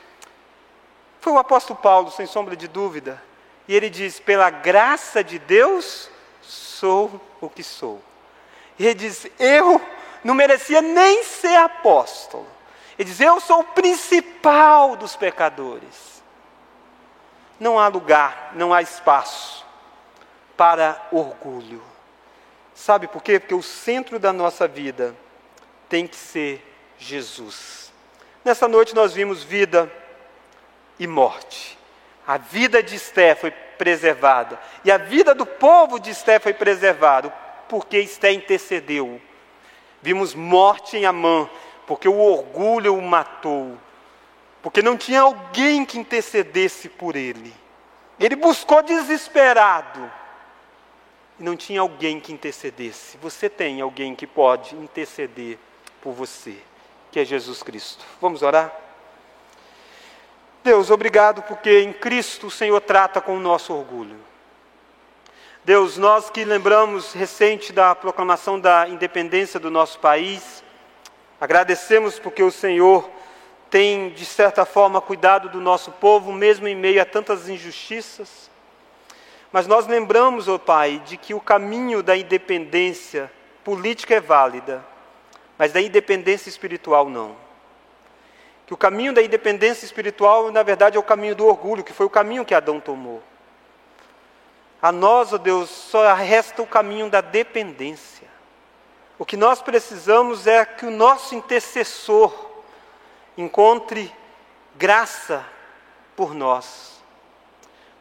foi 1.21 1.33
o 1.33 1.37
apóstolo 1.37 1.79
Paulo, 1.79 2.11
sem 2.11 2.25
sombra 2.25 2.55
de 2.55 2.67
dúvida. 2.67 3.21
E 3.67 3.75
ele 3.75 3.89
diz: 3.89 4.19
pela 4.19 4.49
graça 4.49 5.23
de 5.23 5.39
Deus, 5.39 6.09
sou 6.41 7.19
o 7.41 7.49
que 7.49 7.63
sou. 7.63 8.01
E 8.77 8.85
ele 8.85 8.95
diz: 8.95 9.27
eu 9.39 9.81
não 10.23 10.33
merecia 10.33 10.81
nem 10.81 11.23
ser 11.23 11.55
apóstolo. 11.55 12.47
Ele 12.97 13.09
diz: 13.09 13.19
eu 13.19 13.39
sou 13.39 13.61
o 13.61 13.63
principal 13.65 14.95
dos 14.95 15.15
pecadores 15.15 16.19
não 17.59 17.77
há 17.77 17.87
lugar, 17.87 18.51
não 18.55 18.73
há 18.73 18.81
espaço 18.81 19.65
para 20.55 20.99
orgulho. 21.11 21.83
Sabe 22.79 23.07
por 23.07 23.21
quê? 23.21 23.39
Porque 23.39 23.53
o 23.53 23.61
centro 23.61 24.17
da 24.17 24.31
nossa 24.31 24.67
vida 24.67 25.15
tem 25.89 26.07
que 26.07 26.15
ser 26.15 26.63
Jesus. 26.97 27.91
Nessa 28.43 28.67
noite 28.67 28.95
nós 28.95 29.13
vimos 29.13 29.43
vida 29.43 29.91
e 30.97 31.05
morte. 31.05 31.77
A 32.25 32.37
vida 32.37 32.81
de 32.81 32.95
Esté 32.95 33.35
foi 33.35 33.51
preservada. 33.51 34.59
E 34.85 34.91
a 34.91 34.97
vida 34.97 35.35
do 35.35 35.45
povo 35.45 35.99
de 35.99 36.11
Esté 36.11 36.39
foi 36.39 36.53
preservada, 36.53 37.29
porque 37.67 37.97
Esté 37.97 38.31
intercedeu. 38.31 39.21
Vimos 40.01 40.33
morte 40.33 40.95
em 40.95 41.05
Amã, 41.05 41.49
porque 41.85 42.07
o 42.07 42.17
orgulho 42.19 42.95
o 42.95 43.01
matou 43.01 43.77
porque 44.61 44.81
não 44.81 44.97
tinha 44.97 45.21
alguém 45.21 45.85
que 45.85 45.97
intercedesse 45.97 46.89
por 46.89 47.15
ele. 47.15 47.53
Ele 48.19 48.35
buscou 48.35 48.83
desesperado 48.83 50.11
e 51.39 51.43
não 51.43 51.55
tinha 51.55 51.81
alguém 51.81 52.19
que 52.19 52.33
intercedesse. 52.33 53.17
Você 53.17 53.49
tem 53.49 53.81
alguém 53.81 54.13
que 54.13 54.27
pode 54.27 54.75
interceder 54.75 55.57
por 56.01 56.13
você, 56.13 56.57
que 57.11 57.19
é 57.19 57.25
Jesus 57.25 57.63
Cristo. 57.63 58.03
Vamos 58.19 58.41
orar? 58.41 58.75
Deus, 60.63 60.91
obrigado 60.91 61.41
porque 61.43 61.79
em 61.79 61.93
Cristo 61.93 62.47
o 62.47 62.51
Senhor 62.51 62.81
trata 62.81 63.21
com 63.21 63.37
o 63.37 63.39
nosso 63.39 63.73
orgulho. 63.73 64.17
Deus, 65.63 65.97
nós 65.97 66.29
que 66.29 66.43
lembramos 66.43 67.13
recente 67.13 67.71
da 67.71 67.93
proclamação 67.95 68.59
da 68.59 68.87
independência 68.87 69.59
do 69.59 69.69
nosso 69.69 69.99
país, 69.99 70.63
agradecemos 71.39 72.19
porque 72.19 72.43
o 72.43 72.51
Senhor 72.51 73.09
tem, 73.69 74.09
de 74.09 74.25
certa 74.25 74.65
forma, 74.65 74.99
cuidado 74.99 75.47
do 75.47 75.61
nosso 75.61 75.91
povo, 75.91 76.33
mesmo 76.33 76.67
em 76.67 76.75
meio 76.75 77.01
a 77.01 77.05
tantas 77.05 77.47
injustiças. 77.47 78.48
Mas 79.51 79.65
nós 79.65 79.87
lembramos, 79.87 80.47
ó 80.47 80.55
oh 80.55 80.59
Pai, 80.59 81.01
de 81.05 81.17
que 81.17 81.33
o 81.33 81.41
caminho 81.41 82.03
da 82.03 82.15
independência 82.15 83.31
política 83.63 84.15
é 84.15 84.19
válida, 84.19 84.85
mas 85.57 85.71
da 85.71 85.81
independência 85.81 86.49
espiritual 86.49 87.09
não. 87.09 87.35
Que 88.67 88.73
o 88.73 88.77
caminho 88.77 89.13
da 89.13 89.23
independência 89.23 89.85
espiritual, 89.85 90.51
na 90.51 90.61
verdade, 90.61 90.97
é 90.97 90.99
o 90.99 91.03
caminho 91.03 91.35
do 91.35 91.47
orgulho, 91.47 91.83
que 91.83 91.93
foi 91.93 92.05
o 92.05 92.09
caminho 92.09 92.45
que 92.45 92.53
Adão 92.53 92.79
tomou. 92.79 93.23
A 94.81 94.91
nós, 94.91 95.33
ó 95.33 95.35
oh 95.35 95.39
Deus, 95.39 95.69
só 95.69 96.13
resta 96.13 96.61
o 96.61 96.67
caminho 96.67 97.09
da 97.09 97.19
dependência. 97.19 98.27
O 99.17 99.25
que 99.25 99.35
nós 99.35 99.61
precisamos 99.61 100.47
é 100.47 100.63
que 100.63 100.85
o 100.85 100.91
nosso 100.91 101.35
intercessor, 101.35 102.49
encontre 103.35 104.13
graça 104.75 105.45
por 106.15 106.33
nós. 106.33 106.98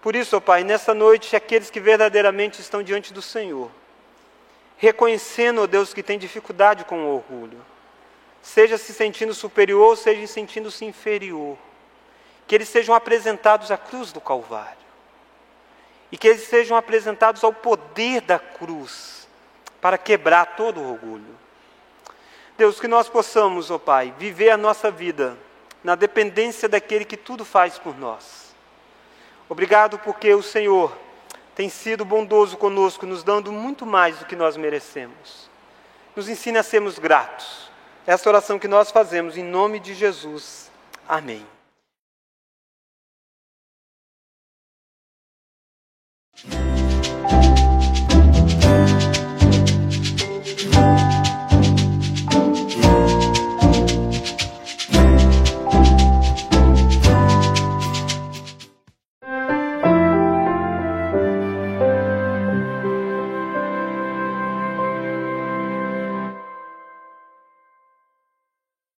Por 0.01 0.15
isso, 0.15 0.37
ó 0.37 0.41
Pai, 0.41 0.63
nessa 0.63 0.95
noite, 0.95 1.35
aqueles 1.35 1.71
que 1.71 1.81
verdadeiramente 1.81 2.61
estão 2.61 2.83
diante 2.83 3.13
do 3.13 3.21
Senhor, 3.21 3.71
reconhecendo, 4.77 5.63
ó 5.63 5.67
Deus, 5.67 5.93
que 5.93 6.03
tem 6.03 6.19
dificuldade 6.19 6.85
com 6.85 7.05
o 7.05 7.15
orgulho, 7.17 7.61
seja 8.41 8.79
se 8.79 8.93
sentindo 8.93 9.35
superior, 9.35 9.97
seja 9.97 10.27
sentindo-se 10.27 10.85
inferior, 10.85 11.59
que 12.47 12.55
eles 12.55 12.69
sejam 12.69 12.95
apresentados 12.95 13.71
à 13.71 13.77
cruz 13.77 14.13
do 14.13 14.21
Calvário, 14.21 14.79
e 16.11 16.17
que 16.17 16.29
eles 16.29 16.43
sejam 16.43 16.77
apresentados 16.77 17.43
ao 17.43 17.53
poder 17.53 18.21
da 18.21 18.39
cruz, 18.39 19.29
para 19.81 19.99
quebrar 19.99 20.57
todo 20.57 20.81
o 20.81 20.93
orgulho. 20.93 21.39
Deus, 22.57 22.81
que 22.81 22.89
nós 22.89 23.09
possamos, 23.09 23.71
ó 23.71 23.79
Pai, 23.79 24.15
viver 24.19 24.51
a 24.51 24.57
nossa 24.57 24.91
vida 24.91 25.37
na 25.83 25.95
dependência 25.95 26.69
daquele 26.69 27.05
que 27.05 27.17
tudo 27.17 27.45
faz 27.45 27.79
por 27.79 27.97
nós. 27.97 28.48
Obrigado 29.49 29.99
porque 29.99 30.35
o 30.35 30.43
Senhor 30.43 30.97
tem 31.55 31.69
sido 31.69 32.05
bondoso 32.05 32.57
conosco, 32.57 33.07
nos 33.07 33.25
dando 33.25 33.51
muito 33.51 33.85
mais 33.85 34.19
do 34.19 34.27
que 34.27 34.37
nós 34.37 34.57
merecemos. 34.57 35.51
Nos 36.15 36.29
ensine 36.29 36.59
a 36.59 36.63
sermos 36.63 36.99
gratos. 36.99 37.71
Essa 38.07 38.29
oração 38.29 38.59
que 38.59 38.69
nós 38.69 38.91
fazemos 38.91 39.37
em 39.37 39.45
nome 39.45 39.81
de 39.81 39.95
Jesus. 39.95 40.71
Amém. 41.09 41.58